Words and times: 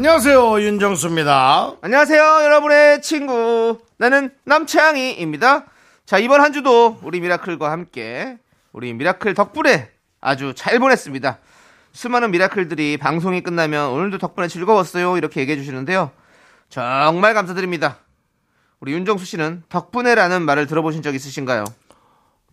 안녕하세요 0.00 0.62
윤정수입니다. 0.62 1.76
안녕하세요, 1.82 2.22
여러분의 2.22 3.02
친구. 3.02 3.78
나는 3.98 4.34
남창희입니다. 4.44 5.66
자, 6.06 6.16
이번 6.16 6.40
한 6.40 6.54
주도 6.54 6.98
우리 7.02 7.20
미라클과 7.20 7.70
함께 7.70 8.38
우리 8.72 8.94
미라클 8.94 9.34
덕분에 9.34 9.90
아주 10.22 10.54
잘 10.56 10.78
보냈습니다. 10.78 11.38
수많은 11.92 12.30
미라클들이 12.30 12.96
방송이 12.96 13.42
끝나면 13.42 13.90
오늘도 13.90 14.16
덕분에 14.16 14.48
즐거웠어요. 14.48 15.18
이렇게 15.18 15.42
얘기해 15.42 15.58
주시는데요. 15.58 16.12
정말 16.70 17.34
감사드립니다. 17.34 17.98
우리 18.80 18.94
윤정수 18.94 19.26
씨는 19.26 19.64
덕분에라는 19.68 20.40
말을 20.40 20.66
들어보신 20.66 21.02
적 21.02 21.14
있으신가요? 21.14 21.66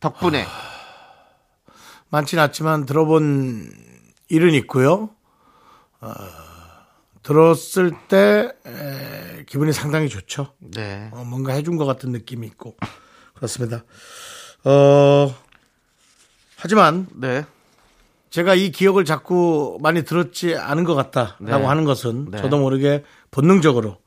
덕분에. 0.01 0.45
많진 2.09 2.39
않지만 2.39 2.85
들어본 2.85 3.71
일은 4.27 4.53
있고요. 4.53 5.11
어, 6.01 6.13
들었을 7.27 7.91
때 8.07 8.53
에, 8.65 9.43
기분이 9.47 9.73
상당히 9.73 10.07
좋죠. 10.07 10.53
네. 10.59 11.09
어, 11.11 11.25
뭔가 11.25 11.51
해준 11.51 11.75
것 11.75 11.83
같은 11.83 12.13
느낌이 12.13 12.47
있고 12.47 12.77
그렇습니다. 13.33 13.83
어, 14.63 15.35
하지만 16.55 17.05
네. 17.13 17.43
제가 18.29 18.55
이 18.55 18.71
기억을 18.71 19.03
자꾸 19.03 19.77
많이 19.81 20.05
들었지 20.05 20.55
않은 20.55 20.85
것 20.85 20.95
같다라고 20.95 21.57
네. 21.59 21.65
하는 21.65 21.83
것은 21.83 22.31
네. 22.31 22.37
저도 22.37 22.59
모르게 22.59 23.03
본능적으로 23.29 23.97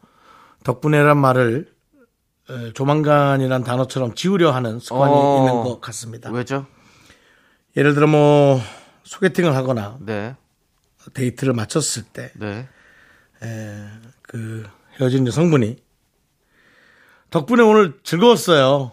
덕분에란 0.64 1.18
말을 1.18 1.70
에, 2.48 2.72
조만간이란 2.72 3.64
단어처럼 3.64 4.14
지우려 4.14 4.50
하는 4.50 4.78
습관이 4.78 5.12
어. 5.14 5.36
있는 5.40 5.62
것 5.62 5.82
같습니다. 5.82 6.30
왜죠? 6.30 6.64
예를 7.76 7.92
들어 7.92 8.06
뭐 8.06 8.62
소개팅을 9.04 9.54
하거나 9.54 9.98
네. 10.00 10.36
데이트를 11.12 11.52
마쳤을 11.52 12.04
때 12.14 12.32
네. 12.36 12.66
그 14.22 14.68
헤어진 14.98 15.26
여성분이 15.26 15.76
덕분에 17.30 17.62
오늘 17.62 17.98
즐거웠어요. 18.02 18.92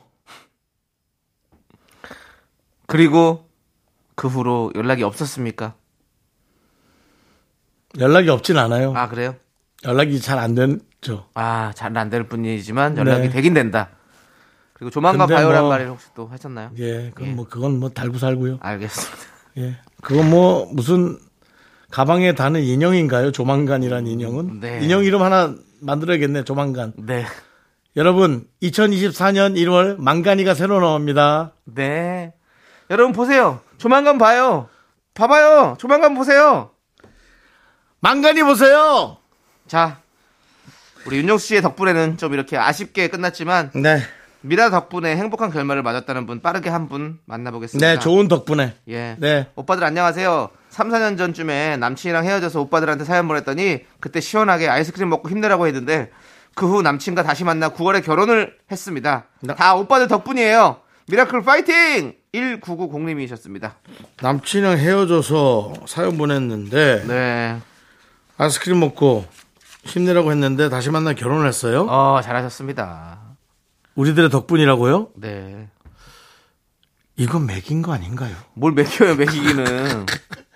그리고 2.86 3.48
그 4.16 4.28
후로 4.28 4.72
연락이 4.76 5.04
없었습니까? 5.04 5.76
연락이 8.00 8.30
없진 8.30 8.58
않아요. 8.58 8.94
아, 8.96 9.10
그래요? 9.10 9.36
연락이 9.84 10.20
잘 10.22 10.38
안 10.40 10.56
되죠. 10.56 11.28
아, 11.34 11.72
잘 11.76 11.96
안 11.98 12.10
될 12.10 12.28
뿐이지만 12.28 12.98
연락이 12.98 13.24
네. 13.28 13.30
되긴 13.30 13.54
된다. 13.54 13.90
그리고 14.74 14.92
조만간 14.92 15.28
봐요란 15.28 15.62
뭐- 15.64 15.70
말을 15.72 15.90
혹시 15.90 16.08
또 16.16 16.28
하셨나요? 16.28 16.72
예, 16.78 17.12
그건 17.14 17.36
뭐 17.36 17.48
그건 17.48 17.80
뭐 17.80 17.90
달고 17.90 18.18
살고요. 18.20 18.60
알겠습니다. 18.62 19.18
예, 19.58 19.78
그건 20.02 20.30
뭐 20.30 20.68
무슨 20.72 21.18
가방에 21.92 22.34
다는 22.36 22.62
인형인가요? 22.62 23.32
조만간이란 23.32 24.08
인형은 24.08 24.60
네. 24.60 24.80
인형 24.82 25.04
이름 25.04 25.22
하나 25.22 25.54
만들어야겠네. 25.80 26.44
조만간. 26.44 26.94
네. 26.98 27.26
여러분, 27.96 28.46
2024년 28.62 29.56
1월 29.56 29.96
망간이가 29.98 30.54
새로 30.54 30.80
나옵니다. 30.80 31.54
네. 31.66 32.34
여러분 32.90 33.14
보세요. 33.14 33.62
조만간 33.78 34.18
봐요. 34.18 34.70
봐봐요. 35.14 35.76
조만간 35.80 36.14
보세요. 36.14 36.72
망간이 38.02 38.44
보세요. 38.44 39.18
자, 39.68 40.00
우리 41.06 41.18
윤정수 41.18 41.48
씨의 41.48 41.62
덕분에는 41.62 42.18
좀 42.18 42.34
이렇게 42.34 42.58
아쉽게 42.58 43.08
끝났지만 43.08 43.72
네, 43.74 44.00
미라 44.42 44.70
덕분에 44.70 45.16
행복한 45.18 45.50
결말을 45.52 45.82
맞았다는 45.82 46.28
분 46.28 46.42
빠르게 46.42 46.70
한 46.70 46.88
분 46.88 47.20
만나보겠습니다. 47.26 47.88
네, 47.96 48.00
좋은 48.00 48.28
덕분에. 48.28 48.76
예. 48.90 49.16
네. 49.20 49.48
오빠들 49.56 49.84
안녕하세요. 49.84 50.50
3, 50.78 50.90
4년 50.90 51.18
전쯤에 51.18 51.78
남친이랑 51.78 52.24
헤어져서 52.24 52.62
오빠들한테 52.62 53.04
사연 53.04 53.28
보냈더니 53.28 53.80
그때 54.00 54.22
시원하게 54.22 54.70
아이스크림 54.70 55.10
먹고 55.10 55.28
힘내라고 55.28 55.66
했는데 55.66 56.12
그 56.54 56.68
후 56.68 56.84
남친과 56.84 57.24
다시 57.24 57.44
만나 57.44 57.70
9월에 57.70 58.04
결혼을 58.06 58.56
했습니다. 58.72 59.26
나- 59.42 59.56
다 59.56 59.74
오빠들 59.76 60.08
덕분이에요. 60.08 60.78
미라클 61.08 61.42
파이팅! 61.42 62.14
1990님이셨습니다. 62.34 63.72
남친이랑 64.22 64.78
헤어져서 64.78 65.74
사연 65.88 66.16
보냈는데 66.18 67.06
네. 67.08 67.60
아이스크림 68.38 68.80
먹고 68.80 69.26
힘내라고 69.84 70.30
했는데 70.32 70.70
다시 70.70 70.92
만나 70.92 71.14
결혼했어요. 71.14 71.88
어, 71.90 72.22
잘하셨습니다. 72.24 73.20
우리들의 73.96 74.30
덕분이라고요? 74.30 75.10
네. 75.16 75.70
이건 77.16 77.48
맥인 77.48 77.82
거 77.82 77.94
아닌가요? 77.94 78.36
뭘 78.54 78.74
먹여요, 78.74 79.16
먹이기는. 79.16 80.06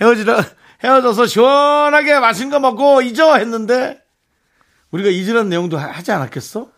헤어지라 0.00 0.44
헤어져서 0.84 1.26
시원하게 1.26 2.18
맛있는 2.20 2.50
거 2.50 2.60
먹고 2.60 3.02
잊어 3.02 3.36
했는데 3.36 4.00
우리가 4.90 5.10
잊으라는 5.10 5.48
내용도 5.48 5.76
하- 5.78 5.88
하지 5.90 6.12
않았겠어? 6.12 6.68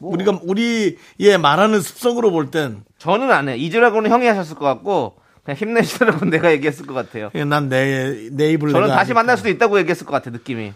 우리가 0.00 0.40
우리의 0.42 1.38
말하는 1.40 1.80
습성으로 1.80 2.30
볼 2.30 2.50
땐 2.50 2.82
저는 2.98 3.30
안 3.32 3.48
해. 3.48 3.56
잊으라고는 3.56 4.10
형이 4.10 4.26
하셨을 4.26 4.54
것 4.56 4.64
같고, 4.64 5.16
그냥 5.44 5.56
힘내시라고 5.56 6.26
내가 6.30 6.52
얘기했을 6.52 6.86
것 6.86 6.94
같아요. 6.94 7.30
난 7.34 7.68
내 7.68 8.28
내 8.30 8.50
입을 8.52 8.70
저는 8.70 8.88
다시. 8.88 9.12
만날 9.14 9.36
수도 9.36 9.48
있다고 9.48 9.78
얘기했을 9.80 10.06
것 10.06 10.12
같아, 10.12 10.30
느낌이. 10.30 10.72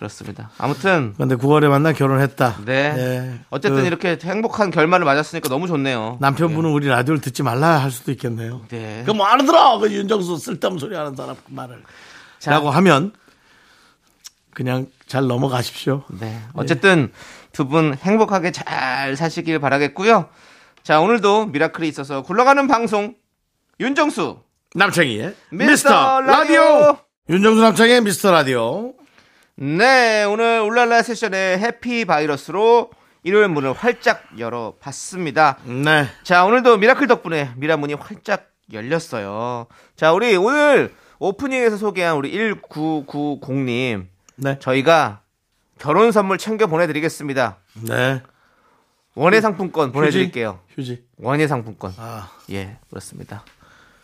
그렇습니다. 0.00 0.48
아무튼, 0.56 1.12
근데 1.18 1.36
9월에 1.36 1.68
만나 1.68 1.92
결혼했다. 1.92 2.56
네. 2.64 2.72
예. 2.96 3.40
어쨌든 3.50 3.82
그 3.82 3.86
이렇게 3.86 4.18
행복한 4.24 4.70
결말을 4.70 5.04
맞았으니까 5.04 5.50
너무 5.50 5.66
좋네요. 5.66 6.16
남편분은 6.20 6.70
우리 6.70 6.88
라디오를 6.88 7.20
듣지 7.20 7.42
말라 7.42 7.76
할 7.82 7.90
수도 7.90 8.10
있겠네요. 8.12 8.62
네. 8.68 9.02
그뭐 9.04 9.26
알아들어 9.26 9.78
그 9.78 9.92
윤정수 9.92 10.38
쓸데없는 10.38 10.78
소리 10.80 10.96
하는 10.96 11.14
사람 11.14 11.36
그 11.36 11.42
말을. 11.52 11.82
자. 12.38 12.50
라고 12.50 12.70
하면 12.70 13.12
그냥 14.54 14.86
잘 15.06 15.26
넘어가십시오. 15.26 16.04
네. 16.18 16.40
어쨌든 16.54 17.12
두 17.52 17.66
분 17.68 17.92
행복하게 17.94 18.52
잘 18.52 19.16
사시길 19.16 19.58
바라겠고요. 19.58 20.30
자, 20.82 20.98
오늘도 21.00 21.46
미라클이 21.48 21.86
있어서 21.88 22.22
굴러가는 22.22 22.66
방송 22.68 23.16
윤정수 23.80 24.38
남창희의 24.74 25.34
미스터 25.50 26.22
라디오. 26.22 26.96
윤정수 27.28 27.60
남창희의 27.60 28.00
미스터 28.00 28.30
라디오. 28.32 28.94
네, 29.62 30.24
오늘 30.24 30.60
울랄라 30.62 31.02
세션의 31.02 31.58
해피 31.58 32.06
바이러스로 32.06 32.90
일요일 33.22 33.48
문을 33.48 33.74
활짝 33.74 34.24
열어봤습니다. 34.38 35.58
네. 35.64 36.06
자, 36.22 36.46
오늘도 36.46 36.78
미라클 36.78 37.06
덕분에 37.06 37.52
미라 37.56 37.76
문이 37.76 37.92
활짝 37.92 38.52
열렸어요. 38.72 39.66
자, 39.96 40.14
우리 40.14 40.34
오늘 40.34 40.94
오프닝에서 41.18 41.76
소개한 41.76 42.16
우리 42.16 42.32
1990님, 42.32 44.06
네. 44.36 44.58
저희가 44.60 45.20
결혼 45.78 46.10
선물 46.10 46.38
챙겨 46.38 46.66
보내드리겠습니다. 46.66 47.58
네. 47.86 48.22
원예 49.14 49.42
상품권 49.42 49.92
보내드릴게요. 49.92 50.60
휴지. 50.74 51.04
원예 51.18 51.46
상품권. 51.48 51.92
아. 51.98 52.30
예, 52.50 52.78
그렇습니다. 52.88 53.44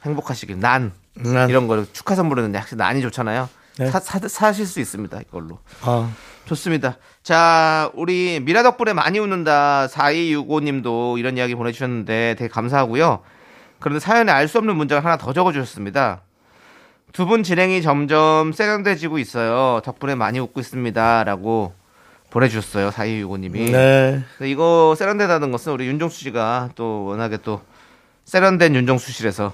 행복하시길. 0.03 0.61
난. 0.61 0.93
난. 1.15 1.49
이런 1.49 1.67
거 1.67 1.83
축하 1.95 2.15
선물은 2.15 2.55
역시 2.55 2.77
난이 2.77 3.01
좋잖아요. 3.01 3.49
네. 3.79 3.91
사, 3.91 4.01
사, 4.01 4.19
사실 4.29 4.67
수 4.67 4.81
있습니다. 4.81 5.21
이걸로. 5.21 5.59
아. 5.83 6.11
좋습니다. 6.47 6.97
자, 7.23 7.91
우리 7.95 8.41
미라 8.41 8.63
덕분에 8.63 8.93
많이 8.93 9.19
웃는다 9.19 9.89
4265님도 9.89 11.19
이런 11.19 11.37
이야기 11.37 11.55
보내주셨는데 11.55 12.37
되게 12.39 12.49
감사하고요. 12.49 13.21
그런데 13.81 14.01
사연에 14.01 14.31
알 14.33 14.47
수 14.49 14.59
없는 14.59 14.77
문장을 14.77 15.05
하나 15.05 15.17
더 15.17 15.33
적어주셨습니다. 15.33 16.23
두 17.13 17.27
분 17.27 17.43
진행이 17.43 17.83
점점 17.83 18.53
세련돼지고 18.53 19.19
있어요. 19.19 19.81
덕분에 19.85 20.15
많이 20.15 20.39
웃고 20.39 20.61
있습니다. 20.61 21.25
라고 21.25 21.73
보내주셨어요. 22.31 22.91
4265님이. 22.91 23.73
네. 23.73 24.23
이거 24.43 24.95
세련되다는 24.97 25.51
것은 25.51 25.73
우리 25.73 25.87
윤정수 25.87 26.21
씨가 26.21 26.71
또 26.75 27.05
워낙에 27.07 27.39
또 27.39 27.63
세련된 28.27 28.75
윤정수실에서 28.75 29.53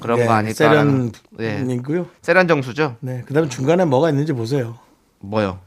그런 0.00 0.24
거 0.26 0.32
아닐까. 0.32 0.54
세련이고요. 0.54 2.02
네. 2.02 2.10
세련 2.22 2.48
정수죠? 2.48 2.96
네. 3.00 3.22
그다음에 3.26 3.48
중간에 3.48 3.84
뭐가 3.84 4.10
있는지 4.10 4.32
보세요. 4.32 4.78
뭐요? 5.20 5.60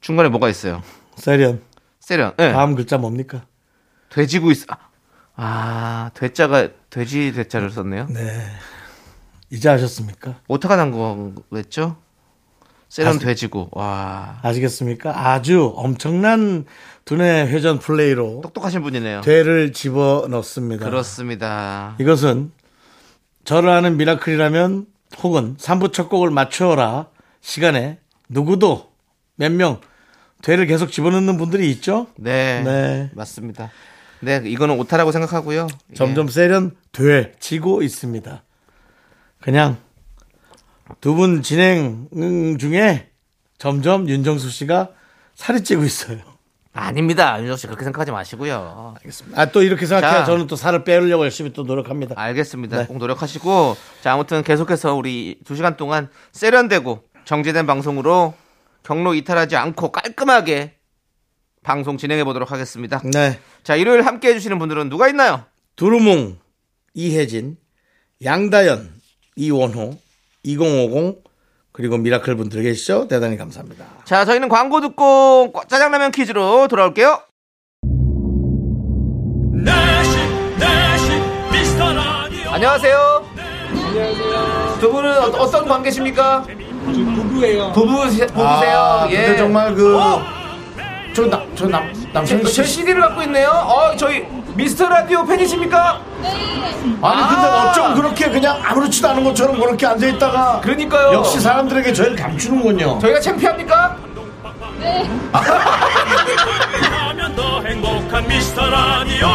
중간에 0.00 0.28
뭐가 0.28 0.48
있어요? 0.48 0.82
세련. 1.16 1.62
세련. 2.00 2.34
네. 2.36 2.52
다음 2.52 2.74
글자 2.74 2.96
뭡니까? 2.98 3.44
돼지고 4.10 4.50
있어. 4.50 4.66
아, 5.34 6.10
돼자가 6.14 6.68
돼지 6.88 7.32
돼자를 7.32 7.70
썼네요. 7.70 8.06
네. 8.08 8.46
이제 9.50 9.68
아셨습니까? 9.68 10.40
어떻게 10.48 10.74
난 10.76 10.90
거 10.92 11.32
였죠? 11.52 11.96
세련 12.88 13.18
돼지고 13.18 13.68
와 13.72 14.38
아시겠습니까? 14.42 15.28
아주 15.28 15.72
엄청난 15.76 16.64
두뇌 17.04 17.46
회전 17.46 17.78
플레이로 17.78 18.40
똑똑하신 18.42 18.82
분이네요. 18.82 19.20
되를 19.22 19.72
집어 19.72 20.26
넣습니다. 20.30 20.84
그렇습니다. 20.86 21.96
이것은 22.00 22.52
저를 23.44 23.68
아는 23.70 23.96
미라클이라면 23.96 24.86
혹은 25.22 25.56
3부 25.56 25.92
첫 25.92 26.08
곡을 26.08 26.30
맞춰라 26.30 27.08
시간에 27.40 27.98
누구도 28.28 28.90
몇 29.36 29.52
명 29.52 29.80
되를 30.42 30.66
계속 30.66 30.90
집어넣는 30.92 31.38
분들이 31.38 31.70
있죠? 31.72 32.06
네, 32.16 32.62
네. 32.64 33.10
맞습니다. 33.14 33.70
네, 34.20 34.40
이거는 34.44 34.78
오타라고 34.78 35.12
생각하고요. 35.12 35.66
점점 35.94 36.28
세련 36.28 36.72
돼 36.92 37.32
지고 37.40 37.82
있습니다. 37.82 38.42
그냥 39.40 39.76
두 41.00 41.14
분 41.14 41.42
진행 41.42 42.08
음, 42.16 42.58
중에 42.58 43.08
점점 43.58 44.08
윤정수 44.08 44.50
씨가 44.50 44.90
살이 45.34 45.62
찌고 45.62 45.84
있어요. 45.84 46.18
예. 46.18 46.24
아닙니다. 46.72 47.40
윤정 47.40 47.56
씨 47.56 47.66
그렇게 47.66 47.84
생각하지 47.84 48.12
마시고요. 48.12 48.94
아, 49.34 49.46
또 49.46 49.62
이렇게 49.62 49.86
생각해야 49.86 50.20
자. 50.20 50.24
저는 50.26 50.46
또 50.46 50.56
살을 50.56 50.84
빼려고 50.84 51.24
열심히 51.24 51.52
또 51.52 51.62
노력합니다. 51.64 52.14
알겠습니다. 52.18 52.76
네. 52.78 52.86
꼭 52.86 52.98
노력하시고 52.98 53.76
자 54.02 54.12
아무튼 54.12 54.42
계속해서 54.42 54.94
우리 54.94 55.38
두 55.44 55.56
시간 55.56 55.76
동안 55.78 56.10
세련되고 56.32 57.02
정제된 57.24 57.66
방송으로 57.66 58.34
경로 58.82 59.14
이탈하지 59.14 59.56
않고 59.56 59.90
깔끔하게 59.90 60.74
방송 61.62 61.96
진행해 61.96 62.24
보도록 62.24 62.52
하겠습니다. 62.52 63.00
네. 63.10 63.40
자 63.64 63.74
일요일 63.74 64.02
함께 64.02 64.28
해주시는 64.28 64.58
분들은 64.58 64.90
누가 64.90 65.08
있나요? 65.08 65.44
두루몽, 65.76 66.38
이혜진, 66.94 67.56
양다연, 68.22 68.92
이원호, 69.36 69.98
2050, 70.46 71.24
그리고 71.72 71.98
미라클 71.98 72.36
분들 72.36 72.62
계시죠? 72.62 73.08
대단히 73.08 73.36
감사합니다. 73.36 73.84
자 74.04 74.24
저희는 74.24 74.48
광고 74.48 74.80
듣고 74.80 75.52
짜장라면 75.68 76.12
퀴즈로 76.12 76.68
돌아올게요. 76.68 77.20
라디오 79.64 80.92
안녕하세요. 82.52 83.26
두 84.80 84.92
분은 84.92 85.18
어, 85.18 85.50
떤 85.50 85.66
관계십니까? 85.66 86.42
부부예요. 86.44 87.72
부부 87.72 87.96
부부세요. 87.96 89.08
예. 89.10 89.16
근데 89.16 89.36
정말 89.36 89.74
그, 89.74 89.98
어? 89.98 90.22
저, 91.12 91.26
남, 91.26 91.50
저 91.54 91.66
남, 91.66 91.92
남창희 92.12 92.44
제 92.44 92.62
씨. 92.62 92.74
CD를 92.80 93.00
갖고 93.00 93.22
있네요. 93.22 93.48
어, 93.48 93.96
저희 93.96 94.24
미스터 94.56 94.88
라디오 94.88 95.24
팬이십니까? 95.24 96.00
아니, 96.22 97.28
근데 97.28 97.46
아. 97.46 97.70
어쩜 97.70 97.94
그렇게 97.94 98.30
그냥 98.30 98.58
아무렇지도 98.64 99.08
않은 99.10 99.22
것처럼 99.24 99.58
그렇게 99.60 99.86
앉아 99.86 100.06
있다가. 100.06 100.60
그러니까요. 100.62 101.12
역시 101.12 101.38
사람들에게 101.40 101.92
저희를 101.92 102.16
감추는군요. 102.16 102.98
저희가 102.98 103.20
창피합니까? 103.20 103.96
하면 106.82 107.34
더 107.36 107.62
행복한 107.62 108.26
미스터 108.28 108.68
라디오 108.70 109.26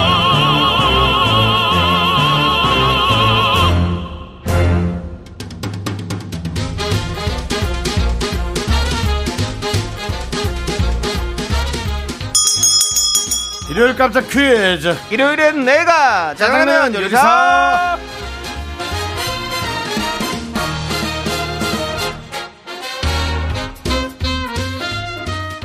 일요일 13.71 13.95
깜짝 13.95 14.27
퀴즈. 14.27 14.93
일요일엔 15.09 15.63
내가 15.63 16.35
짜장라면 16.35 16.93
요리사. 16.93 17.97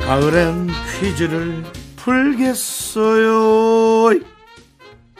가을엔 0.05 0.69
퀴즈를 1.01 1.65
풀겠어요. 1.97 3.27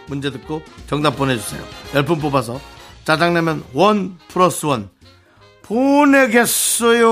문제 0.06 0.32
듣고 0.32 0.62
정답 0.88 1.18
보내주세요. 1.18 1.62
10분 1.92 2.22
뽑아서 2.22 2.62
짜장라면 3.04 3.66
원 3.74 4.18
플러스 4.30 4.66
원 4.66 4.90
보내겠어요. 5.64 7.06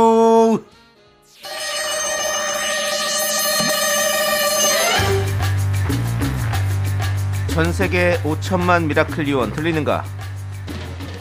전 7.56 7.72
세계 7.72 8.20
5천만 8.24 8.84
미라클 8.84 9.30
요원 9.30 9.54
들리는가? 9.54 10.04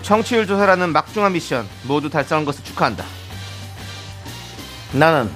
청취율 0.03 0.49
조사라는 0.49 0.93
막중한 0.93 1.33
미션 1.33 1.65
모두 1.85 2.11
달성한 2.11 2.45
것을 2.45 2.65
축하한다. 2.65 3.05
나는 4.95 5.31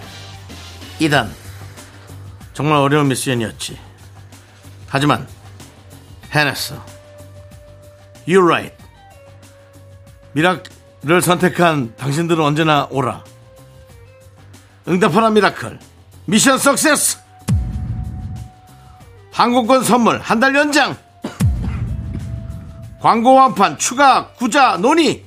이단 0.99 1.33
정말 2.53 2.79
어려운 2.79 3.07
미션이었지. 3.07 3.79
하지만 4.89 5.29
해냈어. 6.33 6.85
You're 8.27 8.45
right. 8.45 8.75
미라클을 10.33 11.23
선택한 11.23 11.95
당신들은 11.95 12.45
언제나 12.45 12.89
오라. 12.91 13.23
응답하라 14.89 15.31
미라클. 15.31 15.79
미션 16.25 16.59
석세스. 16.59 17.18
항공권 19.39 19.85
선물 19.85 20.19
한 20.19 20.41
달 20.41 20.53
연장. 20.57 20.97
광고 23.01 23.35
완판 23.35 23.79
추가 23.79 24.33
구자 24.33 24.77
논의. 24.79 25.25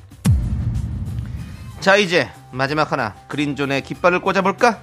자 1.80 1.96
이제 1.96 2.30
마지막 2.52 2.92
하나 2.92 3.16
그린존의 3.30 3.84
깃발을 3.84 4.20
꽂아볼까? 4.20 4.80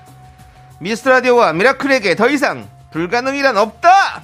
미스터 0.81 1.11
라디오와 1.11 1.53
미라클에게 1.53 2.17
더 2.17 2.31
이상 2.31 2.67
불가능이란 2.91 3.59
없다. 3.59 4.23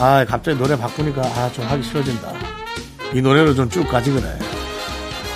아, 0.00 0.24
갑자기 0.26 0.58
노래 0.58 0.76
바꾸니까 0.76 1.22
아, 1.22 1.50
좀 1.52 1.64
하기 1.66 1.82
싫어진다. 1.82 2.51
이 3.14 3.20
노래로 3.20 3.54
좀 3.54 3.68
쭉 3.68 3.86
가지 3.88 4.10
그래. 4.10 4.38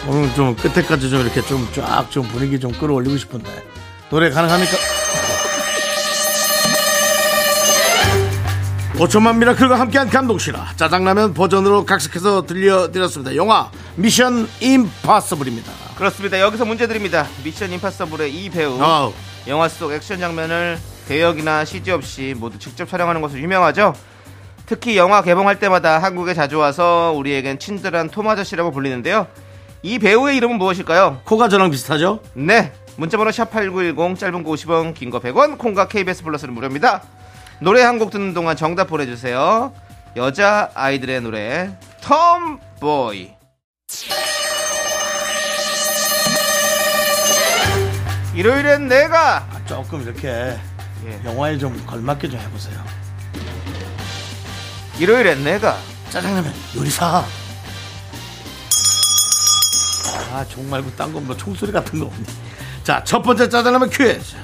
오늘 0.09 0.33
좀 0.35 0.55
끝에까지 0.57 1.11
좀 1.11 1.21
이렇게 1.23 1.43
좀 1.43 1.67
쫙 1.75 2.11
좀 2.11 2.27
분위기 2.29 2.59
좀 2.59 2.73
끌어올리고 2.73 3.17
싶은데. 3.17 3.51
노래 4.11 4.31
가능합니까? 4.31 4.77
5천만 8.95 9.37
미라클과 9.37 9.79
함께한 9.79 10.09
감동실화 10.09 10.73
짜장라면 10.77 11.35
버전으로 11.35 11.85
각색해서 11.85 12.47
들려드렸습니다. 12.47 13.37
영화 13.37 13.71
미션 13.97 14.49
임파서블입니다. 14.61 15.71
그렇습니다. 15.97 16.41
여기서 16.41 16.65
문제 16.65 16.87
드립니다. 16.87 17.27
미션 17.45 17.73
임파서블의 17.73 18.33
이 18.35 18.49
배우 18.49 18.81
아우, 18.81 19.13
영화 19.49 19.69
속 19.69 19.93
액션 19.93 20.19
장면을 20.19 20.79
대역이나 21.09 21.67
CG 21.67 21.91
없이 21.91 22.35
모두 22.39 22.59
직접 22.59 22.89
촬영하는 22.89 23.21
것으로 23.21 23.41
유명하죠. 23.41 23.93
특히 24.67 24.97
영화 24.97 25.23
개봉할 25.23 25.59
때마다 25.61 25.99
한국에 25.99 26.35
자주 26.35 26.59
와서 26.59 27.13
우리에겐 27.17 27.59
친절한 27.59 28.09
톰 28.11 28.29
아저씨라고 28.29 28.73
불리는데요. 28.73 29.27
이 29.83 29.99
배우의 29.99 30.37
이름은 30.39 30.59
무엇일까요? 30.59 31.21
코가 31.25 31.49
저랑 31.49 31.71
비슷하죠? 31.71 32.21
네. 32.35 32.73
문자번호 32.97 33.31
샵8910 33.31 34.19
짧은 34.19 34.43
거 34.43 34.51
50원 34.53 34.95
긴 34.95 35.11
거 35.11 35.21
100원 35.21 35.59
콩과 35.59 35.87
KBS 35.89 36.25
플러스는 36.25 36.55
무료입니다. 36.55 37.03
노래 37.61 37.83
한 37.83 37.99
곡 37.99 38.11
듣는 38.11 38.35
동안 38.35 38.57
정답 38.57 38.89
보내주세요. 38.89 39.73
여자 40.17 40.71
아이들의 40.75 41.21
노래 41.21 41.71
톰보이 42.03 43.31
일요일엔 48.35 48.89
내가 48.89 49.37
아, 49.39 49.61
조금 49.67 50.03
이렇게 50.03 50.29
예. 51.07 51.21
영화에 51.25 51.57
좀 51.59 51.83
걸맞게 51.87 52.29
좀 52.29 52.41
해보세요. 52.41 52.77
일요일엔 54.99 55.45
내가 55.45 55.77
짜장라면 56.11 56.53
요리사. 56.77 57.25
아, 60.33 60.45
종 60.49 60.69
말고 60.69 60.95
딴건뭐 60.97 61.37
총소리 61.37 61.73
같은 61.73 61.99
거 61.99 62.07
없니? 62.07 62.25
자, 62.83 63.03
첫 63.05 63.23
번째 63.23 63.49
짜장라면 63.49 63.91
퀴즈. 63.91 64.37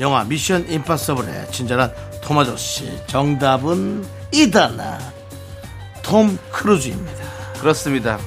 영화 0.00 0.24
미션 0.24 0.68
임파서블의 0.70 1.50
친절한 1.52 1.92
톰 2.22 2.38
아저씨. 2.38 3.00
정답은 3.06 4.04
이다나. 4.32 4.98
톰 6.02 6.38
크루즈입니다. 6.50 7.24
그렇습니다. 7.60 8.18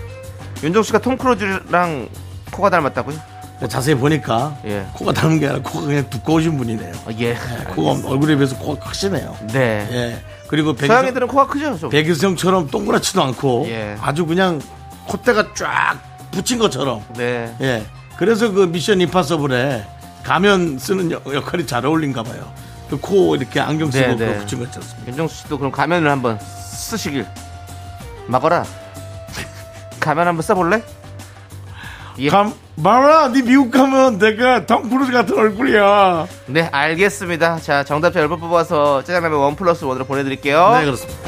윤정 0.63 0.83
씨가 0.83 0.99
톰 0.99 1.17
크루즈랑 1.17 2.07
코가 2.51 2.69
닮았다고요? 2.69 3.35
자세히 3.69 3.95
보니까 3.95 4.57
예. 4.65 4.85
코가 4.93 5.13
닮은 5.13 5.39
게 5.39 5.47
아니라 5.47 5.61
코가 5.61 5.85
그냥 5.85 6.09
두꺼우신 6.09 6.57
분이네요. 6.57 6.93
아, 7.05 7.11
예. 7.19 7.37
코가 7.75 8.07
얼굴에 8.09 8.35
비해서 8.35 8.57
코가 8.57 8.89
크시네요. 8.89 9.37
네. 9.51 9.87
예. 9.91 10.34
그리고 10.47 10.73
배기성, 10.73 10.95
서양인들은 10.95 11.27
코가 11.27 11.47
크죠, 11.47 11.77
좀. 11.77 11.89
배기성처럼 11.89 12.67
동그랗지도 12.69 13.21
않고 13.23 13.65
예. 13.67 13.95
아주 14.01 14.25
그냥 14.25 14.61
콧대가 15.07 15.53
쫙 15.53 15.97
붙인 16.31 16.59
것처럼 16.59 17.03
네. 17.15 17.55
예. 17.61 17.85
그래서 18.17 18.51
그 18.51 18.61
미션 18.65 19.01
임파서블에 19.01 19.85
가면 20.23 20.77
쓰는 20.79 21.11
역- 21.11 21.33
역할이 21.33 21.65
잘 21.67 21.85
어울린가 21.85 22.23
봐요. 22.23 22.51
그 22.89 22.97
코 22.99 23.35
이렇게 23.35 23.59
안경 23.59 23.89
쓰고 23.89 24.15
네, 24.15 24.15
네. 24.15 24.37
붙인 24.37 24.59
거 24.59 24.65
있지 24.65 24.77
않습니까? 24.77 25.11
윤정수 25.11 25.35
씨도 25.43 25.57
그럼 25.57 25.71
가면을 25.71 26.09
한번 26.09 26.39
쓰시길. 26.39 27.25
막어라. 28.27 28.63
가면 29.99 30.27
한번 30.27 30.41
써볼래? 30.43 30.83
예. 32.19 32.29
감, 32.29 32.53
마라, 32.75 33.29
네 33.29 33.41
미국 33.41 33.71
가면 33.71 34.17
내가 34.17 34.65
톰 34.65 34.89
크루즈 34.89 35.11
같은 35.11 35.37
얼굴이야. 35.37 36.27
네, 36.47 36.69
알겠습니다. 36.71 37.57
자, 37.59 37.83
정답자 37.83 38.21
10번 38.21 38.39
뽑아서 38.39 39.03
짜장라면 39.03 39.39
원 39.39 39.55
플러스 39.55 39.83
원으로 39.83 40.05
보내드릴게요. 40.05 40.77
네, 40.79 40.85
그렇습니다. 40.85 41.19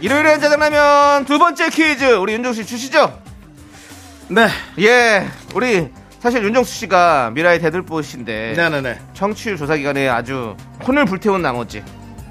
일요일엔 0.00 0.38
짜장라면 0.40 1.24
두 1.24 1.38
번째 1.38 1.70
퀴즈 1.70 2.04
우리 2.04 2.34
윤정수 2.34 2.62
씨 2.62 2.68
주시죠. 2.68 3.18
네. 4.28 4.48
예, 4.80 5.26
우리 5.54 5.88
사실 6.20 6.42
윤정수 6.44 6.74
씨가 6.74 7.30
미라의 7.32 7.60
대들보신데 7.60 8.54
네네네. 8.56 8.98
청취율 9.14 9.56
조사 9.56 9.76
기간에 9.76 10.08
아주 10.08 10.56
혼을 10.86 11.06
불태운 11.06 11.40
나머지 11.40 11.82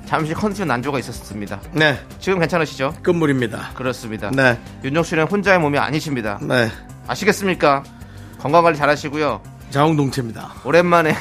잠시 0.05 0.33
컨디션 0.33 0.67
난조가 0.67 0.99
있었습니다. 0.99 1.59
네. 1.71 1.97
지금 2.19 2.39
괜찮으시죠? 2.39 2.93
끝물입니다. 3.01 3.71
그렇습니다. 3.73 4.29
네. 4.31 4.59
윤정수 4.83 5.11
씨는 5.11 5.25
혼자의 5.25 5.59
몸이 5.59 5.77
아니십니다. 5.77 6.39
네. 6.41 6.69
아시겠습니까? 7.07 7.83
건강 8.39 8.63
관리 8.63 8.77
잘하시고요. 8.77 9.41
자웅동체입니다. 9.71 10.51
오랜만에 10.65 11.15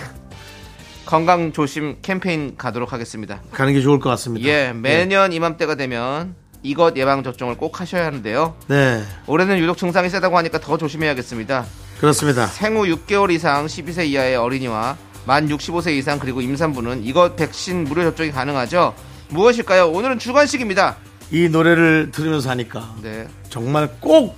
건강 1.07 1.53
조심 1.53 1.97
캠페인 2.03 2.57
가도록 2.57 2.93
하겠습니다. 2.93 3.41
가는 3.53 3.73
게 3.73 3.81
좋을 3.81 3.99
것 3.99 4.11
같습니다. 4.11 4.47
예, 4.49 4.73
매년 4.73 5.33
이맘때가 5.33 5.75
되면 5.75 6.35
이것 6.63 6.97
예방 6.97 7.23
접종을 7.23 7.57
꼭 7.57 7.81
하셔야 7.81 8.07
하는데요. 8.07 8.57
네. 8.69 9.03
올해는 9.27 9.59
유독 9.59 9.77
증상이 9.77 10.09
세다고 10.11 10.37
하니까 10.39 10.61
더 10.61 10.77
조심해야겠습니다. 10.77 11.65
그렇습니다. 11.99 12.47
생후 12.47 12.85
6개월 12.85 13.31
이상 13.31 13.67
12세 13.67 14.07
이하의 14.07 14.37
어린이와 14.37 14.97
만 15.27 15.49
65세 15.49 15.93
이상 15.97 16.19
그리고 16.19 16.41
임산부는 16.41 17.05
이것 17.05 17.37
백신 17.37 17.85
무료 17.85 18.03
접종이 18.03 18.31
가능하죠. 18.33 18.95
무엇일까요? 19.29 19.89
오늘은 19.91 20.19
주관식입니다. 20.19 20.97
이 21.31 21.49
노래를 21.49 22.11
들으면서 22.13 22.51
하니까 22.51 22.95
네, 23.03 23.27
정말 23.49 23.89
꼭 24.01 24.37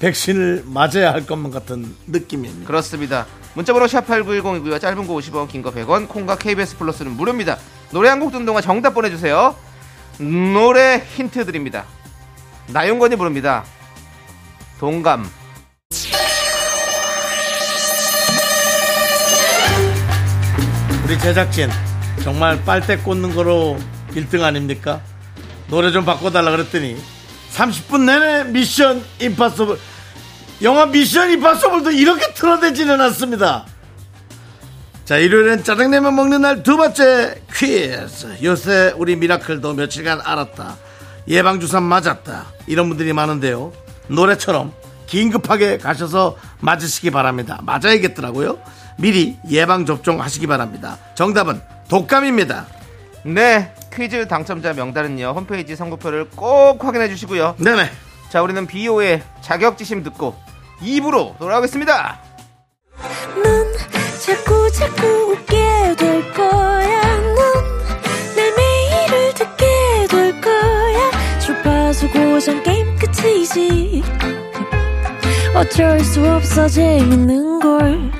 백신을 0.00 0.64
맞아야 0.66 1.12
할 1.12 1.26
것만 1.26 1.50
같은 1.50 1.94
느낌입니다. 2.06 2.66
그렇습니다. 2.66 3.26
문자번호 3.54 3.86
샵8910이고요. 3.86 4.80
짧은 4.80 5.06
거 5.06 5.14
50원, 5.14 5.48
긴 5.48 5.62
거 5.62 5.70
100원, 5.72 6.08
콩과 6.08 6.36
KBS 6.38 6.76
플러스는 6.78 7.12
무료입니다. 7.12 7.58
노래 7.90 8.08
한 8.08 8.20
곡 8.20 8.30
듣는 8.32 8.46
동안 8.46 8.62
정답 8.62 8.94
보내주세요. 8.94 9.54
노래 10.18 11.02
힌트 11.16 11.44
드립니다. 11.46 11.84
나윤건이 12.68 13.16
부릅니다. 13.16 13.64
동감. 14.78 15.28
우리 21.10 21.18
제작진 21.18 21.68
정말 22.22 22.64
빨대 22.64 22.96
꽂는 22.96 23.34
거로 23.34 23.76
1등 24.12 24.44
아닙니까? 24.44 25.00
노래 25.66 25.90
좀 25.90 26.04
바꿔달라 26.04 26.52
그랬더니 26.52 26.96
30분 27.52 28.02
내내 28.02 28.44
미션 28.44 29.04
임파서블 29.18 29.76
영화 30.62 30.86
미션 30.86 31.32
임파서블도 31.32 31.90
이렇게 31.90 32.32
틀어대지는 32.32 33.00
않습니다. 33.00 33.66
자 35.04 35.16
일요일엔 35.18 35.64
짜장라면 35.64 36.14
먹는 36.14 36.42
날 36.42 36.62
두 36.62 36.76
번째 36.76 37.42
퀴즈. 37.52 38.38
요새 38.44 38.94
우리 38.96 39.16
미라클도 39.16 39.74
며칠간 39.74 40.20
알았다. 40.24 40.76
예방주사 41.26 41.80
맞았다. 41.80 42.46
이런 42.68 42.88
분들이 42.88 43.12
많은데요. 43.12 43.72
노래처럼 44.06 44.72
긴급하게 45.08 45.78
가셔서 45.78 46.36
맞으시기 46.60 47.10
바랍니다. 47.10 47.58
맞아야겠더라고요 47.64 48.58
미리 49.00 49.38
예방접종 49.48 50.20
하시기 50.20 50.46
바랍니다 50.46 50.98
정답은 51.14 51.60
독감입니다 51.88 52.66
네, 53.22 53.74
퀴즈 53.94 54.26
당첨자 54.28 54.72
명단은요. 54.72 55.34
홈페이지 55.36 55.76
선고표를 55.76 56.30
꼭 56.30 56.82
확인해 56.82 57.06
주시고요. 57.08 57.54
네네 57.58 57.90
자, 58.30 58.40
우리는 58.40 58.66
비오의 58.66 59.22
자격지심 59.42 60.02
듣고 60.04 60.34
2부로 60.80 61.36
돌아오겠습니다. 61.38 62.18
넌 63.42 63.72
자꾸 64.24 64.70
자꾸 64.72 65.06
웃게 65.32 65.94
될 65.98 66.32
거야. 66.32 67.00
넌내 67.34 68.50
매일을 68.56 69.34
듣게 69.34 69.66
될 70.08 70.40
거야. 70.40 71.10
주파수 71.40 72.08
고정 72.10 72.62
게임 72.62 72.96
끝이지. 72.96 74.02
어쩔 75.54 76.00
수 76.00 76.26
없어 76.26 76.66
재밌는 76.68 77.60
걸. 77.60 78.19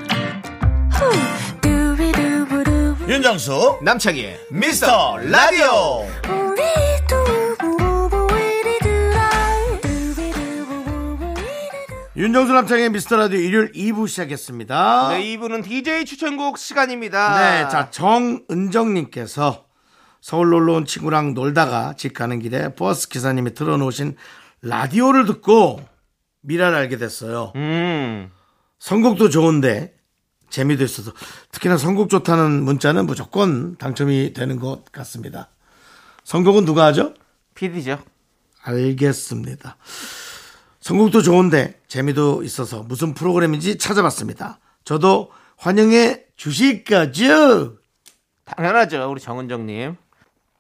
윤정수 3.11 3.81
남창희의 3.83 4.38
미스터 4.52 5.17
라디오. 5.17 6.07
윤정수 12.17 12.52
남창의 12.52 12.90
미스터 12.90 13.17
라디오 13.17 13.40
일요일 13.40 13.73
2부 13.73 14.07
시작했습니다 14.07 15.09
네, 15.09 15.25
2부는 15.25 15.64
DJ 15.64 16.05
추천곡 16.05 16.57
시간입니다. 16.57 17.35
네, 17.64 17.69
자 17.69 17.90
정은정님께서 17.90 19.64
서울 20.21 20.50
놀러 20.50 20.75
온 20.75 20.85
친구랑 20.85 21.35
놀다가 21.35 21.95
집 21.97 22.14
가는 22.14 22.38
길에 22.38 22.76
버스 22.76 23.09
기사님이 23.09 23.55
틀어놓으신 23.55 24.14
라디오를 24.62 25.26
듣고 25.26 25.81
미라를 26.43 26.79
알게 26.79 26.97
됐어요. 26.97 27.55
음, 27.57 28.31
선곡도 28.79 29.31
좋은데 29.31 29.99
재미도 30.50 30.85
있어서 30.85 31.12
특히나 31.52 31.76
선곡 31.76 32.11
좋다는 32.11 32.62
문자는 32.64 33.07
무조건 33.07 33.76
당첨이 33.76 34.33
되는 34.33 34.59
것 34.59 34.85
같습니다. 34.92 35.49
선곡은 36.25 36.64
누가 36.64 36.85
하죠? 36.87 37.14
PD죠. 37.54 37.99
알겠습니다. 38.62 39.76
선곡도 40.80 41.23
좋은데 41.23 41.80
재미도 41.88 42.42
있어서 42.42 42.83
무슨 42.83 43.14
프로그램인지 43.14 43.78
찾아봤습니다. 43.78 44.59
저도 44.85 45.30
환영해 45.57 46.25
주실 46.37 46.85
거죠? 46.85 47.76
당연하죠, 48.45 49.11
우리 49.11 49.21
정은정님. 49.21 49.97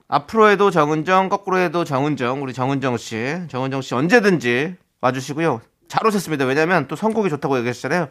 앞으로 0.08 0.50
해도 0.50 0.70
정은정, 0.70 1.28
거꾸로 1.28 1.58
해도 1.58 1.84
정은정, 1.84 2.42
우리 2.42 2.52
정은정 2.52 2.96
씨. 2.96 3.16
정은정 3.48 3.80
씨 3.80 3.94
언제든지 3.94 4.76
와주시고요. 5.00 5.60
잘 5.88 6.06
오셨습니다. 6.06 6.44
왜냐면 6.44 6.86
또 6.86 6.96
선곡이 6.96 7.30
좋다고 7.30 7.58
얘기하셨잖아요. 7.58 8.08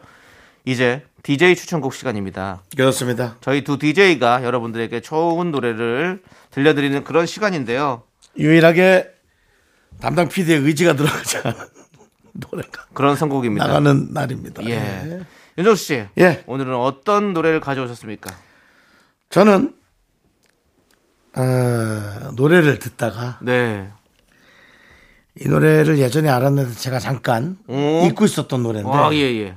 이제 0.64 1.04
DJ 1.22 1.56
추천곡 1.56 1.94
시간입니다. 1.94 2.62
그렇습니다. 2.76 3.36
저희 3.40 3.64
두 3.64 3.78
DJ가 3.78 4.44
여러분들에게 4.44 5.00
좋은 5.00 5.50
노래를 5.50 6.22
들려드리는 6.50 7.04
그런 7.04 7.26
시간인데요. 7.26 8.02
유일하게 8.38 9.08
담당 10.00 10.28
PD의 10.28 10.60
의지가 10.60 10.94
들어가지 10.94 11.38
않은 11.38 11.54
노래가 12.32 12.84
그런 12.94 13.16
선곡입니다. 13.16 13.66
나가는 13.66 14.08
날입니다. 14.12 14.64
예. 14.64 14.70
예. 14.70 15.20
윤정수 15.58 15.84
씨. 15.84 16.04
예. 16.18 16.42
오늘은 16.46 16.74
어떤 16.74 17.32
노래를 17.32 17.60
가져오셨습니까? 17.60 18.34
저는 19.30 19.74
어, 21.36 22.30
노래를 22.34 22.78
듣다가 22.78 23.38
네. 23.42 23.88
이 25.38 25.48
노래를 25.48 25.98
예전에 25.98 26.28
알았는데 26.28 26.72
제가 26.74 26.98
잠깐 26.98 27.56
오. 27.68 28.04
잊고 28.06 28.24
있었던 28.24 28.62
노래인데 28.62 28.90
아, 28.90 29.10
예, 29.12 29.18
예. 29.18 29.54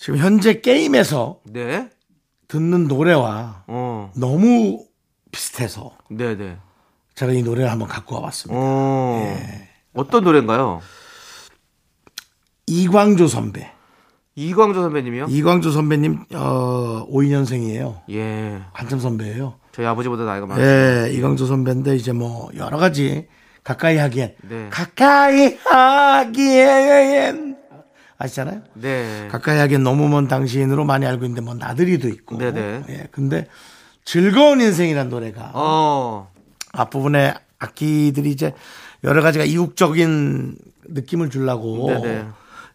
지금 0.00 0.18
현재 0.18 0.62
게임에서 0.62 1.40
네. 1.44 1.90
듣는 2.48 2.88
노래와 2.88 3.64
어. 3.66 4.10
너무 4.16 4.82
비슷해서 5.30 5.92
네, 6.08 6.38
네. 6.38 6.56
제가 7.14 7.32
이 7.32 7.42
노래를 7.42 7.70
한번 7.70 7.86
갖고 7.86 8.14
와봤습니다. 8.14 8.58
어. 8.58 9.22
예. 9.26 9.68
어떤 9.92 10.24
노래인가요? 10.24 10.80
이광조 12.66 13.28
선배. 13.28 13.70
이광조 14.36 14.80
선배님이요? 14.80 15.26
이광조 15.28 15.70
선배님 15.70 16.24
어 16.34 17.06
52년생이에요. 17.10 18.00
예. 18.10 18.62
한참 18.72 19.00
선배예요. 19.00 19.56
저희 19.72 19.84
아버지보다 19.84 20.24
나이가 20.24 20.46
많아요. 20.46 20.64
예, 20.64 21.12
이광조 21.12 21.44
선배인데 21.44 21.96
이제 21.96 22.12
뭐 22.12 22.48
여러 22.56 22.78
가지 22.78 23.28
가까이 23.62 23.98
하기엔 23.98 24.36
네. 24.48 24.68
가까이 24.70 25.58
하기엔 25.62 27.49
아시잖아요? 28.20 28.60
네. 28.74 29.28
가까이 29.30 29.58
하기엔 29.58 29.82
너무 29.82 30.06
먼 30.08 30.28
당신으로 30.28 30.84
많이 30.84 31.06
알고 31.06 31.24
있는데 31.24 31.40
뭐 31.40 31.54
나들이도 31.54 32.08
있고. 32.08 32.36
네네. 32.36 32.84
예, 32.90 33.08
근데 33.10 33.46
즐거운 34.04 34.60
인생이란 34.60 35.08
노래가 35.08 35.52
어. 35.54 36.30
앞부분에 36.72 37.34
악기들이 37.58 38.30
이제 38.30 38.52
여러 39.04 39.22
가지가 39.22 39.44
이국적인 39.44 40.54
느낌을 40.88 41.30
주려고 41.30 41.86
네네. 41.86 42.26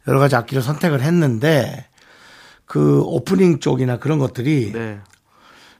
여러 0.07 0.19
가지 0.19 0.35
악기를 0.35 0.63
선택을 0.63 1.01
했는데 1.01 1.85
그 2.65 3.01
오프닝 3.03 3.59
쪽이나 3.59 3.99
그런 3.99 4.17
것들이 4.17 4.71
네. 4.73 4.99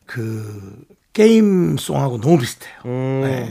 그 0.05 0.83
게임 1.13 1.77
송하고 1.77 2.21
너무 2.21 2.37
비슷해요. 2.37 2.75
음. 2.85 3.49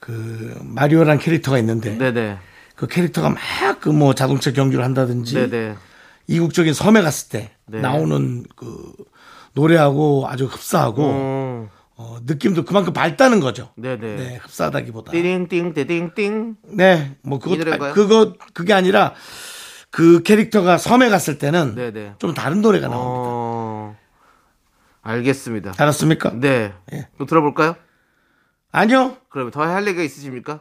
그 0.00 0.58
마리오란 0.62 1.18
캐릭터가 1.18 1.58
있는데 1.58 1.96
네네. 1.96 2.38
그 2.80 2.86
캐릭터가 2.86 3.28
막 3.28 3.80
그 3.80 3.90
뭐 3.92 4.14
자동차 4.14 4.52
경주를 4.52 4.84
한다든지 4.84 5.34
네네. 5.34 5.76
이국적인 6.26 6.72
섬에 6.72 7.02
갔을 7.02 7.28
때 7.28 7.50
네. 7.66 7.80
나오는 7.80 8.44
그 8.56 8.92
노래하고 9.52 10.26
아주 10.28 10.46
흡사하고 10.46 11.10
음, 11.10 11.68
어, 11.96 12.18
느낌도 12.24 12.64
그만큼 12.64 12.92
밝다는 12.94 13.40
거죠. 13.40 13.70
네네. 13.76 14.16
네, 14.16 14.36
흡사하다기보다. 14.42 15.12
띠링띵 15.12 15.74
띠링띵. 15.74 16.56
네, 16.68 17.16
뭐이 17.22 17.40
그것? 17.40 17.82
아, 17.82 17.92
그거 17.92 18.32
그게 18.54 18.72
아니라 18.72 19.12
그 19.90 20.22
캐릭터가 20.22 20.78
섬에 20.78 21.10
갔을 21.10 21.36
때는 21.38 21.74
네네. 21.74 22.14
좀 22.18 22.32
다른 22.32 22.62
노래가 22.62 22.88
나옵니다. 22.88 23.10
어, 23.30 23.96
알겠습니다. 25.02 25.74
알았습니까? 25.76 26.32
네. 26.34 26.72
예. 26.94 27.08
또 27.18 27.26
들어볼까요? 27.26 27.76
아니요, 28.72 29.16
그러면 29.28 29.50
더 29.50 29.60
할 29.62 29.86
얘기가 29.86 30.02
있으십니까? 30.02 30.60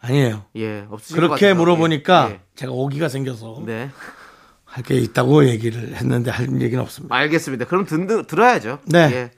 아니에요. 0.00 0.44
예, 0.56 0.86
없으실 0.90 1.16
것 1.16 1.26
그렇게. 1.28 1.54
물어보니까 1.54 2.30
예. 2.30 2.40
제가 2.54 2.72
오기가 2.72 3.08
생겨서 3.08 3.62
네. 3.66 3.90
할 4.64 4.84
게 4.84 4.94
있다고 4.96 5.46
얘기를 5.48 5.96
했는데 5.96 6.30
할 6.30 6.46
얘기는 6.60 6.80
없습니다. 6.82 7.14
알겠습니다. 7.16 7.64
그럼 7.64 7.84
든, 7.84 8.06
든, 8.06 8.24
들어야죠. 8.26 8.78
네. 8.84 8.98
예. 9.12 9.30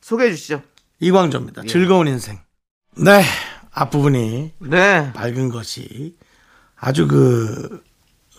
소개해 0.00 0.30
주시죠. 0.30 0.62
이광조입니다. 1.00 1.62
예. 1.64 1.66
즐거운 1.66 2.06
인생. 2.06 2.38
네, 2.96 3.22
앞부분이 3.72 4.52
네. 4.60 5.12
밝은 5.12 5.50
것이 5.50 6.16
아주 6.76 7.06
그 7.08 7.82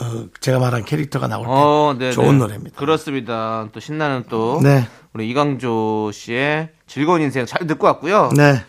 어, 0.01 0.27
제가 0.39 0.59
말한 0.59 0.85
캐릭터가 0.85 1.27
나올 1.27 1.45
때 1.45 1.51
어, 1.51 1.95
네. 1.99 2.11
좋은 2.11 2.31
네. 2.31 2.37
노래입니다. 2.37 2.77
그렇습니다. 2.77 3.67
또 3.73 3.79
신나는 3.79 4.23
또 4.29 4.59
네, 4.63 4.87
우리 5.13 5.29
이광조 5.29 6.11
씨의 6.13 6.69
즐거운 6.87 7.21
인생 7.21 7.45
잘 7.45 7.67
듣고 7.67 7.85
왔고요. 7.87 8.31
네, 8.35 8.63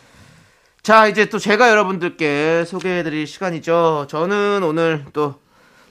자, 0.82 1.06
이제 1.06 1.26
또 1.26 1.38
제가 1.38 1.70
여러분들께 1.70 2.64
소개해 2.64 3.02
드릴 3.02 3.26
시간이죠. 3.26 4.06
저는 4.08 4.62
오늘 4.62 5.04
또 5.12 5.34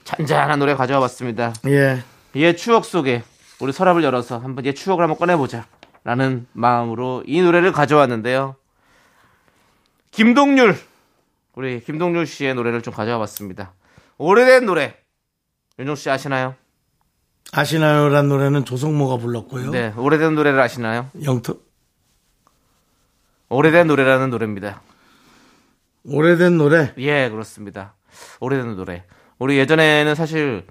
잔잔한 0.04 0.58
노래 0.58 0.74
가져와 0.74 1.00
봤습니다. 1.00 1.52
예, 1.66 2.02
옛 2.34 2.56
추억 2.56 2.84
속에 2.84 3.22
우리 3.60 3.72
서랍을 3.72 4.02
열어서 4.02 4.38
한번 4.38 4.64
옛 4.66 4.72
추억을 4.74 5.04
한번 5.04 5.18
꺼내보자. 5.18 5.66
라는 6.02 6.46
마음으로 6.54 7.22
이 7.26 7.42
노래를 7.42 7.72
가져왔는데요. 7.72 8.56
김동률. 10.10 10.76
우리 11.54 11.80
김동률 11.84 12.26
씨의 12.26 12.54
노래를 12.54 12.80
좀 12.80 12.94
가져와 12.94 13.18
봤습니다. 13.18 13.74
오래된 14.16 14.64
노래. 14.64 14.96
윤종 15.78 15.94
씨 15.96 16.08
아시나요? 16.10 16.54
아시나요란 17.52 18.28
노래는 18.28 18.64
조성모가 18.64 19.18
불렀고요. 19.18 19.70
네, 19.70 19.92
오래된 19.96 20.34
노래를 20.34 20.58
아시나요? 20.60 21.10
영토 21.24 21.60
오래된 23.50 23.86
노래라는 23.88 24.30
노래입니다. 24.30 24.80
오래된 26.04 26.56
노래. 26.56 26.94
예, 26.98 27.28
그렇습니다. 27.28 27.94
오래된 28.40 28.76
노래. 28.76 29.04
우리 29.38 29.58
예전에는 29.58 30.14
사실 30.14 30.66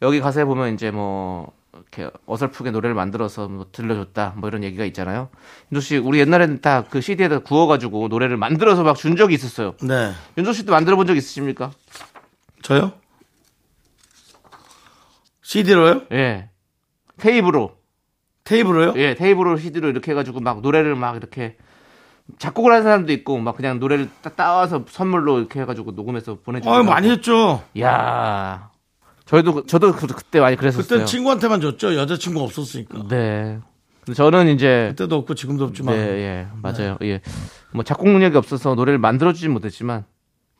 여기 0.00 0.20
가사에 0.20 0.44
보면 0.44 0.74
이제 0.74 0.90
뭐 0.90 1.52
이렇게 1.72 2.10
어설프게 2.26 2.70
노래를 2.70 2.94
만들어서 2.94 3.48
뭐 3.48 3.66
들려줬다 3.72 4.34
뭐 4.36 4.48
이런 4.48 4.62
얘기가 4.62 4.84
있잖아요. 4.86 5.30
윤조 5.72 5.80
씨, 5.80 5.96
우리 5.96 6.20
옛날에는 6.20 6.60
다 6.60 6.84
그 6.90 7.00
CD에다 7.00 7.40
구워가지고 7.40 8.08
노래를 8.08 8.36
만들어서 8.36 8.82
막 8.82 8.96
준 8.96 9.16
적이 9.16 9.34
있었어요. 9.34 9.74
네, 9.82 10.12
윤조 10.38 10.52
씨도 10.52 10.72
만들어 10.72 10.96
본 10.96 11.06
적 11.06 11.16
있으십니까? 11.16 11.72
저요? 12.62 12.92
CD로요? 15.42 16.02
예. 16.12 16.48
테이프로. 17.18 17.76
테이프로요? 18.44 18.94
예, 18.96 19.14
테이프로 19.14 19.56
CD로 19.56 19.88
이렇게 19.88 20.12
해가지고 20.12 20.40
막 20.40 20.60
노래를 20.60 20.94
막 20.94 21.16
이렇게 21.16 21.56
작곡을 22.38 22.70
하는 22.72 22.82
사람도 22.84 23.12
있고 23.12 23.38
막 23.38 23.56
그냥 23.56 23.78
노래를 23.78 24.08
따, 24.22 24.30
따와서 24.30 24.84
선물로 24.88 25.38
이렇게 25.38 25.60
해가지고 25.60 25.92
녹음해서 25.92 26.38
보내주고. 26.42 26.72
아, 26.72 26.82
많이 26.82 27.10
했죠. 27.10 27.62
야 27.80 28.70
저희도 29.24 29.66
저도 29.66 29.92
그- 29.92 30.06
그때 30.06 30.40
많이 30.40 30.56
그랬었어요. 30.56 30.86
그때 31.00 31.04
친구한테만 31.04 31.60
줬죠. 31.60 31.94
여자친구 31.96 32.40
없었으니까. 32.42 33.06
네. 33.08 33.58
저는 34.14 34.48
이제 34.48 34.88
그때도 34.90 35.14
없고 35.16 35.34
지금도 35.34 35.64
없지만. 35.64 35.94
네, 35.94 36.00
예, 36.00 36.46
맞아요. 36.60 36.96
예. 37.02 37.20
뭐 37.72 37.84
작곡 37.84 38.08
능력이 38.08 38.36
없어서 38.36 38.74
노래를 38.74 38.98
만들어 38.98 39.32
주진 39.32 39.52
못했지만 39.52 40.04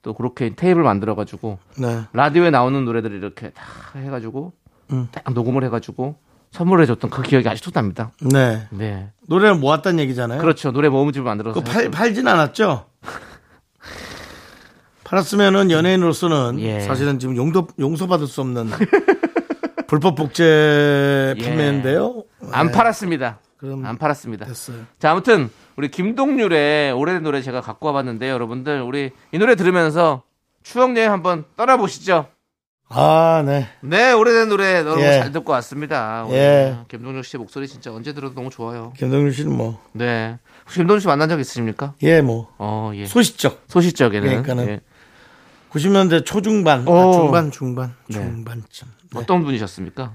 또 0.03 0.15
그렇게 0.15 0.55
테이프를 0.55 0.85
만들어 0.85 1.15
가지고 1.17 1.59
네. 1.77 2.03
라디오에 2.13 2.51
나오는 2.51 2.85
노래들을 2.85 3.17
이렇게 3.17 3.51
다 3.51 3.99
해 3.99 4.09
가지고 4.11 4.53
음. 4.93 5.09
딱 5.13 5.33
녹음을 5.35 5.65
해 5.65 5.69
가지고 5.69 6.17
선물해 6.53 6.85
줬던 6.87 7.11
그 7.11 7.23
기억이 7.23 7.49
아직도 7.49 7.71
납니다. 7.71 8.13
네. 8.21 8.67
네. 8.71 9.11
노래를 9.27 9.57
모았다는 9.57 9.99
얘기잖아요. 10.01 10.41
그렇죠. 10.41 10.71
노래 10.71 10.89
모음집을 10.91 11.25
만들어서 11.25 11.59
그 11.61 11.65
팔. 11.69 11.91
팔진 11.91 12.29
않았죠? 12.29 12.87
팔았으면은 15.05 15.71
연예인으로서는 15.71 16.61
예. 16.61 16.81
사실은 16.81 17.19
지금 17.19 17.37
용도, 17.37 17.67
용서받을 17.79 18.27
수 18.27 18.41
없는 18.43 18.69
불법 19.89 20.15
복제 20.15 21.35
예. 21.39 21.43
판매인데요. 21.43 22.25
안 22.51 22.67
네, 22.67 22.73
팔았습니다. 22.73 23.39
그럼 23.57 23.85
안 23.87 23.97
팔았습니다. 23.97 24.47
됐어요. 24.47 24.77
자, 24.99 25.11
아무튼 25.11 25.51
우리 25.77 25.91
김동률의 25.91 26.93
오래된 26.93 27.23
노래 27.23 27.41
제가 27.43 27.61
갖고 27.61 27.87
와봤는데요, 27.89 28.33
여러분들 28.33 28.83
우리 28.83 29.11
이 29.33 29.39
노래 29.39 29.55
들으면서 29.55 30.23
추억 30.63 30.97
여행 30.97 31.13
한번 31.13 31.45
떠나보시죠. 31.57 32.27
아, 32.95 33.43
네. 33.45 33.69
네, 33.81 34.13
오래된 34.13 34.49
노래 34.49 34.77
여러분 34.77 35.03
예. 35.03 35.21
잘 35.21 35.33
듣고 35.33 35.53
왔습니다. 35.53 36.27
예. 36.31 36.77
김동률 36.89 37.25
씨의 37.25 37.39
목소리 37.41 37.67
진짜 37.67 37.93
언제 37.93 38.13
들어도 38.13 38.35
너무 38.35 38.51
좋아요. 38.51 38.93
김동률 38.99 39.33
씨는 39.33 39.57
뭐, 39.57 39.81
네, 39.93 40.39
혹시 40.65 40.79
김동률 40.79 41.01
씨 41.01 41.07
만난 41.07 41.29
적 41.29 41.41
있으십니까? 41.41 41.95
예, 42.03 42.21
뭐, 42.21 42.49
어, 42.59 42.93
예. 42.95 43.07
소시적. 43.07 43.65
소시적에는 43.69 44.29
그러니까는 44.29 44.69
예. 44.69 44.81
90년대 45.71 46.25
초중반, 46.27 46.87
아, 46.87 46.91
오. 46.91 47.13
중반, 47.13 47.51
중반, 47.51 47.95
네. 48.09 48.17
중반쯤. 48.17 48.89
네. 49.15 49.21
어떤 49.21 49.43
분이셨습니까? 49.43 50.13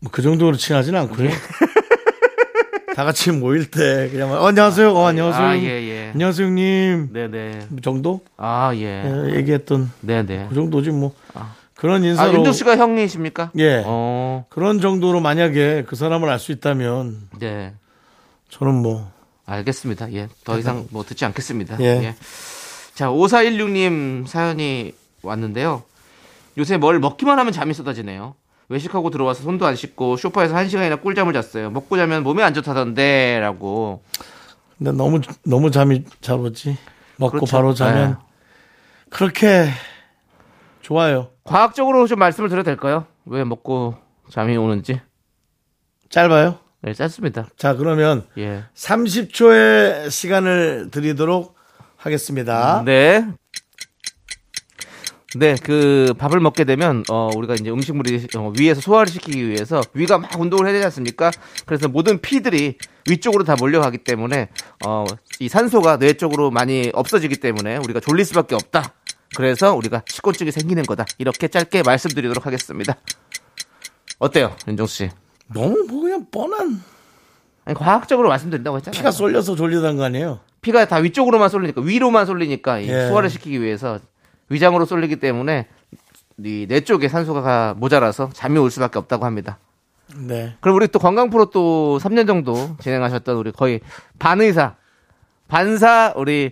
뭐 0.00 0.12
그 0.12 0.22
정도로 0.22 0.56
친하진 0.56 0.94
예. 0.94 0.98
않고요. 0.98 1.28
다 2.94 3.04
같이 3.04 3.30
모일 3.30 3.70
때 3.70 4.08
그냥 4.10 4.32
어, 4.32 4.46
안녕하세요, 4.46 4.92
어, 4.92 5.06
안녕하세요, 5.06 5.46
아, 5.46 5.56
예, 5.56 5.62
예. 5.62 6.10
안녕하세요 6.14 6.46
형님 6.48 7.12
네네. 7.12 7.68
정도 7.80 8.22
아, 8.36 8.72
예. 8.74 9.04
예, 9.04 9.36
얘기했던 9.36 9.92
네네. 10.00 10.46
그 10.48 10.54
정도지 10.56 10.90
뭐 10.90 11.14
아. 11.32 11.54
그런 11.78 12.02
아, 12.02 12.06
인사로 12.06 12.34
윤종 12.34 12.52
씨가 12.52 12.76
형이십니까? 12.76 13.52
예 13.56 13.84
어, 13.86 14.44
그런 14.48 14.80
정도로 14.80 15.20
만약에 15.20 15.84
그 15.86 15.94
사람을 15.94 16.28
알 16.28 16.40
수 16.40 16.50
있다면 16.50 17.28
네. 17.38 17.72
저는 18.50 18.82
뭐 18.82 19.10
알겠습니다. 19.46 20.12
예. 20.12 20.28
더 20.44 20.58
이상 20.58 20.88
뭐 20.90 21.04
듣지 21.04 21.24
않겠습니다. 21.24 21.76
예. 21.80 21.84
예. 21.84 22.14
자, 22.94 23.08
5416님 23.10 24.26
사연이 24.26 24.92
왔는데요. 25.22 25.84
요새 26.58 26.76
뭘 26.78 26.98
먹기만 26.98 27.38
하면 27.38 27.52
잠이 27.52 27.72
쏟아지네요. 27.74 28.34
외식하고 28.68 29.10
들어와서 29.10 29.44
손도 29.44 29.64
안 29.64 29.76
씻고 29.76 30.16
소파에서 30.16 30.56
한 30.56 30.68
시간이나 30.68 30.96
꿀잠을 30.96 31.32
잤어요. 31.32 31.70
먹고 31.70 31.96
자면 31.96 32.24
몸에 32.24 32.42
안 32.42 32.54
좋다던데 32.54 33.38
라고. 33.40 34.02
근데 34.76 34.90
너무 34.92 35.20
너무 35.44 35.70
잠이 35.70 36.04
잘 36.20 36.40
오지 36.40 36.76
먹고 37.18 37.38
그렇죠. 37.38 37.56
바로 37.56 37.72
자면 37.72 38.10
네. 38.10 38.16
그렇게 39.10 39.68
좋아요 40.88 41.28
과학적으로 41.44 42.06
좀 42.06 42.18
말씀을 42.18 42.48
드려도 42.48 42.64
될까요? 42.64 43.04
왜 43.26 43.44
먹고 43.44 43.94
잠이 44.30 44.56
오는지? 44.56 45.02
짧아요 46.08 46.60
네, 46.80 46.94
짧습니다. 46.94 47.48
자 47.58 47.74
그러면 47.74 48.26
예. 48.38 48.64
30초의 48.74 50.10
시간을 50.10 50.88
드리도록 50.90 51.56
하겠습니다 51.98 52.82
네. 52.86 53.26
네, 55.36 55.56
그 55.62 56.14
밥을 56.16 56.40
먹게 56.40 56.64
되면 56.64 57.04
어 57.10 57.28
우리가 57.36 57.52
이제 57.52 57.68
음식물이 57.68 58.28
어, 58.38 58.50
위에서 58.58 58.80
소화를 58.80 59.12
시키기 59.12 59.46
위해서 59.46 59.82
위가 59.92 60.16
막 60.16 60.40
운동을 60.40 60.64
해야 60.64 60.72
되지 60.72 60.86
않습니까? 60.86 61.30
그래서 61.66 61.86
모든 61.86 62.18
피들이 62.18 62.78
위쪽으로 63.10 63.44
다 63.44 63.56
몰려가기 63.60 63.98
때문에 63.98 64.48
어 64.86 65.04
이 65.40 65.48
산소가 65.48 65.98
뇌 65.98 66.14
쪽으로 66.14 66.50
많이 66.50 66.90
없어지기 66.92 67.36
때문에 67.36 67.76
우리가 67.76 68.00
졸릴 68.00 68.24
수밖에 68.24 68.54
없다. 68.56 68.94
그래서 69.36 69.74
우리가 69.74 70.02
식곤증이 70.08 70.50
생기는 70.50 70.82
거다. 70.84 71.04
이렇게 71.18 71.48
짧게 71.48 71.82
말씀드리도록 71.82 72.46
하겠습니다. 72.46 72.96
어때요, 74.18 74.56
윤종 74.66 74.86
씨? 74.86 75.10
너무 75.52 75.84
뭐 75.88 76.02
그냥 76.02 76.26
뻔한 76.30 76.82
아니, 77.64 77.76
과학적으로 77.76 78.28
말씀드린다고 78.28 78.78
했잖아요. 78.78 78.98
피가 78.98 79.10
쏠려서 79.10 79.54
졸리던 79.54 79.96
거 79.96 80.04
아니에요 80.04 80.40
피가 80.60 80.86
다 80.88 80.96
위쪽으로만 80.96 81.48
쏠리니까 81.48 81.80
위로만 81.82 82.26
쏠리니까 82.26 82.80
이 82.80 82.88
예. 82.88 83.08
소화를 83.08 83.30
시키기 83.30 83.62
위해서 83.62 84.00
위장으로 84.48 84.84
쏠리기 84.86 85.16
때문에 85.16 85.68
이 86.44 86.66
뇌 86.68 86.80
쪽에 86.80 87.08
산소가 87.08 87.74
모자라서 87.78 88.30
잠이 88.32 88.58
올 88.58 88.70
수밖에 88.70 88.98
없다고 88.98 89.24
합니다. 89.24 89.58
네 90.16 90.54
그럼 90.60 90.76
우리 90.76 90.88
또 90.88 90.98
건강 90.98 91.30
프로 91.30 91.46
또 91.50 91.98
3년 92.00 92.26
정도 92.26 92.76
진행하셨던 92.80 93.36
우리 93.36 93.52
거의 93.52 93.80
반의사 94.18 94.76
반사 95.48 96.14
우리 96.16 96.50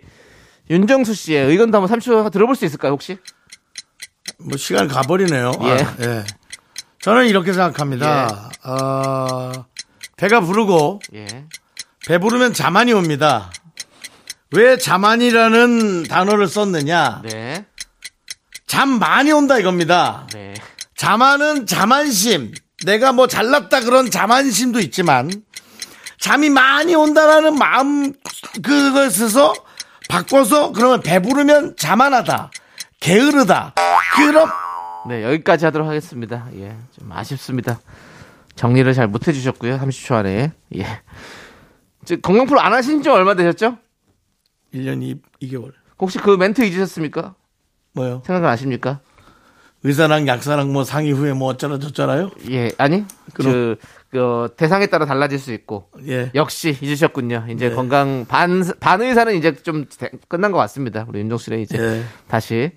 윤정수 0.69 1.15
씨의 1.15 1.47
의견도 1.47 1.81
한번 1.81 1.99
30초 1.99 2.31
들어볼 2.33 2.57
수 2.57 2.65
있을까요 2.65 2.93
혹시? 2.93 3.19
뭐 4.39 4.57
시간 4.57 4.89
가버리네요. 4.89 5.53
예. 5.63 5.71
아, 5.71 5.97
예. 6.01 6.25
저는 7.01 7.27
이렇게 7.27 7.53
생각합니다. 7.53 8.51
어, 8.65 9.53
배가 10.17 10.41
부르고 10.41 11.01
예. 11.15 11.27
배 12.07 12.19
부르면 12.19 12.53
자만이 12.53 12.93
옵니다. 12.93 13.51
왜 14.53 14.77
자만이라는 14.77 16.05
단어를 16.05 16.49
썼느냐? 16.49 17.23
네. 17.25 17.67
잠 18.67 18.89
많이 18.99 19.33
온다 19.33 19.59
이겁니다. 19.59 20.27
네. 20.33 20.55
자만은 20.97 21.67
자만심. 21.67 22.53
내가 22.85 23.13
뭐 23.13 23.27
잘났다 23.27 23.81
그런 23.81 24.11
자만심도 24.11 24.81
있지만 24.81 25.31
잠이 26.21 26.51
많이 26.51 26.95
온다라는 26.95 27.57
마음 27.57 28.13
그것에서 28.63 29.55
바꿔서 30.09 30.73
그러면 30.73 31.01
배부르면 31.01 31.77
자만하다. 31.77 32.51
게으르다. 33.01 33.75
그럼 34.17 34.49
네, 35.09 35.23
여기까지 35.25 35.65
하도록 35.67 35.87
하겠습니다. 35.87 36.49
예, 36.57 36.77
좀 36.99 37.11
아쉽습니다. 37.13 37.81
정리를 38.55 38.93
잘 38.95 39.09
못 39.09 39.29
해 39.29 39.33
주셨고요. 39.33 39.79
30초 39.79 40.15
안에. 40.15 40.53
예. 40.77 40.87
저 42.05 42.17
건강 42.17 42.47
프로 42.47 42.61
안 42.61 42.73
하신 42.73 43.03
지 43.03 43.09
얼마 43.09 43.35
되셨죠? 43.35 43.77
1년 44.75 45.03
2, 45.03 45.21
2개월. 45.43 45.73
혹시 45.99 46.19
그 46.19 46.31
멘트 46.37 46.63
잊으셨습니까? 46.63 47.35
뭐요? 47.93 48.23
생각 48.27 48.45
아십니까? 48.51 49.01
의사랑 49.87 50.27
약사랑 50.27 50.73
뭐 50.73 50.83
상의 50.83 51.13
후에 51.13 51.33
뭐 51.33 51.49
어쩌라 51.49 51.79
저쩌라요? 51.79 52.31
예, 52.51 52.73
아니. 52.77 53.05
그, 53.35 53.77
그, 54.11 54.49
대상에 54.57 54.87
따라 54.87 55.07
달라질 55.07 55.39
수 55.39 55.53
있고. 55.53 55.89
예. 56.09 56.31
역시 56.35 56.77
잊으셨군요. 56.81 57.47
이제 57.51 57.69
네. 57.69 57.75
건강 57.75 58.25
반, 58.27 58.65
반 58.81 59.01
의사는 59.03 59.33
이제 59.37 59.55
좀 59.55 59.85
대- 59.99 60.11
끝난 60.29 60.51
것 60.51 60.59
같습니다. 60.59 61.05
우리 61.09 61.21
윤정수의 61.21 61.63
이제 61.63 61.79
예. 61.79 62.03
다시 62.27 62.73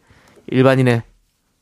일반인의 0.48 1.02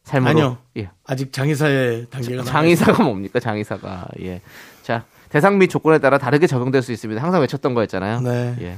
삶으로. 0.03 0.29
아니요. 0.31 0.57
예. 0.77 0.89
아직 1.05 1.31
장의사의 1.31 2.07
단계가 2.09 2.43
장의사가 2.43 3.03
뭡니까? 3.03 3.39
장의사가. 3.39 4.07
예. 4.21 4.41
자, 4.83 5.05
대상 5.29 5.57
및 5.59 5.69
조건에 5.69 5.99
따라 5.99 6.17
다르게 6.17 6.45
적용될 6.47 6.81
수 6.81 6.91
있습니다. 6.91 7.21
항상 7.23 7.39
외쳤던 7.41 7.73
거였잖아요. 7.73 8.19
네. 8.21 8.55
예. 8.61 8.77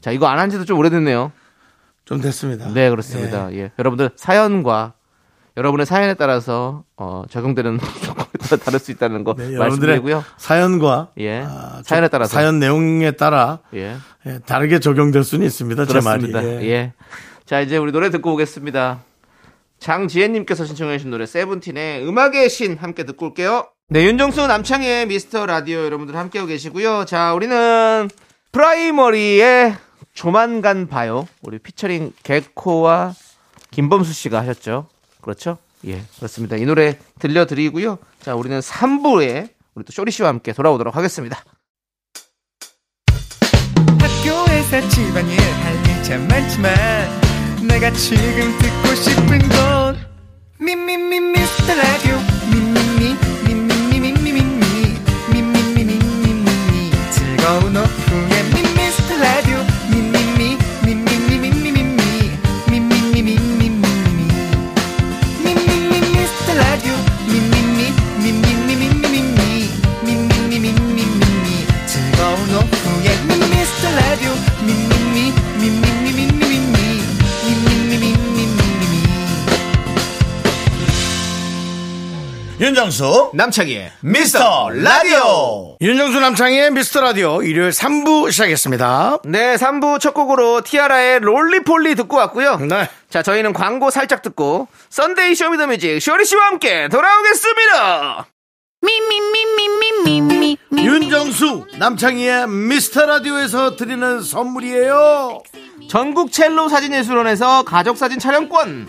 자, 0.00 0.12
이거 0.12 0.26
안 0.26 0.38
한 0.38 0.50
지도 0.50 0.64
좀 0.64 0.78
오래됐네요. 0.78 1.32
좀 2.04 2.20
됐습니다. 2.20 2.68
네, 2.72 2.90
그렇습니다. 2.90 3.52
예. 3.54 3.72
여러분들 3.78 4.10
사연과 4.16 4.92
여러분의 5.56 5.86
사연에 5.86 6.14
따라서 6.14 6.82
어, 6.96 7.22
적용되는 7.30 7.78
조건에 8.04 8.26
따라 8.40 8.62
다를 8.62 8.78
수 8.80 8.90
있다는 8.90 9.22
거 9.24 9.34
네, 9.34 9.56
말씀드리고요. 9.56 10.24
사연과 10.36 11.10
예. 11.18 11.42
아, 11.46 11.80
사연에 11.84 12.08
저- 12.08 12.10
따라서 12.10 12.32
사연 12.34 12.58
내용에 12.58 13.12
따라 13.12 13.60
예. 13.74 13.96
예, 14.26 14.38
다르게 14.46 14.80
적용될 14.80 15.22
수는 15.22 15.46
있습니다. 15.46 15.84
제 15.86 15.88
그렇습니다. 15.92 16.42
말이. 16.42 16.70
예. 16.70 16.92
자, 17.46 17.60
이제 17.60 17.76
우리 17.76 17.92
노래 17.92 18.10
듣고 18.10 18.32
오겠습니다. 18.32 19.00
장지혜님께서 19.78 20.64
신청해주신 20.64 21.10
노래 21.10 21.26
세븐틴의 21.26 22.06
음악의 22.08 22.48
신 22.48 22.76
함께 22.78 23.04
듣고 23.04 23.26
올게요. 23.26 23.66
네, 23.90 24.04
윤정수 24.06 24.46
남창희의 24.46 25.06
미스터 25.06 25.44
라디오 25.46 25.84
여러분들 25.84 26.16
함께하고 26.16 26.48
계시고요. 26.48 27.04
자, 27.04 27.34
우리는 27.34 28.08
프라이머리의 28.50 29.76
조만간 30.14 30.86
봐요. 30.88 31.28
우리 31.42 31.58
피처링 31.58 32.12
개코와 32.22 33.12
김범수 33.72 34.12
씨가 34.14 34.38
하셨죠. 34.40 34.88
그렇죠? 35.24 35.58
예, 35.86 36.02
그렇습니다. 36.16 36.56
이 36.56 36.64
노래 36.64 36.98
들려드리고요. 37.18 37.98
자, 38.20 38.34
우리는 38.34 38.60
3부에 38.60 39.48
우리 39.74 39.84
또 39.84 39.92
쇼리 39.92 40.12
씨와 40.12 40.28
함께 40.28 40.52
돌아오도록 40.52 40.96
하겠습니다. 40.96 41.42
학교에서 43.98 44.88
집안일 44.88 45.40
할일참 45.40 46.28
많지만 46.28 46.74
내가 47.66 47.90
지금 47.92 48.58
듣고 48.58 48.94
싶은 48.94 49.48
건 49.48 49.98
미미미 50.60 51.20
미스터 51.20 51.74
라디오 51.74 52.16
윤정수 82.84 83.30
남창희의 83.32 83.92
미스터 84.02 84.68
라디오. 84.68 85.78
윤정수 85.80 86.20
남창희의 86.20 86.70
미스터 86.70 87.00
라디오 87.00 87.42
일요일 87.42 87.70
3부 87.70 88.30
시작했습니다. 88.30 89.20
네, 89.24 89.54
3부 89.54 89.98
첫 90.00 90.12
곡으로 90.12 90.60
티아라의 90.60 91.20
롤리폴리 91.20 91.94
듣고 91.94 92.18
왔고요. 92.18 92.58
네. 92.58 92.90
자, 93.08 93.22
저희는 93.22 93.54
광고 93.54 93.88
살짝 93.88 94.20
듣고 94.20 94.68
썬데이 94.90 95.34
쇼미더뮤직 95.34 96.02
쇼리 96.02 96.26
씨와 96.26 96.44
함께 96.48 96.88
돌아오겠습니다. 96.88 98.26
Me. 98.84 98.98
윤정수 100.76 101.64
남창희의 101.78 102.48
미스터 102.48 103.06
라디오에서 103.06 103.76
드리는 103.76 104.20
선물이에요. 104.20 105.42
전국 105.88 106.32
첼로 106.32 106.68
사진예술원에서 106.68 107.62
가족 107.62 107.96
사진 107.96 108.18
촬영권, 108.18 108.88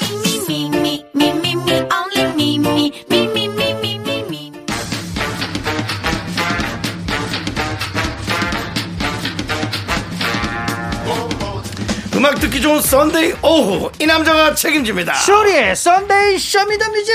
듣기 12.41 12.59
좋은 12.61 12.81
썬데이 12.81 13.33
오후 13.43 13.91
이 13.99 14.05
남자가 14.05 14.55
책임집니다. 14.55 15.13
쇼리의 15.13 15.75
썬데이 15.75 16.39
쇼미더뮤직 16.39 17.13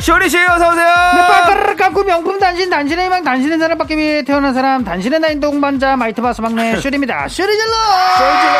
쇼리씨 0.00 0.36
어서오세요. 0.36 0.86
빠까르르 1.28 1.76
깎고 1.76 2.02
명품 2.04 2.38
단신 2.40 2.68
단신의 2.68 3.06
희망 3.06 3.22
단신의 3.22 3.58
사람 3.58 3.78
받기 3.78 3.96
위해 3.96 4.22
태어난 4.22 4.52
사람 4.52 4.84
단신의 4.84 5.20
나인 5.20 5.38
동반자 5.40 5.96
마이트바스 5.96 6.40
막내 6.40 6.76
쇼리입니다. 6.80 7.28
쇼리 7.28 7.56
질러! 7.56 7.72
소리 8.18 8.40
질러! 8.40 8.52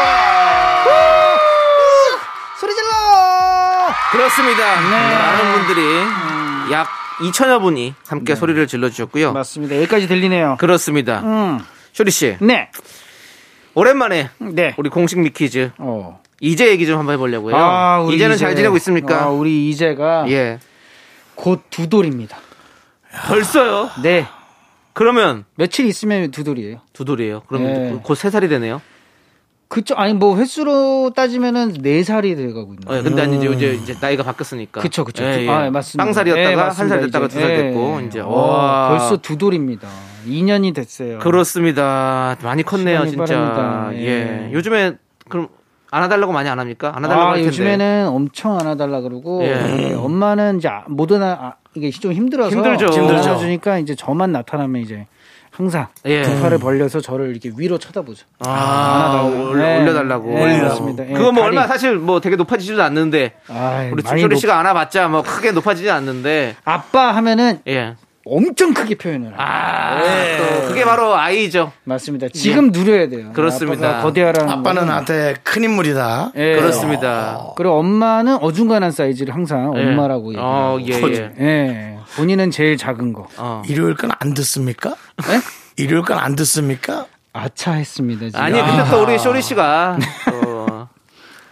그렇습니다. 4.13 4.81
네. 4.81 5.19
많은 5.19 5.53
분들이 5.53 5.83
약 6.73 6.87
2천여 7.31 7.61
분이 7.61 7.95
함께 8.07 8.35
소리를 8.35 8.67
질러주셨고요 8.67 9.33
맞습니다 9.33 9.77
여기까지 9.77 10.09
들리네요 10.09 10.57
그렇습니다 10.59 11.21
음. 11.21 11.61
쇼리 11.93 12.11
씨 12.11 12.37
네. 12.41 12.71
오랜만에 13.75 14.31
네. 14.39 14.75
우리 14.77 14.91
공식 14.91 15.19
미키즈 15.21 15.71
어. 15.79 16.21
이제 16.41 16.69
얘기 16.69 16.87
좀 16.87 16.99
한번 16.99 17.15
해보려고요 17.15 17.55
아, 17.57 18.01
우리 18.01 18.17
이제는 18.17 18.35
이제. 18.37 18.45
잘 18.45 18.57
지내고 18.57 18.77
있습니까 18.77 19.23
아, 19.25 19.29
우리 19.29 19.69
이제가 19.71 20.27
예 20.29 20.59
곧 21.35 21.61
두 21.71 21.89
돌입니다. 21.89 22.37
벌써요 23.27 23.89
네. 24.03 24.27
그러면 24.93 25.45
며칠 25.57 25.87
있으면 25.87 26.31
두 26.31 26.45
돌이에요. 26.45 26.83
두 26.93 27.05
돌이에요 27.07 27.43
그럼 27.49 27.63
네. 27.65 28.01
곧세 28.03 28.29
살이 28.31 28.49
되네요 28.49 28.83
그쵸. 29.73 29.95
아니, 29.97 30.13
뭐, 30.13 30.37
횟수로 30.37 31.13
따지면은 31.17 31.73
네 31.81 32.05
살이 32.05 32.37
돼가고 32.37 32.75
있는. 32.75 32.83
어, 32.87 33.03
근데 33.03 33.25
이제, 33.25 33.47
이제 33.55 33.73
이제 33.73 33.97
나이가 33.99 34.23
바뀌었으니까. 34.23 34.83
그쵸, 34.83 35.03
그쵸. 35.03 35.25
예, 35.25 35.47
예. 35.47 35.49
아, 35.49 35.71
맞습니다. 35.71 36.05
빵살이었다가 36.05 36.51
예, 36.51 36.55
한 36.55 36.67
맞습니다. 36.67 36.95
살 36.95 37.05
됐다가 37.07 37.25
이제. 37.25 37.35
두살 37.37 37.51
예. 37.51 37.57
됐고 37.57 38.01
이제 38.01 38.21
어, 38.21 38.29
와 38.29 38.89
벌써 38.91 39.17
두 39.17 39.39
돌입니다. 39.39 39.89
2년이 40.27 40.75
됐어요. 40.75 41.21
그렇습니다. 41.21 42.37
많이 42.43 42.63
컸네요, 42.63 43.07
진짜. 43.07 43.25
빠릅니다. 43.25 43.91
예. 43.95 44.49
예. 44.49 44.53
요즘에 44.53 44.99
그럼 45.31 45.49
안아달라고 45.91 46.35
많이 46.35 46.51
안 46.51 46.61
합니까? 46.61 46.93
안아달라고 46.95 47.23
아, 47.23 47.31
할 47.31 47.35
텐데. 47.37 47.49
요즘에는 47.49 48.09
엄청 48.09 48.59
안아달라 48.59 49.01
그러고 49.01 49.43
예. 49.43 49.89
예, 49.93 49.95
엄마는 49.95 50.59
이제 50.59 50.69
못 50.87 51.11
안아 51.13 51.27
아, 51.41 51.55
이게 51.75 51.89
좀 51.89 52.13
힘들어서 52.13 52.55
힘들죠. 52.55 52.89
힘들죠. 52.93 53.31
안아주니까 53.31 53.79
이제 53.79 53.95
저만 53.95 54.33
나타나면 54.33 54.83
이제 54.83 55.07
항상 55.53 55.87
예. 56.07 56.23
두 56.23 56.41
팔을 56.41 56.59
벌려서 56.59 57.01
저를 57.01 57.29
이렇게 57.31 57.53
위로 57.57 57.77
쳐다보죠. 57.79 58.25
아, 58.41 59.23
올려, 59.31 59.63
네. 59.67 59.83
올려달라고. 59.83 60.31
네, 60.35 60.59
그렇습니다. 60.59 61.07
예, 61.07 61.13
그거 61.13 61.31
뭐 61.31 61.43
다리. 61.45 61.57
얼마 61.57 61.67
사실 61.67 61.97
뭐 61.97 62.21
되게 62.21 62.37
높아지지도 62.37 62.83
않는데 62.83 63.35
아이, 63.49 63.91
우리 63.91 64.03
조리 64.03 64.23
높- 64.29 64.37
씨가 64.39 64.59
안아봤자 64.59 65.09
뭐 65.09 65.23
크게 65.23 65.53
높아지지 65.53 65.91
않는데 65.91 66.57
아빠 66.65 67.15
하면은 67.17 67.61
예. 67.69 67.97
엄청 68.25 68.73
크게 68.73 68.95
표현을 68.95 69.29
해요. 69.29 69.35
아, 69.37 70.01
또 70.39 70.69
그게 70.69 70.85
바로 70.85 71.15
아이죠. 71.17 71.73
맞습니다. 71.85 72.29
지금 72.33 72.71
누려야 72.71 73.09
돼요. 73.09 73.27
예. 73.31 73.33
그렇습니다. 73.33 73.89
아빠가 73.89 74.03
거대하라는 74.05 74.49
아빠는 74.51 74.75
거는. 74.83 74.87
나한테 74.87 75.35
큰 75.43 75.65
인물이다. 75.65 76.33
예. 76.37 76.57
그렇습니다. 76.57 77.47
그리고 77.57 77.79
엄마는 77.79 78.37
어중간한 78.37 78.93
사이즈를 78.93 79.35
항상 79.35 79.73
예. 79.77 79.81
엄마라고 79.89 80.31
얘기해요. 80.33 80.47
어, 80.47 80.79
예, 80.81 80.93
예. 80.95 81.33
예. 81.41 81.99
본인은 82.17 82.51
제일 82.53 82.77
작은 82.77 83.13
거. 83.13 83.27
어. 83.39 83.63
일요일 83.69 83.95
건안 83.97 84.35
듣습니까? 84.35 84.91
네? 85.27 85.41
일요일 85.77 86.05
건안 86.05 86.37
듣습니까? 86.37 87.07
아차 87.35 87.73
했습니다. 87.73 88.27
지금. 88.27 88.41
아니 88.41 88.61
근데 88.61 88.91
또 88.91 89.03
우리 89.05 89.19
쇼리 89.19 89.41
씨가 89.41 89.97
또 90.27 90.32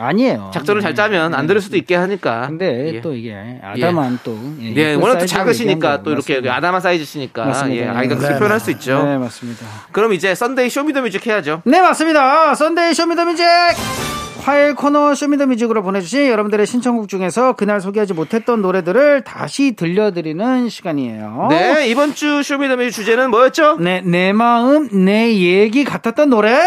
아니에요. 0.01 0.51
작전을 0.55 0.81
잘 0.81 0.95
짜면 0.95 1.35
안 1.35 1.47
들을 1.47 1.61
수도 1.61 1.77
있게 1.77 1.95
하니까. 1.95 2.47
근데 2.49 2.95
예. 2.95 3.01
또 3.01 3.15
이게 3.15 3.35
아담한 3.63 4.21
또 4.25 4.37
예, 4.61 4.75
네, 4.75 4.91
예쁜 4.93 5.03
워낙 5.03 5.19
또 5.19 5.27
작으시니까 5.27 6.03
또 6.03 6.11
이렇게 6.11 6.35
맞습니다. 6.35 6.57
아담한 6.57 6.81
사이즈시니까 6.81 7.45
맞습니다. 7.45 7.85
예, 7.85 7.89
아이가 7.89 8.17
그렇게 8.17 8.35
네, 8.35 8.39
표현할 8.39 8.59
네. 8.59 8.65
수 8.65 8.71
있죠. 8.73 9.03
네, 9.05 9.19
맞습니다. 9.19 9.67
그럼 9.93 10.13
이제 10.13 10.35
썬데이 10.35 10.71
쇼미더뮤직 10.71 11.27
해야죠. 11.27 11.63
네, 11.65 11.81
맞습니다. 11.81 12.55
썬데이 12.55 12.95
쇼미더뮤직! 12.95 13.45
화요일 14.43 14.75
코너 14.75 15.15
쇼미더뮤직으로 15.15 15.83
보내주신 15.83 16.29
여러분들의 16.29 16.67
신청곡 16.67 17.09
중에서 17.09 17.53
그날 17.53 17.81
소개하지 17.81 18.15
못했던 18.15 18.63
노래들을 18.63 19.23
다시 19.25 19.77
들려드리는 19.77 20.69
시간이에요. 20.71 21.49
네, 21.51 21.89
이번 21.89 22.15
주 22.15 22.43
쇼미더뮤직 22.43 22.93
주제는 22.93 23.31
뭐였죠? 23.31 23.77
네, 23.81 24.01
내 24.01 24.33
마음, 24.33 24.89
내 25.05 25.35
얘기 25.35 25.85
같았던 25.85 26.31
노래! 26.31 26.59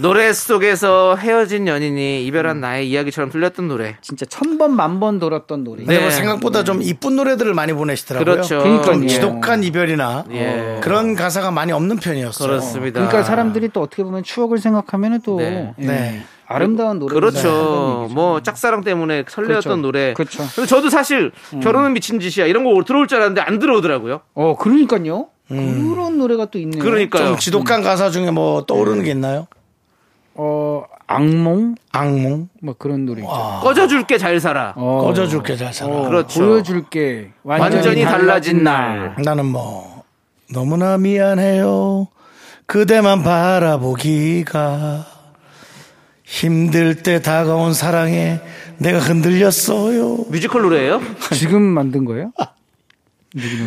노래 0.00 0.32
속에서 0.32 1.16
헤어진 1.16 1.66
연인이 1.66 2.24
이별한 2.26 2.60
나의 2.60 2.88
이야기처럼 2.90 3.30
들렸던 3.30 3.68
노래. 3.68 3.96
진짜 4.02 4.26
천 4.26 4.58
번, 4.58 4.76
만 4.76 5.00
번 5.00 5.18
돌았던 5.18 5.64
노래. 5.64 5.80
네. 5.80 5.86
근데 5.86 6.00
뭐 6.00 6.10
생각보다 6.10 6.64
좀 6.64 6.82
이쁜 6.82 7.16
노래들을 7.16 7.52
많이 7.54 7.72
보내시더라고요. 7.72 8.24
그렇죠. 8.34 8.58
그러니까요. 8.58 8.84
좀 8.92 9.06
지독한 9.08 9.62
이별이나 9.64 10.24
예. 10.32 10.80
그런 10.82 11.14
가사가 11.14 11.50
많이 11.50 11.72
없는 11.72 11.96
편이었어요. 11.96 12.48
그렇습니다. 12.48 13.00
그러니까 13.00 13.22
사람들이 13.22 13.70
또 13.72 13.82
어떻게 13.82 14.02
보면 14.04 14.22
추억을 14.22 14.58
생각하면 14.58 15.20
또 15.22 15.38
네. 15.38 15.72
예, 15.78 15.86
네. 15.86 16.22
아름다운 16.46 16.98
노래. 16.98 17.14
그렇죠. 17.14 18.08
뭐 18.12 18.40
짝사랑 18.42 18.84
때문에 18.84 19.24
설레었던 19.28 19.62
그렇죠. 19.62 19.76
노래. 19.82 20.14
그렇죠. 20.14 20.42
음. 20.42 20.48
근데 20.54 20.66
저도 20.68 20.90
사실 20.90 21.32
결혼은 21.62 21.92
미친 21.92 22.20
짓이야 22.20 22.46
이런 22.46 22.64
거 22.64 22.82
들어올 22.84 23.06
줄 23.08 23.18
알았는데 23.18 23.40
안 23.40 23.58
들어오더라고요. 23.58 24.20
어, 24.34 24.56
그러니까요. 24.56 25.28
그런 25.48 26.18
노래가 26.18 26.46
또 26.46 26.58
있네요. 26.58 26.82
그러니까요. 26.82 27.28
좀 27.28 27.36
지독한 27.38 27.82
가사 27.82 28.10
중에 28.10 28.30
뭐 28.30 28.64
떠오르는 28.66 29.04
게 29.04 29.10
있나요? 29.12 29.46
어, 30.38 30.84
악몽? 31.06 31.74
악몽 31.92 32.48
뭐 32.62 32.74
그런 32.78 33.06
노래 33.06 33.22
있죠. 33.22 33.32
꺼져줄게 33.62 34.18
잘 34.18 34.38
살아. 34.40 34.74
어, 34.76 35.02
꺼져줄게 35.04 35.56
잘 35.56 35.72
살아. 35.72 35.90
어, 35.92 36.08
그렇죠. 36.08 36.40
보여줄게. 36.40 37.30
완전히, 37.42 37.76
완전히 37.76 38.02
달라진 38.04 38.26
달라진 38.26 38.62
날. 38.64 38.98
날. 38.98 39.16
나는 39.24 39.46
뭐 39.46 40.02
너무나 40.52 40.98
미안해요. 40.98 42.08
그대만 42.66 43.22
바라보기가 43.22 45.06
힘들 46.24 46.96
때 47.02 47.22
다가온 47.22 47.72
사랑에 47.72 48.40
내가 48.78 48.98
흔들렸어요. 48.98 50.26
뮤지컬 50.28 50.62
노래예요? 50.62 51.00
지금 51.32 51.62
만든 51.62 52.04
거예요? 52.04 52.32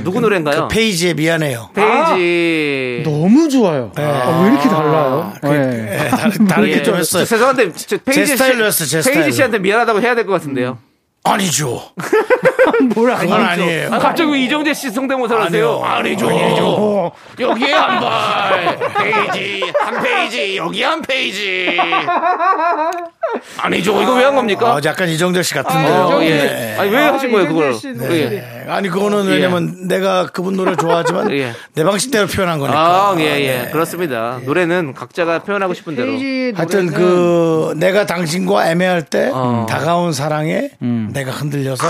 누구 0.03 0.19
노래인가요? 0.19 0.67
그 0.67 0.73
페이지에 0.73 1.13
미안해요. 1.13 1.69
페이지. 1.75 3.03
너무 3.05 3.47
좋아요. 3.49 3.91
아, 3.97 4.41
왜 4.43 4.51
이렇게 4.51 4.67
달라요? 4.67 5.31
네. 5.43 6.05
예, 6.05 6.09
다르, 6.09 6.45
다르게 6.47 6.71
예. 6.73 6.83
좀 6.83 6.95
했어요. 6.95 7.23
저 7.23 7.29
죄송한데 7.29 7.73
저 7.73 7.97
페이지 7.97 8.25
제 8.25 8.35
스타일로 8.35 8.65
했어요, 8.65 8.87
제 8.87 8.97
페이지 8.97 9.09
스타일로. 9.11 9.31
씨한테 9.31 9.59
미안하다고 9.59 10.01
해야 10.01 10.15
될 10.15 10.25
것 10.25 10.33
같은데요. 10.33 10.79
아니죠. 11.23 11.83
뭘 12.95 13.11
아니죠. 13.11 13.35
아니에요. 13.35 13.89
아, 13.93 13.99
갑자기 13.99 14.31
왜 14.31 14.39
이정재 14.39 14.73
씨 14.73 14.89
성대모사를 14.89 15.43
하세요? 15.43 15.81
아니요. 15.83 16.27
아니죠. 16.29 17.11
여기에 17.39 17.73
한 17.73 17.99
발, 17.99 18.79
페이지, 18.97 19.71
한 19.79 20.01
페이지, 20.01 20.57
여기 20.57 20.81
한 20.81 21.01
페이지. 21.01 21.77
아니죠. 23.57 24.01
이거 24.01 24.13
왜 24.15 24.23
한 24.23 24.35
겁니까? 24.35 24.75
아, 24.75 24.81
약간 24.85 25.09
이정재 25.09 25.41
씨 25.43 25.53
같은데요. 25.53 25.93
어, 26.03 26.23
예. 26.23 26.29
네. 26.29 26.75
아니, 26.77 26.91
왜 26.91 26.97
하신 27.07 27.31
거예요, 27.31 27.47
그걸? 27.47 27.73
예. 28.11 28.29
네. 28.29 28.65
아니 28.69 28.87
그거는 28.89 29.25
왜냐면 29.27 29.87
내가 29.87 30.27
그분 30.27 30.55
노래 30.55 30.75
좋아하지만 30.75 31.31
예. 31.37 31.53
내 31.73 31.83
방식대로 31.83 32.27
표현한 32.27 32.59
거니까. 32.59 32.77
아, 32.79 33.15
예, 33.17 33.23
예. 33.65 33.69
그렇습니다. 33.71 34.39
노래는 34.45 34.93
각자가 34.93 35.39
표현하고 35.39 35.73
싶은 35.73 35.95
대로. 35.95 36.11
하여튼 36.55 36.87
그 36.93 37.73
내가 37.77 38.05
당신과 38.05 38.69
애매할 38.71 39.03
때 39.03 39.31
어. 39.33 39.65
다가온 39.67 40.13
사랑에 40.13 40.69
내가 41.11 41.31
흔들려서 41.31 41.87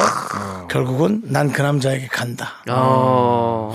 결국은 0.70 1.22
난 1.26 1.50
그 1.52 1.62
남자에게 1.62 2.08
간다. 2.08 2.54
어, 2.70 3.74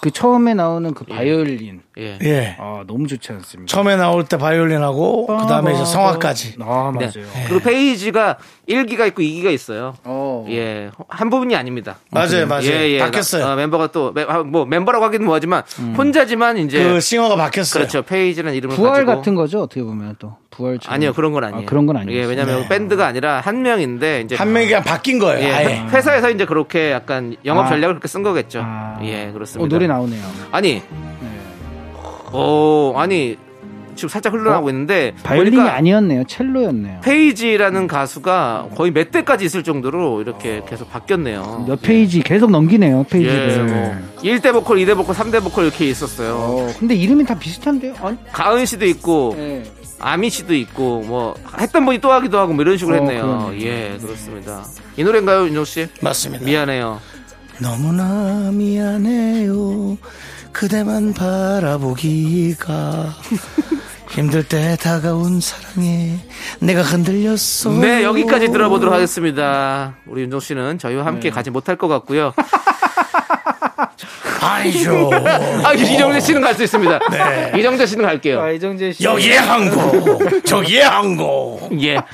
그 0.00 0.10
처음에 0.10 0.54
나오는 0.54 0.94
그 0.94 1.04
바이올린. 1.04 1.80
예. 1.98 2.18
예. 2.22 2.56
아, 2.60 2.84
너무 2.86 3.06
좋지 3.08 3.32
않습니까? 3.32 3.66
처음에 3.70 3.96
나올 3.96 4.24
때 4.24 4.36
바이올린하고 4.38 5.26
그 5.26 5.46
다음에 5.46 5.74
이제 5.74 5.84
성악까지. 5.84 6.54
아, 6.60 6.92
네. 6.98 7.06
맞아요. 7.06 7.28
그리고 7.48 7.60
페이지가 7.60 8.36
1기가 8.68 9.06
있고 9.08 9.22
2기가 9.22 9.52
있어요. 9.52 9.94
어. 10.04 10.46
예, 10.48 10.90
한 11.08 11.30
부분이 11.30 11.56
아닙니다. 11.56 11.96
맞아요, 12.10 12.46
맞아요. 12.46 12.64
예, 12.66 12.90
예. 12.90 12.98
바뀌었어요. 12.98 13.44
나- 13.46 13.52
어, 13.52 13.56
멤버가 13.56 13.88
또, 13.88 14.12
멤- 14.12 14.30
아, 14.30 14.42
뭐, 14.44 14.64
멤버라고 14.64 15.04
하기는 15.06 15.24
뭐하지만, 15.26 15.62
혼자지만 15.96 16.58
이제. 16.58 16.82
그 16.84 17.00
싱어가 17.00 17.34
바뀌었어요. 17.36 17.80
그렇죠. 17.82 18.02
페이지라는 18.02 18.56
이름을 18.56 18.76
부활 18.76 18.92
가지고. 19.04 19.16
같은 19.16 19.34
거죠, 19.34 19.62
어떻게 19.62 19.82
보면 19.82 20.16
또. 20.18 20.36
부활처럼. 20.50 20.94
아니요, 20.94 21.12
그런 21.14 21.32
건 21.32 21.44
아니에요. 21.44 21.62
아, 21.62 21.66
그런 21.68 21.86
건 21.86 21.96
아니에요. 21.96 22.20
예, 22.20 22.24
왜냐면 22.26 22.62
네. 22.62 22.68
밴드가 22.68 23.06
아니라 23.06 23.40
한 23.40 23.62
명인데, 23.62 24.22
이제. 24.22 24.36
한 24.36 24.52
명이 24.52 24.66
그냥 24.66 24.82
바뀐 24.82 25.18
거예요. 25.18 25.46
예, 25.48 25.52
아예. 25.52 25.80
회사에서 25.90 26.30
이제 26.30 26.44
그렇게 26.44 26.92
약간 26.92 27.36
영업 27.44 27.66
아. 27.66 27.68
전략을 27.68 27.94
그렇게 27.94 28.08
쓴 28.08 28.22
거겠죠. 28.22 28.60
아. 28.64 28.98
예, 29.02 29.30
그렇습니다. 29.32 29.64
어, 29.64 29.68
노래 29.68 29.86
나오네요. 29.86 30.22
아니, 30.52 30.82
오, 32.32 32.94
아니, 32.96 33.36
지금 33.94 34.08
살짝 34.08 34.32
흘러나오고 34.32 34.70
있는데. 34.70 35.12
바이올린이 35.24 35.56
보니까 35.56 35.74
아니었네요. 35.74 36.24
첼로였네요. 36.24 37.00
페이지라는 37.00 37.88
가수가 37.88 38.68
거의 38.76 38.92
몇 38.92 39.10
대까지 39.10 39.44
있을 39.44 39.64
정도로 39.64 40.20
이렇게 40.20 40.62
계속 40.68 40.88
바뀌었네요. 40.90 41.64
몇 41.66 41.82
페이지 41.82 42.22
계속 42.22 42.50
넘기네요, 42.52 43.04
예, 43.06 43.10
페이지를. 43.10 43.64
뭐 43.64 43.96
1대 44.22 44.52
보컬, 44.52 44.76
2대 44.78 44.94
보컬, 44.96 45.16
3대 45.16 45.42
보컬 45.42 45.64
이렇게 45.64 45.86
있었어요. 45.88 46.34
어, 46.36 46.72
근데 46.78 46.94
이름이 46.94 47.24
다 47.24 47.36
비슷한데요? 47.36 47.94
아니, 48.00 48.16
가은 48.32 48.66
씨도 48.66 48.86
있고 48.86 49.34
예. 49.36 49.64
아미 49.98 50.30
씨도 50.30 50.54
있고 50.54 51.00
뭐 51.00 51.34
했던 51.60 51.84
분이 51.84 51.98
또 51.98 52.12
하기도 52.12 52.38
하고 52.38 52.52
뭐 52.52 52.62
이런 52.62 52.76
식으로 52.78 52.98
어, 52.98 53.00
했네요. 53.00 53.22
그러네. 53.50 53.60
예, 53.62 53.98
그렇습니다. 54.00 54.64
이 54.96 55.02
노래인가요, 55.02 55.46
윤종 55.46 55.64
씨? 55.64 55.88
맞습니다. 56.00 56.44
미안해요. 56.44 57.00
너무나 57.60 58.52
미안해요. 58.52 59.98
그대만 60.58 61.14
바라보기가 61.14 63.14
힘들 64.10 64.42
때 64.42 64.76
다가온 64.80 65.40
사랑에 65.40 66.18
내가 66.58 66.82
흔들렸어. 66.82 67.70
네, 67.74 68.02
여기까지 68.02 68.50
들어보도록 68.50 68.92
하겠습니다. 68.92 69.94
우리 70.04 70.22
윤종 70.22 70.40
씨는 70.40 70.80
저희와 70.80 71.04
네. 71.04 71.10
함께 71.10 71.30
가지 71.30 71.50
못할 71.50 71.76
것 71.76 71.86
같고요. 71.86 72.34
아니죠. 74.42 75.10
아, 75.62 75.74
이정재 75.74 76.18
씨는 76.18 76.40
갈 76.40 76.56
수 76.56 76.64
있습니다. 76.64 76.98
네. 77.12 77.52
이정재 77.56 77.86
씨는 77.86 78.04
갈게요. 78.04 78.40
아, 78.40 78.50
이정재 78.50 78.94
씨. 78.94 79.04
여기에 79.04 79.36
한 79.36 79.70
거, 79.70 80.18
저기에 80.44 80.82
한 80.82 81.16
거. 81.16 81.68
예, 81.80 81.94
내가 81.94 82.04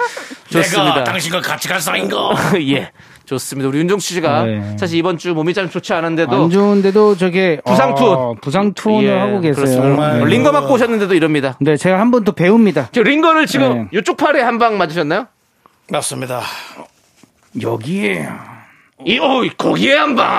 좋습니다. 0.50 1.04
당신과 1.04 1.40
같이 1.40 1.66
갈 1.68 1.80
사이인가? 1.80 2.18
예, 2.60 2.90
좋습니다. 3.26 3.68
우리 3.68 3.78
윤종 3.78 3.98
씨가 3.98 4.44
네. 4.44 4.76
사실 4.78 4.98
이번 4.98 5.16
주 5.18 5.32
몸이 5.34 5.54
좀 5.54 5.70
좋지 5.70 5.92
않은데도 5.94 6.44
안 6.44 6.50
좋은데도 6.50 7.16
저게 7.16 7.60
부상 7.64 7.92
어, 7.92 7.94
투혼. 7.94 8.36
부상 8.40 8.72
투혼을 8.74 9.08
예, 9.08 9.18
하고 9.18 9.40
계세요. 9.40 9.66
정말. 9.66 10.24
링거 10.26 10.52
맞고 10.52 10.74
오셨는데도 10.74 11.14
이럽니다. 11.14 11.56
네, 11.60 11.76
제가 11.76 11.98
한번더 12.00 12.32
배웁니다. 12.32 12.88
저 12.92 13.02
링거를 13.02 13.46
지금 13.46 13.88
네. 13.90 13.98
이쪽 13.98 14.16
팔에 14.16 14.40
한 14.42 14.58
방 14.58 14.76
맞으셨나요? 14.78 15.26
맞습니다. 15.90 16.40
여기에 17.60 18.26
이, 19.06 19.18
어, 19.18 19.42
거기에 19.58 19.96
한 19.96 20.14
방. 20.14 20.38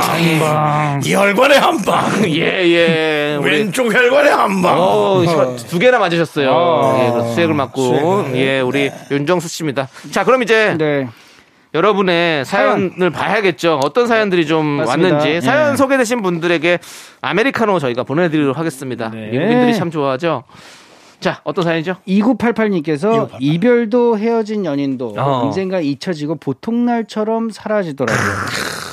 이 1.04 1.13
혈관에 1.13 1.58
한 1.58 1.78
방, 1.84 2.10
예, 2.30 2.39
예. 2.39 3.39
왼쪽 3.43 3.93
혈관에 3.93 4.30
한 4.30 4.62
방. 4.62 4.76
어, 4.80 5.56
두 5.67 5.78
개나 5.78 6.00
맞으셨어요. 6.00 6.50
어. 6.52 7.26
예, 7.30 7.34
수액을 7.36 7.54
맞고. 7.54 7.82
수액을. 7.82 8.36
예, 8.38 8.60
우리 8.62 8.89
윤정수 9.12 9.48
씨입니다. 9.50 9.88
자, 10.12 10.24
그럼 10.24 10.41
이제 10.41 10.76
네. 10.80 11.08
여러분의 11.75 12.45
사연을 12.45 13.09
봐야겠죠. 13.09 13.79
어떤 13.83 14.07
사연들이 14.07 14.47
좀 14.47 14.65
맞습니다. 14.65 15.15
왔는지. 15.17 15.45
사연 15.45 15.73
예. 15.73 15.75
소개되신 15.75 16.21
분들에게 16.21 16.79
아메리카노 17.21 17.79
저희가 17.79 18.03
보내드리도록 18.03 18.57
하겠습니다. 18.57 19.09
네. 19.09 19.27
미국인들이 19.27 19.75
참 19.75 19.91
좋아하죠. 19.91 20.45
자, 21.19 21.41
어떤 21.43 21.65
사연이죠? 21.65 21.97
2988님께서 22.07 23.27
2988. 23.27 23.38
이별도 23.41 24.17
헤어진 24.17 24.63
연인도 24.65 25.15
어. 25.17 25.45
언젠가 25.45 25.79
잊혀지고 25.81 26.35
보통 26.35 26.85
날처럼 26.85 27.49
사라지더라고요. 27.49 28.31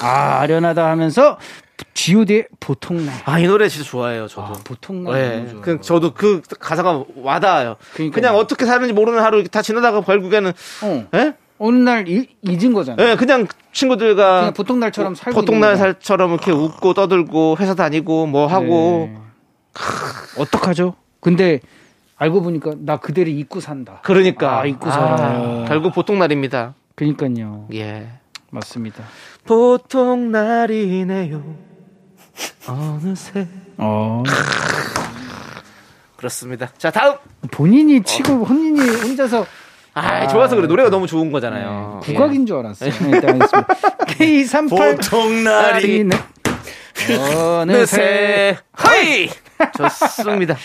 아, 0.03 0.41
아련하다 0.41 0.89
하면서 0.91 1.39
G.O.D의 1.95 2.47
보통 2.59 3.05
날. 3.07 3.15
아, 3.25 3.39
이 3.39 3.47
노래 3.47 3.69
진짜 3.69 3.89
좋아해요, 3.89 4.27
저도. 4.27 4.43
아, 4.47 4.53
보통 4.65 5.05
날. 5.05 5.13
네, 5.15 5.37
너무 5.37 5.49
좋아요. 5.51 5.61
그 5.63 5.81
저도 5.81 6.15
그 6.15 6.41
가사가 6.59 7.05
와닿아요. 7.17 7.77
그러니까요. 7.95 8.15
그냥 8.15 8.37
어떻게 8.37 8.67
사는지 8.67 8.93
모르는 8.93 9.21
하루 9.23 9.45
다 9.45 9.63
지나다가 9.63 10.01
결국에는 10.01 10.53
어. 10.83 11.07
예? 11.15 11.35
어느 11.65 11.77
날 11.77 12.09
이- 12.09 12.29
잊은 12.43 12.73
거잖아. 12.73 13.03
예, 13.11 13.15
그냥 13.17 13.47
친구들과 13.73 14.39
그냥 14.41 14.53
보통 14.53 14.81
날처럼 14.81 15.15
살고 15.15 15.41
보통날 15.41 15.75
있는 15.75 15.79
거다. 15.85 15.93
살처럼 16.01 16.33
이렇게 16.33 16.51
웃고 16.51 16.95
떠들고 16.95 17.57
회사 17.61 17.75
다니고 17.75 18.27
뭐 18.27 18.47
하고 18.49 19.11
네. 19.13 19.19
어떡하죠? 20.39 20.95
근데 21.21 21.61
알고 22.17 22.43
보니까 22.43 22.73
나 22.79 22.97
그대를 22.99 23.33
잊고 23.33 23.61
산다. 23.61 24.01
그러니까 24.03 24.61
아, 24.61 24.67
잊고 24.67 24.91
살아요. 24.91 25.65
결국 25.69 25.93
보통 25.95 26.19
날입니다. 26.19 26.75
그러니까요. 26.97 27.69
예. 27.75 28.09
맞습니다. 28.51 29.05
보통 29.47 30.31
날이네요. 30.33 31.43
어느새 32.69 33.47
어. 33.79 34.23
그렇습니다. 36.17 36.69
자, 36.79 36.91
다음. 36.91 37.15
본인이 37.51 38.03
치고 38.03 38.45
본인이 38.45 38.81
혼자서 38.81 39.45
아, 39.95 40.27
좋아서 40.27 40.57
그래. 40.57 40.67
노래가 40.67 40.91
너무 40.91 41.07
좋은 41.07 41.31
거잖아요. 41.33 42.01
네, 42.05 42.13
국악인 42.15 42.47
줄 42.47 42.57
알았어요. 42.59 42.91
네, 42.91 43.11
일단 43.11 43.31
알겠습니다. 43.43 43.67
K38 44.07 44.97
보통 44.97 45.45
날이 45.45 46.09
어느새 47.09 47.17
어느새 47.19 48.57
하이 48.73 49.29
좋습니다. 49.77 50.57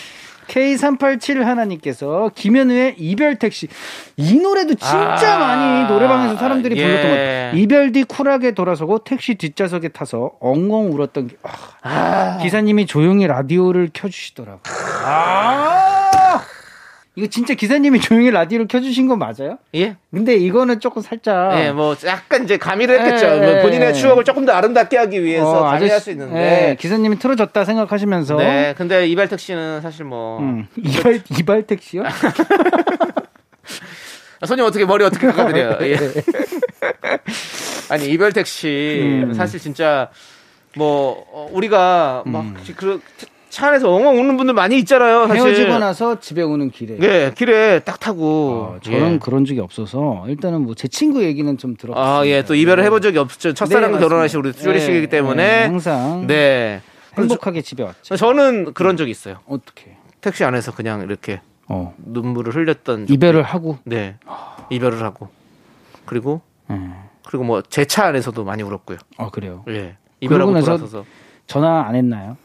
K387 0.48 1.42
하나님께서 1.42 2.30
김현우의 2.34 2.94
이별 2.96 3.36
택시 3.36 3.68
이 4.16 4.38
노래도 4.38 4.74
진짜 4.74 5.36
아, 5.36 5.38
많이 5.38 5.86
노래방에서 5.88 6.36
사람들이 6.36 6.76
예. 6.78 6.82
불렀던 6.86 7.10
것 7.10 7.16
같아요. 7.16 7.56
이별 7.56 7.92
뒤 7.92 8.04
쿨하게 8.04 8.52
돌아서고 8.52 9.04
택시 9.04 9.34
뒷좌석에 9.34 9.88
타서 9.88 10.32
엉엉 10.40 10.92
울었던 10.92 11.28
게 11.28 11.36
아, 11.82 12.38
기사님이 12.40 12.86
조용히 12.86 13.26
라디오를 13.26 13.90
켜주시더라고요. 13.92 14.62
아 15.04 15.77
이거 17.18 17.26
진짜 17.26 17.54
기사님이 17.54 17.98
조용히 18.00 18.30
라디오를 18.30 18.68
켜주신 18.68 19.08
거 19.08 19.16
맞아요? 19.16 19.58
예. 19.74 19.96
근데 20.12 20.36
이거는 20.36 20.78
조금 20.78 21.02
살짝 21.02 21.58
예, 21.58 21.72
뭐 21.72 21.96
약간 22.06 22.44
이제 22.44 22.56
가미를 22.58 23.00
했겠죠. 23.04 23.26
예, 23.26 23.40
뭐 23.54 23.62
본인의 23.62 23.88
예. 23.88 23.92
추억을 23.92 24.22
조금 24.24 24.46
더 24.46 24.52
아름답게 24.52 24.96
하기 24.96 25.24
위해서 25.24 25.50
어, 25.50 25.62
가미할 25.64 25.96
아저씨- 25.96 26.04
수 26.04 26.10
예, 26.10 26.12
있는데. 26.12 26.76
기사님이 26.78 27.18
틀어줬다 27.18 27.64
생각하시면서 27.64 28.36
네, 28.36 28.74
근데 28.78 29.06
이발택 29.08 29.40
씨는 29.40 29.80
사실 29.80 30.04
뭐 30.04 30.38
음, 30.38 30.68
이발 30.76 31.20
이발 31.38 31.62
택시요? 31.64 32.04
아, 34.40 34.46
손님 34.46 34.64
어떻게 34.64 34.84
머리 34.84 35.04
어떻게 35.04 35.26
깎아드려요? 35.26 35.78
예. 35.90 35.98
아니 37.90 38.06
이별택 38.10 38.46
씨 38.46 39.00
음. 39.26 39.34
사실 39.34 39.58
진짜 39.58 40.10
뭐 40.76 41.24
어, 41.32 41.48
우리가 41.50 42.22
막 42.26 42.44
그, 42.76 43.00
차 43.58 43.68
안에서 43.68 43.92
엉엉 43.92 44.20
우는 44.20 44.36
분들 44.36 44.54
많이 44.54 44.78
있잖아요. 44.78 45.26
사실. 45.26 45.44
헤어지고 45.48 45.78
나서 45.80 46.20
집에 46.20 46.42
오는 46.42 46.70
길에. 46.70 46.96
예, 47.02 47.32
길에 47.36 47.80
딱 47.80 47.98
타고. 47.98 48.76
어, 48.76 48.78
저는 48.82 49.14
예. 49.14 49.18
그런 49.18 49.44
적이 49.44 49.58
없어서 49.58 50.24
일단은 50.28 50.62
뭐 50.62 50.74
제 50.76 50.86
친구 50.86 51.24
얘기는 51.24 51.58
좀 51.58 51.74
들었어요. 51.76 52.00
아, 52.20 52.24
예, 52.26 52.42
또 52.44 52.54
이별을 52.54 52.84
해본 52.84 53.02
적이 53.02 53.18
없죠. 53.18 53.54
첫사랑과 53.54 53.98
네, 53.98 54.02
결혼하신 54.04 54.38
우리 54.38 54.50
맞습니다. 54.50 54.62
쭈리 54.64 54.80
씨이기 54.80 55.00
네, 55.00 55.06
때문에. 55.08 55.42
네, 55.62 55.64
항상 55.66 56.26
네. 56.28 56.80
행복하게 57.16 57.62
집에 57.62 57.82
왔죠. 57.82 58.14
저는 58.14 58.74
그런 58.74 58.96
적이 58.96 59.10
있어요. 59.10 59.38
어떻게? 59.48 59.96
택시 60.20 60.44
안에서 60.44 60.72
그냥 60.72 61.00
이렇게 61.02 61.40
어 61.66 61.94
눈물을 61.98 62.54
흘렸던. 62.54 63.08
적- 63.08 63.12
이별을 63.12 63.42
하고. 63.42 63.78
네. 63.82 64.14
이별을 64.70 65.02
하고. 65.02 65.30
그리고, 66.04 66.42
음. 66.70 66.94
그리고 67.26 67.42
뭐 67.42 67.60
제 67.62 67.84
차 67.84 68.04
안에서도 68.06 68.44
많이 68.44 68.62
울었고요. 68.62 68.98
아 69.16 69.30
그래요. 69.30 69.64
예. 69.68 69.96
이별하고 70.20 70.60
돌아서서. 70.60 71.04
전화 71.48 71.84
안 71.88 71.96
했나요? 71.96 72.36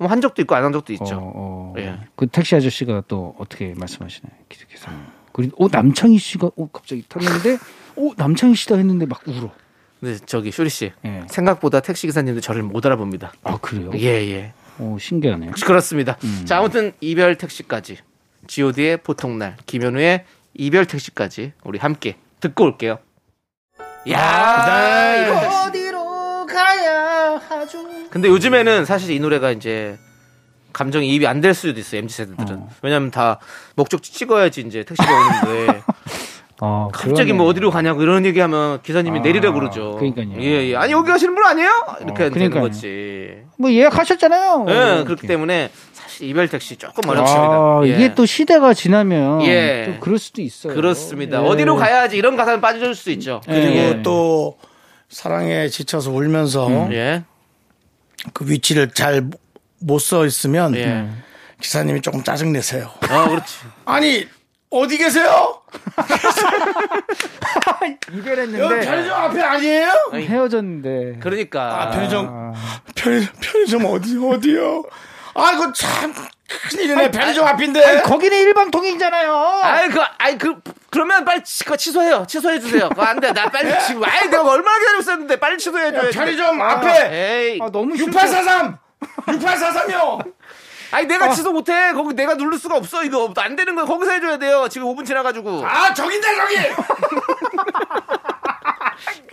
뭐한 0.00 0.20
적도 0.20 0.42
있고 0.42 0.54
안 0.54 0.64
한 0.64 0.72
적도 0.72 0.92
있죠. 0.94 1.04
어, 1.16 1.32
어. 1.34 1.74
예. 1.78 1.98
그 2.16 2.26
택시 2.26 2.56
아저씨가 2.56 3.04
또 3.06 3.34
어떻게 3.38 3.74
말씀하시나요? 3.76 4.32
기사님. 4.48 4.98
그리고 5.32 5.64
어 5.64 5.68
남창희 5.70 6.18
씨가 6.18 6.48
어 6.56 6.68
갑자기 6.72 7.04
탔는데 7.08 7.58
어 7.96 8.10
남창희 8.16 8.54
씨다 8.54 8.76
했는데 8.76 9.06
막 9.06 9.20
울어. 9.26 9.50
근데 10.00 10.16
저기 10.26 10.50
쇼리 10.50 10.70
씨. 10.70 10.92
예. 11.04 11.22
생각보다 11.28 11.80
택시 11.80 12.06
기사님들 12.06 12.40
저를 12.42 12.62
못 12.62 12.84
알아봅니다. 12.86 13.32
아 13.44 13.58
그래요? 13.58 13.90
예, 13.94 14.06
예. 14.32 14.52
어 14.78 14.96
신기하네요. 14.98 15.52
그렇습니다. 15.64 16.16
음. 16.24 16.42
자, 16.46 16.58
아무튼 16.58 16.92
이별 17.00 17.36
택시까지. 17.36 17.98
G.O.D의 18.46 18.96
보통날, 19.02 19.56
김현우의 19.66 20.24
이별 20.54 20.86
택시까지 20.86 21.52
우리 21.62 21.78
함께 21.78 22.16
듣고 22.40 22.64
올게요. 22.64 22.98
야, 24.10 25.16
이별 25.22 25.40
택시. 25.40 25.89
가야 26.52 27.40
하죠? 27.48 27.78
근데 28.10 28.28
요즘에는 28.28 28.84
사실 28.84 29.10
이 29.14 29.20
노래가 29.20 29.50
이제 29.50 29.98
감정이 30.72 31.08
입이 31.14 31.26
안 31.26 31.40
될 31.40 31.54
수도 31.54 31.78
있어요, 31.80 32.00
MZ 32.00 32.14
세대들은. 32.16 32.58
어. 32.58 32.68
왜냐면 32.82 33.10
다 33.10 33.38
목적지 33.76 34.12
찍어야지 34.12 34.60
이제 34.62 34.84
택시가 34.84 35.08
오는데 35.48 35.82
아, 36.62 36.88
갑자기 36.92 37.32
뭐 37.32 37.46
어디로 37.46 37.70
가냐고 37.70 38.02
이런 38.02 38.24
얘기하면 38.26 38.82
기사님이 38.82 39.20
아, 39.20 39.22
내리라 39.22 39.52
그러죠. 39.52 39.96
그러니까요. 39.98 40.28
예, 40.40 40.68
예. 40.68 40.76
아니 40.76 40.92
여기 40.92 41.10
가시는 41.10 41.34
분 41.34 41.44
아니에요? 41.44 41.70
이렇게 42.02 42.24
어, 42.24 42.30
되는. 42.30 42.50
거지. 42.60 43.38
뭐 43.58 43.72
예약하셨잖아요. 43.72 44.66
예, 44.68 44.72
이렇게. 44.72 45.04
그렇기 45.04 45.26
때문에 45.26 45.70
사실 45.94 46.28
이별 46.28 46.48
택시 46.48 46.76
조금 46.76 47.08
어렵습니다. 47.08 47.48
아, 47.54 47.80
예. 47.84 47.88
이게 47.88 48.14
또 48.14 48.26
시대가 48.26 48.74
지나면 48.74 49.42
예. 49.46 49.92
또 49.94 50.00
그럴 50.00 50.18
수도 50.18 50.42
있어요. 50.42 50.74
그렇습니다. 50.74 51.42
예. 51.42 51.48
어디로 51.48 51.76
가야지 51.76 52.16
이런 52.18 52.36
가사는 52.36 52.60
빠져줄 52.60 52.94
수 52.94 53.10
있죠. 53.12 53.40
그리고 53.46 53.74
예. 53.76 54.02
또 54.02 54.58
사랑에 55.10 55.68
지쳐서 55.68 56.10
울면서 56.12 56.88
예. 56.92 57.24
그 58.32 58.48
위치를 58.48 58.90
잘 58.92 59.28
못 59.82 59.98
써 60.00 60.26
있으면 60.26 60.74
예. 60.76 61.08
기사님이 61.60 62.02
조금 62.02 62.22
짜증 62.22 62.52
내세요. 62.52 62.90
아, 63.08 63.28
그렇지. 63.28 63.54
아니 63.86 64.28
어디 64.70 64.98
계세요? 64.98 65.60
이별했는데 68.12 68.80
편의점 68.86 69.20
앞에 69.22 69.40
아니에요? 69.40 69.90
헤어졌는데. 70.14 71.18
그러니까. 71.20 71.82
아, 71.82 71.90
편의점 71.90 72.54
편의점 72.94 73.32
편의점 73.40 73.84
어디 73.86 74.16
어디요? 74.18 74.82
아 75.34 75.52
이거 75.52 75.72
참 75.72 76.12
큰일이네 76.68 77.10
편의점 77.10 77.46
앞인데. 77.46 78.02
거기는 78.02 78.36
일방통행이잖아요. 78.36 79.60
아이 79.62 79.88
그 79.88 80.00
아이 80.18 80.38
그 80.38 80.60
그러면 80.90 81.24
빨리 81.24 81.42
그거 81.64 81.76
취소해요. 81.76 82.24
취소해 82.28 82.58
주세요. 82.58 82.88
그거 82.88 83.02
안 83.02 83.20
돼. 83.20 83.32
나 83.32 83.48
빨리 83.48 83.72
지금 83.86 84.02
아이 84.04 84.28
내가 84.28 84.42
얼마나 84.42 84.78
기다리고 84.78 85.00
있었는데 85.02 85.36
빨리 85.38 85.58
취소해 85.58 85.92
줘야 85.92 86.02
돼. 86.02 86.10
편의점 86.10 86.60
앞에 86.60 87.08
에이. 87.52 87.58
아, 87.62 87.70
너무 87.70 87.96
싫다. 87.96 88.10
6843 88.26 88.78
6843요. 89.26 90.32
아니 90.92 91.06
내가 91.06 91.30
취소 91.30 91.52
못 91.52 91.68
해. 91.68 91.92
거기 91.92 92.14
내가 92.14 92.34
누를 92.34 92.58
수가 92.58 92.76
없어. 92.76 93.04
이거 93.04 93.32
안 93.36 93.54
되는 93.54 93.76
거야. 93.76 93.84
거기서 93.84 94.10
해 94.10 94.20
줘야 94.20 94.38
돼요. 94.38 94.66
지금 94.68 94.88
5분 94.88 95.06
지나 95.06 95.22
가지고. 95.22 95.64
아 95.64 95.94
저긴데 95.94 96.34
저기. 96.34 96.56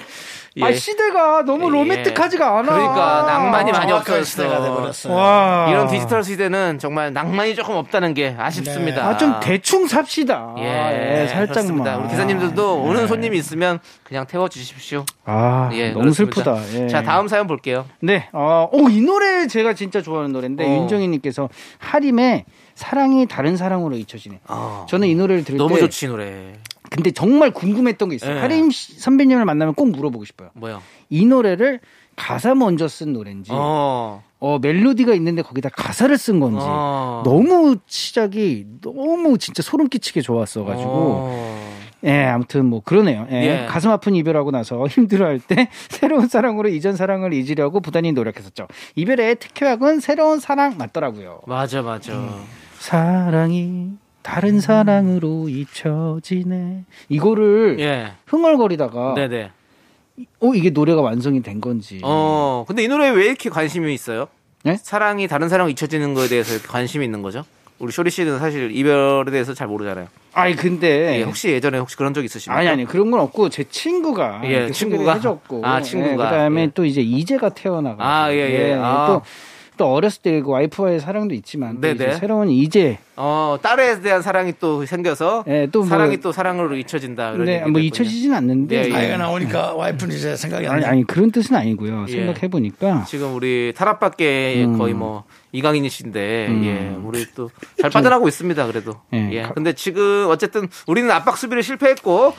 예. 0.58 0.64
아, 0.64 0.74
시대가 0.74 1.44
너무 1.44 1.68
예. 1.68 1.70
로맨틱하지가 1.70 2.60
않아. 2.60 2.72
그러니까 2.72 3.24
낭만이 3.28 3.72
많이 3.72 3.94
시대가 4.26 4.58
없어졌어. 4.58 5.14
와. 5.14 5.68
이런 5.70 5.88
디지털 5.88 6.24
시대는 6.24 6.80
정말 6.80 7.14
낭만이 7.14 7.56
조금 7.56 7.76
없다는 7.76 8.14
게 8.14 8.36
아쉽습니다. 8.38 9.08
아, 9.08 9.18
좀 9.18 9.40
대충 9.40 9.88
삽시다. 9.88 10.56
예, 10.58 10.64
예, 11.24 11.28
살짝만. 11.28 11.48
그렇습니다. 11.48 11.98
우리 11.98 12.10
기사님들도 12.10 12.82
오는 12.84 13.08
손님이 13.08 13.38
있으면 13.38 13.80
그냥 14.04 14.26
태워 14.26 14.50
주십시오. 14.50 15.06
아, 15.26 15.70
예, 15.74 15.90
너무 15.92 16.02
그렇습니다. 16.12 16.56
슬프다. 16.56 16.84
예. 16.84 16.88
자, 16.88 17.04
다음 17.04 17.28
사연 17.28 17.48
볼게요. 17.48 17.86
네, 18.00 18.28
어, 18.34 18.68
오, 18.72 18.90
이 18.90 19.02
노래 19.02 19.48
제가 19.48 19.74
진짜 19.74 20.02
좋아하는 20.02 20.32
노래인데, 20.32 20.66
어. 20.66 20.68
윤정희님께서 20.68 21.50
하림의 21.80 22.46
사랑이 22.76 23.26
다른 23.28 23.58
사랑으로 23.58 23.96
잊혀지네. 23.96 24.40
어. 24.48 24.86
저는 24.90 25.08
이 25.08 25.16
노래를 25.16 25.44
들을 25.44 25.58
너무 25.58 25.76
때, 25.76 25.82
좋지 25.82 26.06
이 26.06 26.10
노래. 26.10 26.54
근데 26.90 27.12
정말 27.12 27.52
궁금했던 27.52 28.10
게 28.10 28.16
있어요. 28.16 28.36
예. 28.38 28.40
하림 28.40 28.72
씨- 28.72 29.00
선배님을 29.00 29.46
만나면 29.46 29.74
꼭 29.74 29.90
물어보고 29.92 30.26
싶어요. 30.26 30.50
뭐야? 30.54 30.82
이 31.10 31.26
노래를 31.26 31.80
가사 32.16 32.56
먼저 32.56 32.88
쓴 32.88 33.14
노래인지, 33.14 33.52
어, 33.54 34.24
어. 34.40 34.60
멜로디가 34.60 35.14
있는데 35.16 35.42
거기다 35.44 35.70
가사를 35.70 36.18
쓴 36.18 36.40
건지, 36.40 36.58
어. 36.62 37.22
너무 37.24 37.78
시작이 37.86 38.66
너무 38.82 39.38
진짜 39.38 39.62
소름 39.62 39.88
끼치게 39.88 40.22
좋았어가지고, 40.22 40.90
어. 40.92 41.68
예, 42.06 42.24
아무튼 42.26 42.66
뭐 42.66 42.82
그러네요. 42.84 43.28
예, 43.32 43.64
예. 43.64 43.66
가슴 43.68 43.92
아픈 43.92 44.16
이별하고 44.16 44.50
나서 44.52 44.86
힘들어할 44.88 45.40
때 45.40 45.70
새로운 45.90 46.28
사랑으로 46.28 46.70
이전 46.70 46.96
사랑을 46.96 47.34
잊으려고 47.34 47.82
부단히 47.82 48.12
노력했었죠. 48.14 48.68
이별의 48.96 49.36
특효약은 49.36 50.00
새로운 50.00 50.40
사랑 50.40 50.78
맞더라고요. 50.78 51.42
맞아, 51.46 51.82
맞아. 51.82 52.14
사랑이 52.80 53.90
다른 54.28 54.60
사랑으로 54.60 55.48
잊혀지네. 55.48 56.84
이거를 57.08 57.78
예. 57.80 58.12
흥얼거리다가 58.26 59.14
네네. 59.16 59.52
어 60.42 60.54
이게 60.54 60.70
노래가 60.70 61.00
완성이 61.02 61.42
된 61.42 61.62
건지. 61.62 62.02
어, 62.04 62.66
근데 62.68 62.84
이 62.84 62.90
노래에 62.90 63.12
왜 63.12 63.26
이렇게 63.28 63.50
관심이 63.50 63.94
있어요? 63.94 64.28
네? 64.64 64.76
사랑이 64.76 65.30
다른 65.30 65.48
사랑과 65.48 65.72
잊혀지는 65.72 66.14
거에 66.14 66.28
대해서 66.28 66.54
이렇게 66.56 66.68
관심이 66.68 67.06
있는 67.06 67.22
거죠? 67.22 67.46
우리 67.80 67.94
쇼리 67.94 68.10
씨는 68.10 68.40
사실 68.40 68.76
이별에 68.76 69.32
대해서 69.32 69.54
잘 69.54 69.68
모르잖아요. 69.68 70.08
아니 70.34 70.58
근데 70.58 71.20
예, 71.20 71.24
혹시 71.24 71.50
예전에 71.50 71.78
혹시 71.78 71.96
그런 71.96 72.14
적 72.14 72.26
있으십니까? 72.26 72.60
아니 72.60 72.68
아니 72.68 72.84
그런 72.86 73.10
건 73.10 73.22
없고 73.22 73.48
제 73.48 73.64
친구가 73.64 74.42
예, 74.44 74.70
친구가? 74.72 75.14
해줬고 75.14 75.66
아, 75.66 75.82
친구가. 75.82 76.12
예, 76.12 76.16
그다음에 76.18 76.62
예. 76.64 76.72
또 76.74 76.84
이제 76.84 77.00
이제가 77.00 77.50
태어나가 77.50 78.04
아, 78.06 78.34
예, 78.34 78.40
예. 78.40 78.74
아. 78.78 79.22
또, 79.78 79.86
또 79.86 79.94
어렸을 79.94 80.22
때 80.22 80.42
그 80.42 80.50
와이프와의 80.50 81.00
사랑도 81.00 81.34
있지만 81.36 81.80
또. 81.80 81.88
이제 81.88 82.14
새로운 82.20 82.50
이제 82.50 82.98
어, 83.16 83.58
딸에 83.62 84.02
대한 84.02 84.22
사랑이 84.22 84.54
또 84.60 84.86
생겨서 84.86 85.44
예, 85.48 85.68
또 85.72 85.80
뭐- 85.80 85.88
사랑이 85.88 86.18
또 86.18 86.32
사랑으로 86.32 86.76
잊혀진다. 86.76 87.32
이런 87.34 87.46
네, 87.46 87.66
뭐. 87.66 87.80
잊혀지진 87.82 88.34
않는데 88.34 88.84
예, 88.86 88.90
예. 88.90 88.94
아이가 88.96 89.18
나오니까 89.18 89.74
와이프는 89.74 90.16
이제 90.16 90.36
생각이 90.36 90.68
안 90.68 90.74
아니, 90.76 90.82
나. 90.84 90.90
아니 90.90 91.04
그런 91.08 91.32
뜻은 91.32 91.56
아니고요. 91.56 92.06
예. 92.10 92.12
생각해 92.12 92.48
보니까 92.50 93.06
지금 93.08 93.34
우리 93.36 93.74
탈압밖에 93.76 94.66
음. 94.66 94.78
거의 94.78 94.94
뭐 94.94 95.24
이강인이신데 95.52 96.48
음. 96.50 96.64
예 96.66 96.98
우리 97.08 97.26
또 97.34 97.50
잘 97.82 97.90
빠져나가고 97.92 98.28
있습니다 98.28 98.66
그래도 98.68 98.94
예. 99.14 99.30
예 99.32 99.42
가- 99.44 99.54
근데 99.54 99.74
지금 99.74 100.28
어쨌든 100.30 100.68
우리는 100.88 101.10
압박 101.12 101.38
수비를 101.38 101.64
실패했고 101.64 102.34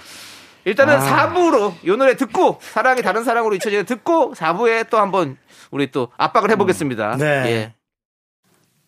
일단은 0.64 0.94
아. 0.96 1.00
사 1.00 1.32
4부로 1.32 1.72
이 1.84 1.88
노래 1.96 2.14
듣고 2.16 2.58
사랑이 2.60 3.00
다른 3.02 3.24
사랑으로 3.24 3.54
잊혀지는 3.54 3.84
듣고 3.86 4.34
4부에 4.34 4.88
또 4.90 4.98
한번 4.98 5.36
우리 5.70 5.90
또 5.90 6.10
압박을 6.16 6.50
해보겠습니다 6.52 7.16
네. 7.16 7.24
예. 7.24 7.74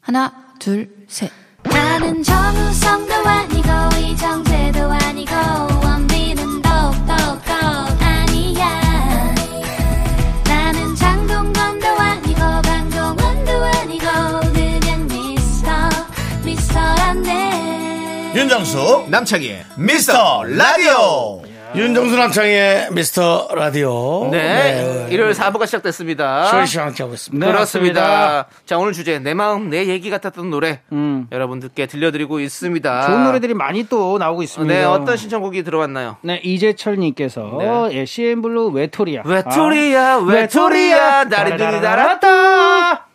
하나, 0.00 0.32
둘, 0.58 0.88
셋. 1.08 1.30
나는 1.62 2.22
정우성도 2.22 3.14
아니고, 3.14 3.68
이정재도 3.98 4.80
아니고, 4.90 5.34
원빈은 5.84 6.62
더욱더 6.62 7.12
아니야. 8.00 9.34
나는 10.46 10.94
장동건도 10.96 11.86
아니고, 11.86 12.40
강동원도 12.62 13.52
아니고, 13.52 14.06
그냥 14.54 15.06
미스터, 15.06 15.70
미스터란데. 16.46 18.32
윤정수 18.34 19.06
남창희의 19.10 19.66
미스터 19.76 20.44
라디오. 20.44 21.42
윤정수 21.74 22.16
남창의 22.16 22.88
미스터 22.92 23.48
라디오. 23.54 24.28
네, 24.30 25.06
일요일 25.10 25.32
4부가 25.32 25.66
시작됐습니다 25.66 26.46
함께 26.46 27.02
하고 27.02 27.14
있습니다. 27.14 27.46
네, 27.46 27.52
그렇습니다 27.52 28.00
맞습니다. 28.00 28.46
자 28.66 28.78
오늘 28.78 28.92
주제 28.92 29.18
내 29.18 29.34
마음 29.34 29.70
내 29.70 29.86
얘기 29.86 30.10
같았던 30.10 30.50
노래 30.50 30.80
음, 30.92 31.28
여러분들께 31.30 31.86
들려드리고 31.86 32.40
있습니다 32.40 33.06
좋은 33.06 33.24
노래들이 33.24 33.54
많이 33.54 33.88
또 33.88 34.18
나오고 34.18 34.42
있습니다. 34.42 34.74
네 34.74 34.84
어떤 34.84 35.16
신청곡이 35.16 35.62
들어왔나요? 35.62 36.16
네, 36.22 36.40
이재철님께서 36.42 37.58
네. 37.60 37.98
예, 38.00 38.04
CN블루 38.04 38.68
외톨이야. 38.68 39.22
외톨이야, 39.24 40.16
외톨이야, 40.26 41.24
날이 41.24 41.50
눈이 41.56 41.80
달았다. 41.80 43.06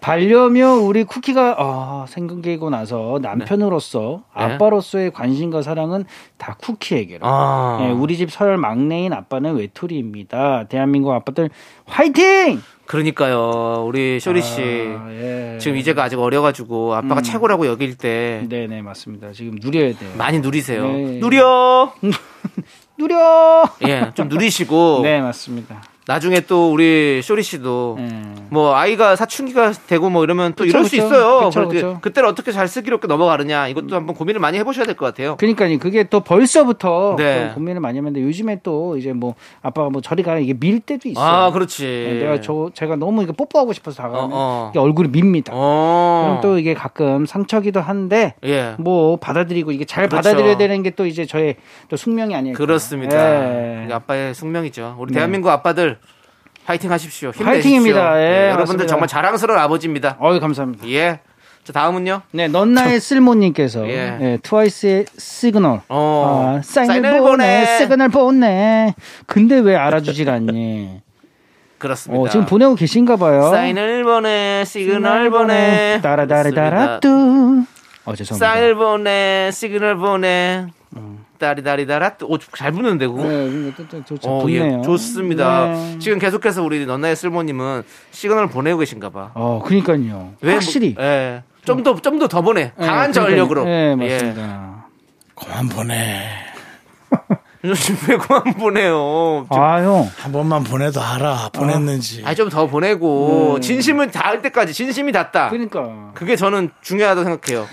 반려묘 0.00 0.86
우리 0.86 1.04
쿠키가 1.04 1.56
아, 1.58 2.06
생기고 2.08 2.70
나서 2.70 3.18
남편으로서 3.22 4.22
네. 4.36 4.44
아빠로서의 4.44 5.10
관심과 5.12 5.62
사랑은 5.62 6.04
다 6.36 6.56
쿠키에게로. 6.60 7.20
아. 7.22 7.78
예, 7.82 7.90
우리 7.90 8.16
집설 8.16 8.56
막내인 8.56 9.12
아빠는 9.12 9.56
외톨이입니다. 9.56 10.64
대한민국 10.68 11.12
아빠들 11.12 11.50
화이팅! 11.86 12.60
그러니까요, 12.86 13.84
우리 13.86 14.18
쇼리 14.18 14.40
씨. 14.40 14.62
아, 14.62 15.08
예. 15.10 15.58
지금 15.60 15.76
이제가 15.76 16.04
아직 16.04 16.18
어려가지고 16.18 16.94
아빠가 16.94 17.20
음. 17.20 17.22
최고라고 17.22 17.66
여길 17.66 17.98
때 17.98 18.46
네네 18.48 18.80
맞습니다. 18.80 19.32
지금 19.32 19.58
누려야 19.60 19.92
돼요. 19.94 20.10
많이 20.16 20.40
누리세요. 20.40 20.86
네. 20.90 21.18
누려! 21.20 21.92
누려. 22.98 23.64
예, 23.86 24.10
좀 24.14 24.28
누리시고. 24.28 25.00
네 25.04 25.20
맞습니다. 25.20 25.82
나중에 26.08 26.40
또 26.40 26.72
우리 26.72 27.20
쇼리 27.22 27.42
씨도 27.42 27.98
예. 28.00 28.08
뭐 28.48 28.74
아이가 28.74 29.14
사춘기가 29.14 29.72
되고 29.88 30.08
뭐 30.08 30.24
이러면 30.24 30.54
또 30.54 30.64
그쵸, 30.64 30.78
이럴 30.78 30.84
수 30.86 30.92
그쵸. 30.92 31.04
있어요. 31.06 31.44
그쵸, 31.50 31.68
그쵸. 31.68 31.98
그때를 32.00 32.26
어떻게 32.30 32.50
잘 32.50 32.66
슬기롭게 32.66 33.06
넘어가느냐 33.06 33.68
이것도 33.68 33.94
한번 33.94 34.16
고민을 34.16 34.40
많이 34.40 34.56
해보셔야 34.56 34.86
될 34.86 34.96
것 34.96 35.04
같아요. 35.04 35.36
그러니까요. 35.36 35.78
그게 35.78 36.04
또 36.04 36.20
벌써부터 36.20 37.16
네. 37.18 37.48
또 37.48 37.54
고민을 37.56 37.82
많이 37.82 37.98
하는데 37.98 38.22
요즘에 38.22 38.60
또 38.62 38.96
이제 38.96 39.12
뭐 39.12 39.34
아빠가 39.60 39.90
뭐 39.90 40.00
저리 40.00 40.22
가라 40.22 40.38
이게 40.38 40.54
밀 40.54 40.80
때도 40.80 41.10
있어요. 41.10 41.22
아, 41.24 41.50
그렇지. 41.52 41.82
네, 41.84 42.14
내가 42.24 42.40
저 42.40 42.70
제가 42.72 42.96
너무 42.96 43.22
이거 43.22 43.34
뽀뽀하고 43.34 43.74
싶어서 43.74 44.02
다가가면 44.02 44.30
어, 44.32 44.72
어. 44.74 44.80
얼굴이 44.80 45.10
밉니다. 45.10 45.52
어. 45.54 46.22
그럼 46.26 46.40
또 46.40 46.58
이게 46.58 46.72
가끔 46.72 47.26
상처기도 47.26 47.82
한데 47.82 48.32
예. 48.44 48.74
뭐 48.78 49.16
받아들이고 49.18 49.72
이게 49.72 49.84
잘 49.84 50.08
그렇죠. 50.08 50.26
받아들여야 50.30 50.56
되는 50.56 50.82
게 50.82 50.88
또 50.96 51.04
이제 51.06 51.26
저의 51.26 51.56
또 51.90 51.96
숙명이 51.98 52.34
아닐까. 52.34 52.56
그렇습니다. 52.56 53.84
예. 53.84 53.92
아빠의 53.92 54.34
숙명이죠. 54.34 54.96
우리 54.98 55.12
네. 55.12 55.16
대한민국 55.18 55.50
아빠들 55.50 55.97
파이팅 56.68 56.92
하십시오. 56.92 57.32
파이팅입니다. 57.32 58.20
예, 58.20 58.42
여러분들 58.50 58.58
맞습니다. 58.58 58.86
정말 58.86 59.08
자랑스러운 59.08 59.58
아버지입니다. 59.58 60.18
어유 60.22 60.38
감사합니다. 60.38 60.86
예. 60.90 61.20
자, 61.64 61.72
다음은요. 61.72 62.20
네, 62.32 62.46
넌 62.48 62.74
나의 62.74 63.00
쓸모님께서 63.00 63.88
예. 63.88 64.18
예, 64.20 64.38
트와이스의 64.42 65.06
시그널. 65.16 65.80
어. 65.88 66.56
아, 66.58 66.62
사인을, 66.62 66.94
사인을 66.94 67.20
보내, 67.20 67.30
보내. 67.30 67.78
시그널 67.78 68.08
보내. 68.10 68.94
근데 69.26 69.58
왜 69.60 69.76
알아주질 69.76 70.28
않니? 70.28 71.00
그렇습니다. 71.78 72.20
어, 72.22 72.28
지금 72.28 72.44
보내고 72.44 72.74
계신가 72.74 73.16
봐요. 73.16 73.48
사인을 73.48 74.04
보내, 74.04 74.62
시그널 74.66 75.30
보내. 75.30 76.00
따라다리다라뚜. 76.02 77.64
어, 78.04 78.14
죄송합니다. 78.14 78.46
사인을 78.46 78.74
보내, 78.74 79.50
시그널 79.54 79.96
보내. 79.96 80.66
따리다리다라. 81.38 82.16
오, 82.24 82.38
잘 82.38 82.72
부는데, 82.72 83.06
그거. 83.06 83.22
네, 83.24 83.70
어, 83.70 84.04
좋네요. 84.40 84.78
예, 84.78 84.82
좋습니다. 84.82 85.66
네. 85.66 85.98
지금 85.98 86.18
계속해서 86.18 86.62
우리 86.62 86.84
너나의 86.86 87.14
쓸모님은 87.16 87.82
시그널 88.10 88.48
보내고 88.48 88.78
계신가 88.80 89.10
봐. 89.10 89.30
어, 89.34 89.62
그러니까요. 89.64 90.32
왜 90.40 90.54
확실히. 90.54 90.94
뭐, 90.94 91.04
예. 91.04 91.42
좀 91.64 91.82
더, 91.82 91.94
좀 92.00 92.18
더 92.18 92.26
더 92.28 92.40
보내. 92.42 92.72
네, 92.76 92.86
강한. 92.86 93.12
전력으로. 93.12 93.64
네, 93.64 93.90
예. 93.92 93.94
맞습니다. 93.94 94.86
그만 95.34 95.68
보내. 95.68 96.24
요즘 97.64 97.96
왜 98.08 98.16
그만 98.16 98.42
보내요? 98.54 99.46
좀- 99.52 99.60
아유. 99.60 100.06
한 100.16 100.32
번만 100.32 100.62
보내도 100.64 101.00
알아. 101.02 101.50
보냈는지. 101.52 102.22
아니 102.24 102.36
좀더 102.36 102.66
보내고 102.68 103.56
음. 103.56 103.60
진심을 103.60 104.10
닿을 104.12 104.42
때까지 104.42 104.72
진심이 104.72 105.10
닿다. 105.12 105.50
그러니까. 105.50 106.12
그게 106.14 106.36
저는 106.36 106.70
중요하다고 106.82 107.24
생각해요. 107.28 107.66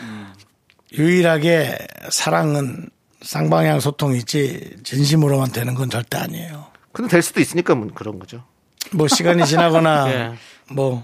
유일하게 0.98 1.78
사랑은 2.10 2.90
쌍방향 3.26 3.80
소통이지 3.80 4.78
진심으로만 4.84 5.52
되는 5.52 5.74
건 5.74 5.90
절대 5.90 6.18
아니에요. 6.18 6.68
근데 6.92 7.10
될 7.10 7.22
수도 7.22 7.42
있으니까 7.42 7.74
뭐 7.76 7.88
그런 7.94 8.20
거죠. 8.20 8.44
뭐 8.92 9.08
시간이 9.08 9.46
지나거나 9.46 10.08
예. 10.14 10.32
뭐 10.72 11.04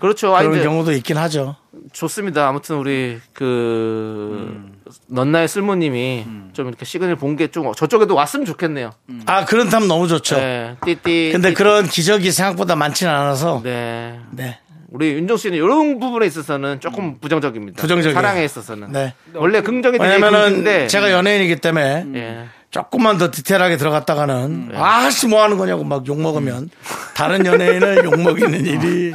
그렇죠. 0.00 0.32
그런 0.36 0.62
경우도 0.62 0.92
있긴 0.92 1.16
하죠. 1.16 1.56
좋습니다. 1.92 2.48
아무튼 2.48 2.76
우리 2.76 3.18
그 3.32 4.72
넌나의 5.06 5.48
쓸모님이 5.48 6.26
좀 6.52 6.68
이렇게 6.68 6.84
시그널 6.84 7.16
본 7.16 7.36
게 7.36 7.48
좀 7.48 7.72
저쪽에도 7.72 8.14
왔으면 8.14 8.44
좋겠네요. 8.46 8.90
아 9.26 9.44
그런 9.44 9.68
탐 9.70 9.86
너무 9.88 10.08
좋죠. 10.08 10.36
네. 10.36 10.76
띠띠. 10.84 11.30
근데 11.32 11.50
띠- 11.50 11.54
그런 11.54 11.86
기적이 11.86 12.32
생각보다 12.32 12.74
많지는 12.76 13.12
않아서 13.12 13.60
네. 13.62 14.18
네. 14.32 14.58
우리 14.94 15.08
윤정 15.14 15.36
씨는 15.36 15.56
이런 15.58 15.98
부분에 15.98 16.24
있어서는 16.26 16.78
조금 16.78 17.18
부정적입니다. 17.18 17.80
부정적이에요. 17.82 18.14
사랑에 18.14 18.44
있어서는. 18.44 18.92
네. 18.92 19.12
원래 19.34 19.60
긍정이 19.60 19.98
되게 19.98 20.08
왜냐면은 20.08 20.40
긍정인데. 20.62 20.86
제가 20.86 21.10
연예인이기 21.10 21.56
때문에 21.56 22.06
예. 22.14 22.44
조금만 22.70 23.18
더 23.18 23.28
디테일하게 23.32 23.76
들어갔다가는 23.76 24.68
네. 24.68 24.76
아씨 24.78 25.26
뭐 25.26 25.42
하는 25.42 25.58
거냐고 25.58 25.82
막 25.82 26.06
욕 26.06 26.20
먹으면 26.20 26.70
다른 27.16 27.44
연예인을 27.44 28.04
욕 28.04 28.20
먹이는 28.20 28.64
일이 28.66 29.12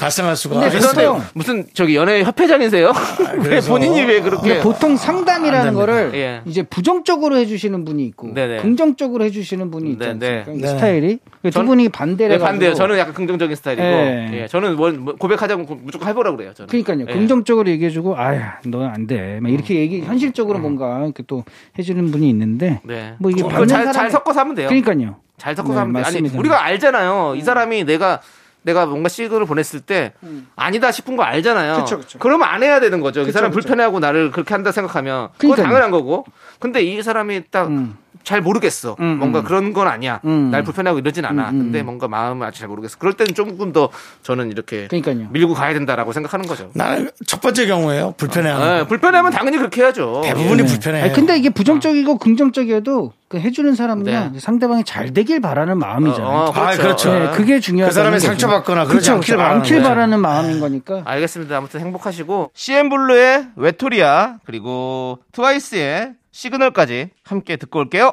발생할 0.00 0.34
수가 0.36 0.58
근데 0.60 0.76
있어요. 0.78 1.22
무슨 1.34 1.64
저기 1.72 1.94
연예 1.96 2.22
협회장이세요? 2.24 2.92
왜 3.36 3.42
그래서- 3.42 3.70
본인이 3.72 4.02
왜 4.02 4.20
그렇게 4.20 4.58
보통 4.60 4.92
안 4.92 4.96
상담이라는. 4.96 5.74
거를 5.74 6.10
예. 6.14 6.40
이제 6.46 6.62
부정적으로 6.62 7.36
해주시는 7.36 7.84
분이 7.84 8.04
있고 8.06 8.32
네네. 8.34 8.62
긍정적으로 8.62 9.24
해주시는 9.24 9.70
분이 9.70 9.90
있지 9.92 9.98
네, 9.98 10.10
않습니까? 10.10 10.50
네. 10.50 10.56
이 10.56 10.60
스타일이 10.66 11.18
두 11.42 11.50
전- 11.50 11.66
분이 11.66 11.88
반대를 11.90 12.38
네, 12.38 12.44
반대요. 12.44 12.74
저는 12.74 12.98
약간 12.98 13.14
긍정적인 13.14 13.54
스타일이고, 13.54 13.86
예. 13.86 14.30
예, 14.42 14.46
저는 14.48 14.76
뭐, 14.76 14.90
뭐 14.90 15.14
고백하자면 15.14 15.66
무조건 15.84 16.08
해보라 16.08 16.34
그래요. 16.34 16.52
저는. 16.54 16.68
그러니까요. 16.68 17.00
예. 17.08 17.12
긍정적으로 17.12 17.68
얘기해주고 17.70 18.16
아야 18.16 18.58
너는 18.64 18.88
안 18.88 19.06
돼. 19.06 19.38
막 19.40 19.52
이렇게 19.52 19.76
얘기 19.76 20.00
현실적으로 20.00 20.58
뭔가 20.58 20.98
이렇게 21.04 21.22
또 21.26 21.44
해주는 21.78 22.10
분이 22.10 22.28
있는데 22.30 22.80
네. 22.84 23.14
뭐 23.18 23.30
이게 23.30 23.42
잘, 23.42 23.66
사람이- 23.66 23.92
잘 23.92 24.10
섞어서 24.10 24.40
하면 24.40 24.54
돼요. 24.54 24.68
그러니까요. 24.68 25.16
잘 25.36 25.54
섞어서 25.54 25.74
네, 25.74 25.78
하면 25.80 26.02
돼요. 26.02 26.04
아니. 26.06 26.36
우리가 26.36 26.64
알잖아요. 26.64 27.34
이 27.36 27.42
사람이 27.42 27.84
내가 27.84 28.20
내가 28.62 28.86
뭔가 28.86 29.08
시그널을 29.08 29.46
보냈을 29.46 29.80
때 29.80 30.12
아니다 30.56 30.90
싶은 30.92 31.16
거 31.16 31.22
알잖아요. 31.22 31.74
음. 31.76 31.80
그쵸, 31.84 31.98
그쵸. 31.98 32.18
그러면 32.18 32.48
안 32.48 32.62
해야 32.62 32.80
되는 32.80 33.00
거죠. 33.00 33.20
이 33.22 33.24
그쵸, 33.24 33.32
사람 33.34 33.50
그쵸. 33.50 33.60
불편해하고 33.60 34.00
나를 34.00 34.30
그렇게 34.30 34.54
한다 34.54 34.72
생각하면 34.72 35.28
그건 35.38 35.52
그러니까요. 35.56 35.66
당연한 35.66 35.90
거고. 35.90 36.24
근데 36.58 36.82
이 36.82 37.02
사람이 37.02 37.44
딱 37.50 37.68
음. 37.68 37.96
잘 38.24 38.40
모르겠어. 38.40 38.96
음, 39.00 39.18
뭔가 39.18 39.40
음. 39.40 39.44
그런 39.44 39.72
건 39.72 39.88
아니야. 39.88 40.20
음. 40.24 40.50
날 40.50 40.62
불편하고 40.62 40.98
이러진 40.98 41.24
않아. 41.24 41.50
음, 41.50 41.54
음. 41.54 41.58
근데 41.58 41.82
뭔가 41.82 42.08
마음을 42.08 42.46
아직 42.46 42.60
잘 42.60 42.68
모르겠어. 42.68 42.98
그럴 42.98 43.14
때는 43.14 43.34
조금 43.34 43.72
더 43.72 43.88
저는 44.22 44.50
이렇게 44.50 44.86
그러니까요. 44.88 45.28
밀고 45.30 45.54
가야 45.54 45.72
된다라고 45.74 46.12
생각하는 46.12 46.46
거죠. 46.46 46.70
나는 46.74 47.10
첫 47.26 47.40
번째 47.40 47.66
경우에요. 47.66 48.14
불편해하는. 48.16 48.78
네, 48.78 48.86
불편하면 48.86 49.32
당연히 49.32 49.56
그렇게 49.58 49.82
해야죠. 49.82 50.22
대부분이 50.24 50.62
네. 50.62 50.68
불편해. 50.68 51.02
아니, 51.02 51.12
근데 51.12 51.36
이게 51.36 51.50
부정적이고 51.50 52.18
긍정적이어도 52.18 53.12
그 53.28 53.38
해주는 53.38 53.74
사람은요 53.74 54.30
네. 54.32 54.38
상대방이 54.40 54.84
잘 54.84 55.12
되길 55.12 55.40
바라는 55.40 55.78
마음이잖아요. 55.78 56.26
어, 56.28 56.52
아, 56.54 56.76
그렇죠. 56.76 57.12
네, 57.12 57.30
그게 57.34 57.60
중요하다. 57.60 57.90
그 57.90 57.94
사람이 57.94 58.20
상처받거나 58.20 58.86
그러지 58.86 59.10
않길 59.10 59.36
바라는 59.36 59.56
않길. 59.58 59.82
바라는 59.82 60.20
마음인 60.20 60.60
거니까. 60.60 61.02
알겠습니다. 61.04 61.56
아무튼 61.58 61.80
행복하시고 61.80 62.50
CN블루의 62.54 63.48
외톨이야 63.56 64.36
그리고 64.46 65.18
트와이스의 65.32 66.12
시그널까지 66.38 67.10
함께 67.24 67.56
듣고 67.56 67.80
올게요. 67.80 68.12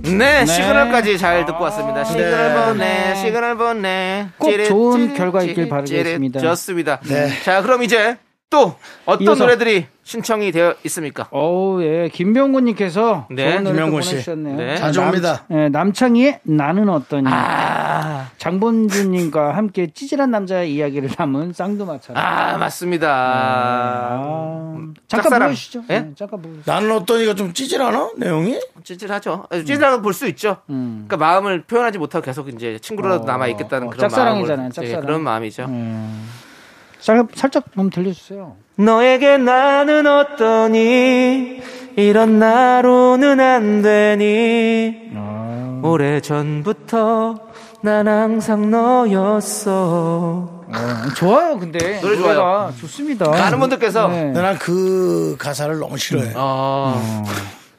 네, 0.00 0.46
시그널까지 0.46 1.18
잘 1.18 1.44
듣고 1.44 1.64
왔습니다. 1.64 2.04
시그널 2.04 2.54
보내, 2.54 3.14
시그널 3.16 3.56
보내. 3.58 4.28
꼭 4.38 4.50
찌릿, 4.50 4.68
좋은 4.68 5.00
찌릿, 5.00 5.16
결과 5.18 5.42
있길 5.42 5.54
찌릿, 5.54 5.68
바라겠습니다. 5.68 6.40
좋습니다. 6.40 7.00
네. 7.00 7.28
자, 7.42 7.60
그럼 7.60 7.82
이제 7.82 8.16
또 8.48 8.76
어떤 9.06 9.22
이어서. 9.26 9.42
노래들이 9.44 9.86
신청이 10.04 10.52
되어 10.52 10.76
있습니까? 10.84 11.26
어, 11.32 11.78
예. 11.80 12.08
김병곤님께서 12.12 13.26
네, 13.32 13.50
좋은 13.50 13.64
노래 13.64 13.74
김병곤 13.74 14.02
씨. 14.02 14.10
보내주셨네요. 14.10 14.56
네. 14.56 14.76
자주 14.76 15.00
옵니다. 15.02 15.44
예, 15.50 15.68
남창희의 15.68 16.40
나는 16.44 16.88
어떠니. 16.88 17.24
아, 17.28 18.28
장본주님과 18.38 19.56
함께 19.56 19.88
찌질한 19.92 20.30
남자의 20.30 20.72
이야기를 20.72 21.08
담은 21.08 21.54
쌍두마차라. 21.54 22.20
아, 22.20 22.56
맞습니다. 22.58 23.08
아, 23.10 24.76
잠깐 25.08 25.24
짝사랑. 25.24 25.48
보여주시죠. 25.48 25.82
예? 25.90 26.00
네, 26.00 26.10
잠깐 26.16 26.40
보여주시죠. 26.40 26.70
나는 26.70 26.92
어떠니가 26.92 27.34
좀 27.34 27.52
찌질하나? 27.52 28.12
내용이? 28.16 28.60
찌질하죠. 28.84 29.46
찌질하고 29.50 30.02
볼수 30.02 30.28
있죠. 30.28 30.58
음. 30.70 31.04
그러니까 31.08 31.16
마음을 31.16 31.62
표현하지 31.64 31.98
못하고 31.98 32.24
계속 32.24 32.48
이제 32.50 32.78
친구라도 32.78 33.24
어, 33.24 33.26
남아 33.26 33.48
있겠다는 33.48 33.88
어, 33.88 33.90
그런 33.90 34.08
짝사랑이잖아요, 34.08 34.56
마음을, 34.56 34.72
짝사랑. 34.72 35.02
예, 35.02 35.04
그런 35.04 35.22
마음이죠. 35.24 35.64
음. 35.64 36.28
살, 37.06 37.24
살짝 37.36 37.62
한번 37.66 37.90
들려주세요. 37.90 38.56
너에게 38.74 39.38
나는 39.38 40.08
어떠니 40.08 41.62
이런 41.94 42.40
나로는 42.40 43.38
안 43.38 43.80
되니 43.80 45.12
아, 45.14 45.80
오래 45.84 46.20
전부터 46.20 47.38
난 47.82 48.08
항상 48.08 48.72
너였어. 48.72 50.64
어, 50.66 51.14
좋아요, 51.14 51.56
근데. 51.60 52.00
노래 52.00 52.16
노래가 52.16 52.34
좋아요. 52.34 52.74
좋습니다. 52.80 53.30
많은 53.30 53.60
분들께서 53.60 54.08
네. 54.08 54.32
난그 54.32 55.36
가사를 55.38 55.78
너무 55.78 55.96
싫어해. 55.96 56.32
어. 56.34 57.24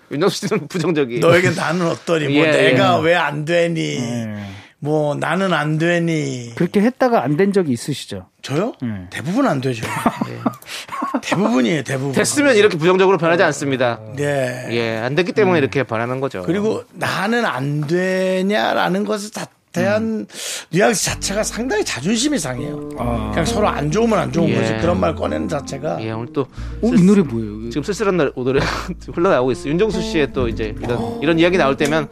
윤정수 0.09 0.47
씨는 0.47 0.67
부정적이. 0.69 1.19
너에게 1.19 1.49
나는 1.49 1.85
어떠니? 1.87 2.29
뭐 2.29 2.45
예, 2.45 2.51
내가 2.51 2.99
왜안 2.99 3.43
되니? 3.43 3.99
네. 3.99 4.45
뭐 4.79 5.15
나는 5.15 5.53
안 5.53 5.77
되니? 5.79 6.53
그렇게 6.55 6.81
했다가 6.81 7.23
안 7.23 7.35
된 7.37 7.51
적이 7.51 7.71
있으시죠? 7.73 8.27
저요? 8.43 8.73
네. 8.81 9.07
대부분 9.09 9.47
안 9.47 9.59
되죠. 9.61 9.85
대부분이에요, 11.21 11.83
대부분. 11.83 12.11
됐으면 12.13 12.55
이렇게 12.55 12.77
부정적으로 12.77 13.17
변하지 13.17 13.43
않습니다. 13.43 13.99
네. 14.15 14.67
예, 14.71 14.97
안 14.97 15.15
됐기 15.15 15.33
때문에 15.33 15.57
이렇게 15.59 15.83
변하는 15.83 16.19
거죠. 16.19 16.43
그리고 16.45 16.83
나는 16.93 17.45
안 17.45 17.81
되냐라는 17.87 19.03
것에 19.05 19.31
다- 19.31 19.47
대한 19.73 20.25
뉘앙스 20.71 21.05
자체가 21.05 21.43
상당히 21.43 21.83
자존심이 21.85 22.39
상해요. 22.39 22.89
그냥 22.89 23.45
서로 23.45 23.67
안 23.67 23.91
좋으면 23.91 24.17
안 24.17 24.31
좋은 24.31 24.49
예. 24.49 24.55
거지. 24.55 24.73
그런 24.81 24.99
말 24.99 25.13
꺼내는 25.13 25.47
자체가 25.49 26.01
예, 26.01 26.11
오늘 26.11 26.33
또 26.33 26.41
어, 26.81 26.87
이 26.87 27.03
노래 27.03 27.21
뭐예요? 27.21 27.69
지금 27.69 27.83
쓸쓸한 27.83 28.17
노래, 28.17 28.59
흘러나오고 29.13 29.51
있어요. 29.51 29.69
윤정수 29.71 30.01
씨의 30.01 30.33
또 30.33 30.47
이제 30.47 30.73
이런 30.81 31.19
이런 31.21 31.37
이야기 31.37 31.57
나올 31.57 31.77
때면 31.77 32.07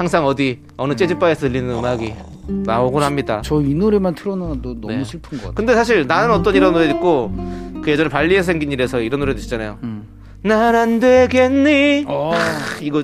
항상 0.00 0.24
어디 0.24 0.60
어느 0.78 0.96
재즈바에서 0.96 1.42
들리는 1.42 1.68
음악이 1.76 2.14
나오곤 2.48 3.02
합니다. 3.02 3.42
저 3.44 3.60
이 3.60 3.74
노래만 3.74 4.14
틀어놔도 4.14 4.80
너무 4.80 4.94
네. 4.94 5.04
슬픈 5.04 5.32
것 5.36 5.42
같아요. 5.48 5.54
근데 5.54 5.74
사실 5.74 6.06
나는 6.06 6.30
어떤 6.34 6.54
이런 6.54 6.72
노래 6.72 6.88
듣고 6.88 7.30
그 7.84 7.90
예전에 7.90 8.08
발리에 8.08 8.42
생긴 8.42 8.72
일에서 8.72 9.02
이런 9.02 9.20
노래도 9.20 9.38
있잖아요. 9.40 9.78
난안 10.42 11.00
되겠니? 11.00 12.06
어. 12.08 12.32
이거 12.80 13.02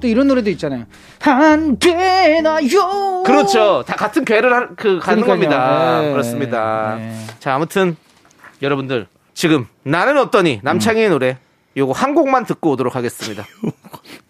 또 0.00 0.06
이런 0.06 0.28
노래도 0.28 0.48
있잖아요. 0.50 0.84
안 1.24 1.76
되나요? 1.80 3.24
그렇죠. 3.26 3.82
다 3.84 3.96
같은 3.96 4.24
괴를 4.24 4.54
하- 4.54 4.68
그 4.76 5.00
가는. 5.00 5.26
겁니다. 5.26 6.02
네. 6.02 6.12
그렇습니다. 6.12 6.94
네. 7.00 7.16
자, 7.40 7.56
아무튼 7.56 7.96
여러분들 8.62 9.08
지금 9.34 9.66
나는 9.82 10.16
어떠니 10.18 10.60
남창희의 10.62 11.08
노래 11.10 11.38
요거 11.76 11.92
한 11.94 12.14
곡만 12.14 12.44
듣고 12.46 12.70
오도록 12.70 12.94
하겠습니다. 12.94 13.44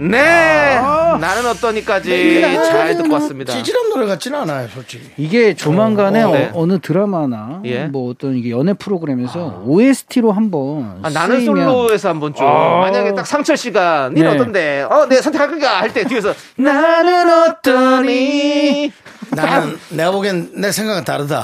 네, 0.00 0.76
나는 1.20 1.46
어떠니까지 1.46 2.40
잘 2.40 2.96
듣고 2.96 3.14
왔습니다. 3.14 3.52
찌질한 3.52 3.88
노래 3.88 4.06
같지는 4.06 4.38
않아요, 4.40 4.68
솔직히. 4.68 5.10
이게 5.16 5.54
조만간에 5.54 6.22
어, 6.22 6.30
네. 6.30 6.50
어, 6.54 6.66
느 6.66 6.78
드라마나 6.78 7.60
예. 7.64 7.86
뭐 7.86 8.10
어떤 8.10 8.36
이게 8.36 8.50
연애 8.50 8.74
프로그램에서 8.74 9.64
OST로 9.66 10.30
한번 10.30 11.00
아, 11.02 11.10
나는 11.10 11.44
솔로에서 11.44 12.10
한번 12.10 12.32
좀 12.32 12.46
아. 12.46 12.78
만약에 12.78 13.14
딱 13.14 13.26
상철 13.26 13.56
씨가 13.56 14.10
니는 14.14 14.30
네. 14.30 14.36
어떤데? 14.36 14.86
어, 14.88 15.06
내 15.08 15.20
선택할 15.20 15.58
거야 15.58 15.80
할때 15.80 16.04
뒤에서 16.04 16.32
나는 16.54 17.28
어떠니? 17.48 18.92
나는 19.30 19.76
내가 19.90 20.12
보기엔 20.12 20.50
내 20.54 20.70
생각은 20.70 21.02
다르다. 21.04 21.42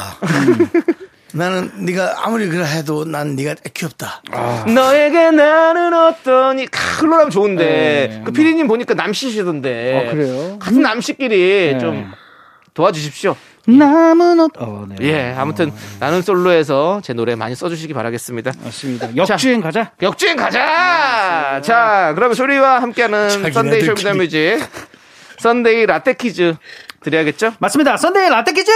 나는 1.35 1.71
네가 1.85 2.25
아무리 2.25 2.49
그래 2.49 2.65
해도 2.65 3.05
난 3.05 3.35
네가 3.35 3.57
귀엽다. 3.75 4.23
너에게 4.73 5.33
나는 5.33 5.93
어떠니? 5.93 6.67
클로라면 6.67 7.31
좋은데 7.31 7.65
네, 7.65 8.23
그 8.25 8.33
피디님 8.33 8.69
보니까 8.69 8.95
남씨시던데. 8.95 9.97
어, 10.09 10.11
그래요? 10.13 10.59
같은 10.61 10.81
남씨끼리 10.81 11.73
네. 11.73 11.79
좀 11.79 12.13
도와주십시오. 12.73 13.37
남은 13.67 14.41
어, 14.41 14.49
어 14.59 14.87
네. 14.89 14.97
예, 15.01 15.35
아무튼 15.37 15.73
나는 15.99 16.23
솔로에서 16.23 17.01
제 17.03 17.15
노래 17.15 17.35
많이 17.35 17.55
써주시기 17.55 17.95
바라겠습니다. 17.95 18.53
맞습니다. 18.63 19.17
역주행 19.17 19.61
가자. 19.61 19.91
역주행 20.03 20.37
가자. 20.37 21.61
자, 21.63 22.13
그러면 22.15 22.35
쇼리와 22.35 22.81
함께하는. 22.83 23.53
썬데이 23.53 23.81
쇼미더뮤직 23.83 24.61
썬데이 25.39 25.87
라떼 25.87 26.15
퀴즈 26.15 26.55
드려야겠죠? 27.03 27.55
맞습니다. 27.59 27.97
썬데이 27.97 28.29
라떼 28.29 28.53
퀴즈! 28.53 28.71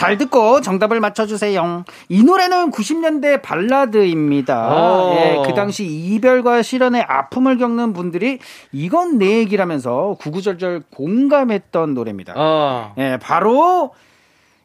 잘 0.00 0.16
듣고 0.16 0.62
정답을 0.62 0.98
맞춰주세요. 0.98 1.84
이 2.08 2.22
노래는 2.22 2.70
90년대 2.70 3.42
발라드입니다. 3.42 4.74
오. 4.74 5.14
예, 5.14 5.42
그 5.44 5.52
당시 5.52 5.84
이별과 5.84 6.62
실연의 6.62 7.02
아픔을 7.02 7.58
겪는 7.58 7.92
분들이 7.92 8.38
이건 8.72 9.18
내 9.18 9.40
얘기라면서 9.40 10.16
구구절절 10.18 10.84
공감했던 10.90 11.92
노래입니다. 11.92 12.32
어. 12.34 12.94
예, 12.96 13.18
바로 13.20 13.92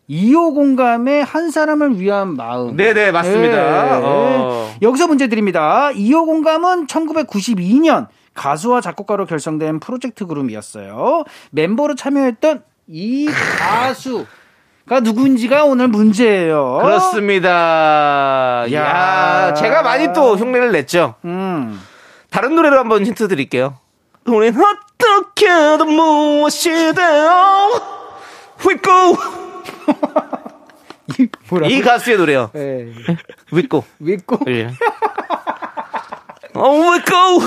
2호 0.09 0.55
공감의 0.55 1.25
한 1.25 1.51
사람을 1.51 1.99
위한 1.99 2.37
마음. 2.37 2.77
네네, 2.77 3.11
맞습니다. 3.11 3.97
예. 3.97 4.01
어. 4.05 4.73
여기서 4.81 5.07
문제 5.07 5.27
드립니다. 5.27 5.89
2호 5.91 6.25
공감은 6.27 6.87
1992년 6.87 8.07
가수와 8.35 8.79
작곡가로 8.79 9.25
결성된 9.25 9.81
프로젝트 9.81 10.27
그룹이었어요. 10.27 11.25
멤버로 11.51 11.95
참여했던 11.95 12.63
이 12.87 13.27
가수 13.59 14.25
가 14.87 14.99
누군지가 14.99 15.65
오늘 15.65 15.87
문제예요. 15.87 16.79
그렇습니다. 16.83 18.65
야. 18.71 19.47
야, 19.47 19.53
제가 19.55 19.81
많이 19.81 20.13
또 20.13 20.35
흉내를 20.37 20.71
냈죠. 20.71 21.15
음. 21.25 21.81
다른 22.29 22.55
노래로 22.55 22.77
한번 22.79 23.03
힌트 23.05 23.27
드릴게요. 23.27 23.77
우린 24.25 24.53
어떻게든 24.55 25.87
무엇이 25.89 26.69
되어 26.93 27.81
휘고 28.59 28.91
이? 31.67 31.75
이 31.77 31.81
가수의 31.81 32.17
노래요. 32.17 32.51
예. 32.55 32.87
휘고 33.51 33.83
윗고 33.99 34.39
예. 34.47 34.69
어 36.53 36.69
휘고 36.71 37.41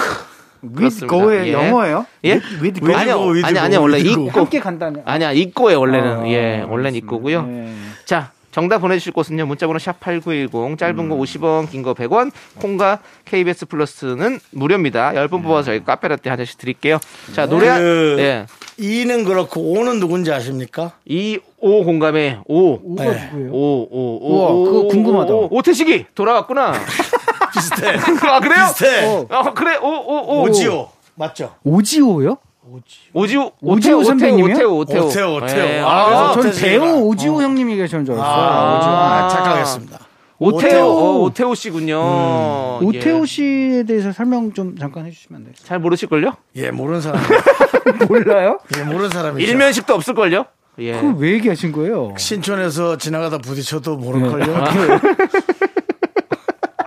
그렇습니다. 0.75 1.17
윗고의 1.17 1.49
예. 1.49 1.53
영어예요? 1.53 2.07
예? 2.25 2.35
윗고 2.61 2.87
윗고, 2.87 2.97
아니요 2.97 3.21
윗고, 3.27 3.47
아니 3.47 3.59
아니요 3.59 3.81
원래. 3.83 3.99
있고 3.99 4.31
함께 4.31 4.61
간다는. 4.61 5.03
아니야 5.05 5.33
있고에 5.33 5.75
원래는 5.75 6.19
아, 6.21 6.29
예 6.29 6.65
원래는. 6.69 6.97
있고고요. 6.99 7.47
예. 7.51 7.69
자, 8.05 8.33
정답 8.51 8.79
보내주실 8.79 9.13
곳은요. 9.13 9.47
문자번호 9.47 9.79
샵 9.79 10.01
8910, 10.01 10.79
짧은 10.79 11.09
거 11.09 11.17
50원, 11.17 11.71
긴 11.71 11.83
거 11.83 11.95
100원, 11.95 12.33
콩과 12.57 13.01
KBS 13.25 13.67
플러스는 13.67 14.41
무료입니다. 14.51 15.13
10분 15.13 15.43
뽑아서 15.43 15.65
저희 15.67 15.85
카페라떼 15.85 16.29
한 16.31 16.39
잔씩 16.39 16.59
드릴게요. 16.59 16.99
자, 17.35 17.47
노래, 17.47 17.69
한- 17.69 17.79
그- 17.81 18.17
예. 18.19 18.47
이는 18.79 19.25
그렇고 19.25 19.61
오는 19.73 20.01
누군지 20.01 20.33
아십니까? 20.33 20.93
이, 21.05 21.39
오 21.59 21.85
공감에, 21.85 22.39
오. 22.47 22.79
오가 22.95 23.05
네. 23.05 23.27
누구예요? 23.33 23.51
오, 23.53 23.89
오, 23.91 24.19
오. 24.23 24.35
우와, 24.37 24.49
오, 24.51 24.65
그거 24.65 24.79
오, 24.81 24.89
궁금하다. 24.89 25.35
오, 25.35 25.49
오태식이 25.51 26.07
돌아왔구나. 26.15 26.73
비슷해. 27.53 27.97
아, 28.29 28.41
그래요? 28.41 28.65
비슷해. 28.69 29.07
어. 29.07 29.27
아, 29.31 29.53
그래, 29.53 29.77
오, 29.77 29.87
오, 29.87 30.41
오. 30.41 30.43
오지오. 30.45 30.89
맞죠? 31.15 31.55
오지호요? 31.65 32.37
오지오, 32.71 33.11
오지오 33.13 33.53
오태오, 33.63 34.05
선배님이요? 34.05 34.55
오태오, 34.55 34.77
오태오. 34.79 35.07
오태오, 35.07 35.35
오태오. 35.37 35.59
예. 35.65 35.81
아, 35.81 35.89
아, 35.89 36.33
그래서 36.35 36.53
전. 36.53 36.69
배우 36.69 37.01
오지호 37.07 37.43
형님이 37.43 37.77
계신 37.77 38.05
줄 38.05 38.15
알았어요. 38.15 38.31
아, 38.31 38.79
오지오. 38.79 38.91
아, 38.91 39.25
아. 39.25 39.29
착각했습니다. 39.29 39.99
오태호. 40.41 40.87
어, 40.87 41.19
오태호 41.25 41.55
씨군요. 41.55 42.79
오태호 42.83 43.23
예. 43.23 43.27
씨에 43.27 43.83
대해서 43.85 44.13
설명 44.13 44.53
좀 44.53 44.77
잠깐 44.79 45.07
해주시면 45.07 45.41
안 45.41 45.45
돼요? 45.47 45.55
잘 45.65 45.79
모르실걸요? 45.81 46.33
예, 46.57 46.71
모르는 46.71 47.01
사람. 47.01 47.21
몰라요? 48.09 48.61
예, 48.77 48.83
모르는 48.85 49.09
사람이. 49.11 49.43
일면식도 49.43 49.95
없을걸요? 49.95 50.45
예. 50.81 50.93
그걸 50.93 51.15
왜 51.19 51.33
얘기하신 51.33 51.73
거예요? 51.73 52.15
신촌에서 52.17 52.99
지나가다 52.99 53.39
부딪혀도 53.39 53.97
모를걸요. 53.97 54.55
아, 54.57 54.71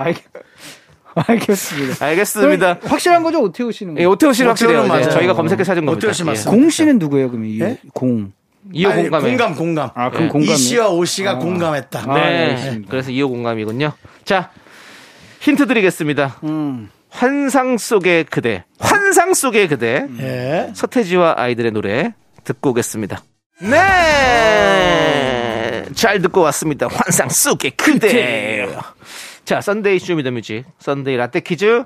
알, 0.02 0.16
알겠습니다. 1.16 2.06
알겠습니다. 2.06 2.78
확실한 2.84 3.24
거죠 3.24 3.42
오태호 3.42 3.72
씨는? 3.72 3.98
예, 4.00 4.06
오태호 4.06 4.34
씨는 4.34 4.50
확실해요. 4.50 4.84
네, 4.84 4.88
맞아요. 4.88 5.10
저희가 5.10 5.34
검색해 5.34 5.64
찾은 5.64 5.86
겁니다. 5.86 5.98
오태호 5.98 6.14
씨 6.14 6.22
예. 6.22 6.26
맞습니다. 6.26 6.52
공 6.52 6.70
씨는 6.70 7.00
누구예요? 7.00 7.32
그럼 7.32 7.46
이 7.46 7.60
예? 7.62 7.78
공. 7.94 8.32
이호 8.72 8.94
공감에. 8.94 9.28
공감, 9.30 9.56
공감. 9.56 9.90
아 9.96 10.10
그럼 10.12 10.26
예. 10.26 10.30
공감. 10.30 10.54
이 10.54 10.58
씨와 10.58 10.90
오 10.90 11.04
씨가 11.04 11.40
공감했다. 11.40 12.04
아, 12.08 12.14
네. 12.16 12.56
네. 12.56 12.82
그래서 12.88 13.10
2호 13.10 13.28
공감이군요. 13.30 13.92
자, 14.24 14.52
힌트 15.42 15.66
드리겠습니다. 15.68 16.38
음. 16.44 16.90
환상 17.10 17.78
속의 17.78 18.26
그대. 18.26 18.64
환상 18.80 19.34
속의 19.34 19.68
그대. 19.68 20.06
예. 20.20 20.70
서태지와 20.74 21.34
아이들의 21.38 21.72
노래 21.72 22.14
듣고 22.46 22.70
오겠습니다. 22.70 23.22
네! 23.62 23.78
잘 25.94 26.22
듣고 26.22 26.40
왔습니다. 26.42 26.88
환상 26.90 27.28
속의 27.30 27.72
그대. 27.72 28.66
자, 29.46 29.62
Sunday 29.62 30.00
Show 30.00 30.17
Me 30.17 30.26
The 30.26 30.39
Music, 30.39 30.66
Sunday 30.80 31.18
라떼 31.18 31.42
퀴즈. 31.42 31.84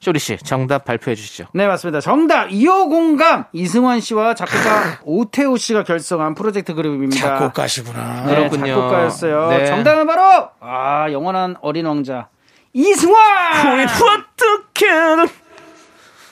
쇼리 0.00 0.20
씨, 0.20 0.36
정답 0.38 0.84
발표해 0.84 1.16
주시죠. 1.16 1.46
네 1.54 1.66
맞습니다. 1.66 2.00
정답 2.00 2.50
2호 2.50 2.88
공감 2.88 3.46
이승환 3.52 3.98
씨와 3.98 4.34
작곡가 4.36 5.00
오태호 5.02 5.56
씨가 5.56 5.82
결성한 5.82 6.36
프로젝트 6.36 6.72
그룹입니다. 6.72 7.20
작곡가시구나. 7.20 8.26
네, 8.26 8.36
그렇군요. 8.36 8.66
작곡가였어요. 8.76 9.48
네. 9.48 9.66
정답은 9.66 10.06
바로 10.06 10.50
아 10.60 11.10
영원한 11.10 11.56
어린 11.62 11.86
왕자 11.86 12.28
이승환. 12.74 13.88
어떻게든 13.88 15.26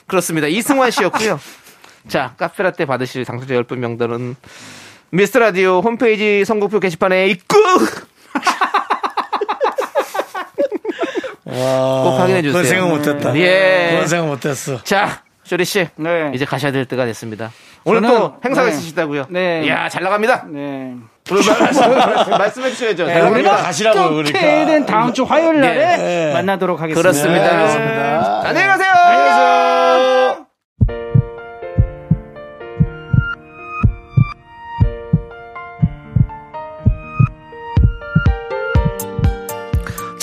그렇습니다. 0.07 0.47
이승환 0.47 0.93
씨였고요. 0.93 1.41
자, 2.07 2.35
카페라떼 2.37 2.85
받으실 2.85 3.25
당첨자 3.25 3.55
10분 3.55 3.79
명단은 3.79 4.37
미스터 5.11 5.41
라디오 5.41 5.81
홈페이지 5.81 6.45
선곡표 6.45 6.79
게시판에 6.79 7.27
있 7.31 7.43
고꼭 11.57 12.21
확인해 12.21 12.43
주세요. 12.43 12.53
그건 12.53 12.65
생각 12.65 12.89
못했다. 12.89 13.37
예. 13.37 13.89
그건 13.93 14.07
생각 14.09 14.27
못했어. 14.29 14.83
자, 14.85 15.23
쇼리 15.45 15.65
씨. 15.65 15.89
네. 15.97 16.31
이제 16.35 16.45
가셔야 16.45 16.73
될 16.73 16.85
때가 16.87 17.05
됐습니다. 17.07 17.51
오늘 17.85 18.01
저는- 18.01 18.09
또 18.09 18.37
행사가 18.45 18.69
네. 18.69 18.73
있으시다고요? 18.75 19.27
네. 19.31 19.63
이야, 19.65 19.89
잘 19.89 20.03
나갑니다. 20.03 20.45
네. 20.49 20.95
말씀, 21.31 22.31
말씀해 22.31 22.71
주셔야죠. 22.71 23.07
잘 23.07 23.23
우리는 23.23 23.43
나갑니다. 23.43 23.57
가시라고요, 23.57 24.09
그러니까. 24.11 24.39
어떻게든 24.39 24.87
다음 24.87 25.13
주 25.13 25.25
화요일 25.25 25.61
날에 25.61 25.97
네. 25.97 26.33
만나도록 26.33 26.81
하겠습니다. 26.81 27.03
그렇습니다. 27.03 28.41
네. 28.43 28.49
안녕히 28.49 28.67
가세요. 28.69 29.76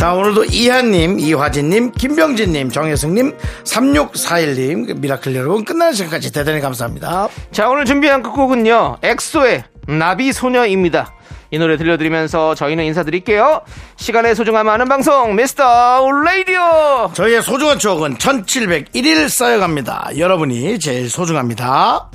자, 0.03 0.11
오늘도 0.11 0.43
이한님, 0.51 1.17
이화진님, 1.17 1.93
김병진님, 1.93 2.71
정혜승님, 2.71 3.37
3641님, 3.63 4.99
미라클 4.99 5.33
여러분, 5.33 5.63
끝나는 5.63 5.93
시간까지 5.93 6.33
대단히 6.33 6.59
감사합니다. 6.59 7.29
자, 7.53 7.69
오늘 7.69 7.85
준비한 7.85 8.21
끝곡은요. 8.21 8.97
엑소의 9.01 9.63
나비 9.87 10.33
소녀입니다. 10.33 11.13
이 11.51 11.57
노래 11.57 11.77
들려드리면서 11.77 12.53
저희는 12.53 12.83
인사드릴게요. 12.83 13.61
시간의 13.95 14.35
소중함 14.35 14.67
아는 14.67 14.89
방송 14.89 15.37
미스터 15.37 16.11
라디오. 16.11 17.09
저희의 17.13 17.41
소중한 17.41 17.79
추억은 17.79 18.17
1701일 18.17 19.29
쌓여갑니다. 19.29 20.17
여러분이 20.17 20.79
제일 20.79 21.09
소중합니다. 21.09 22.09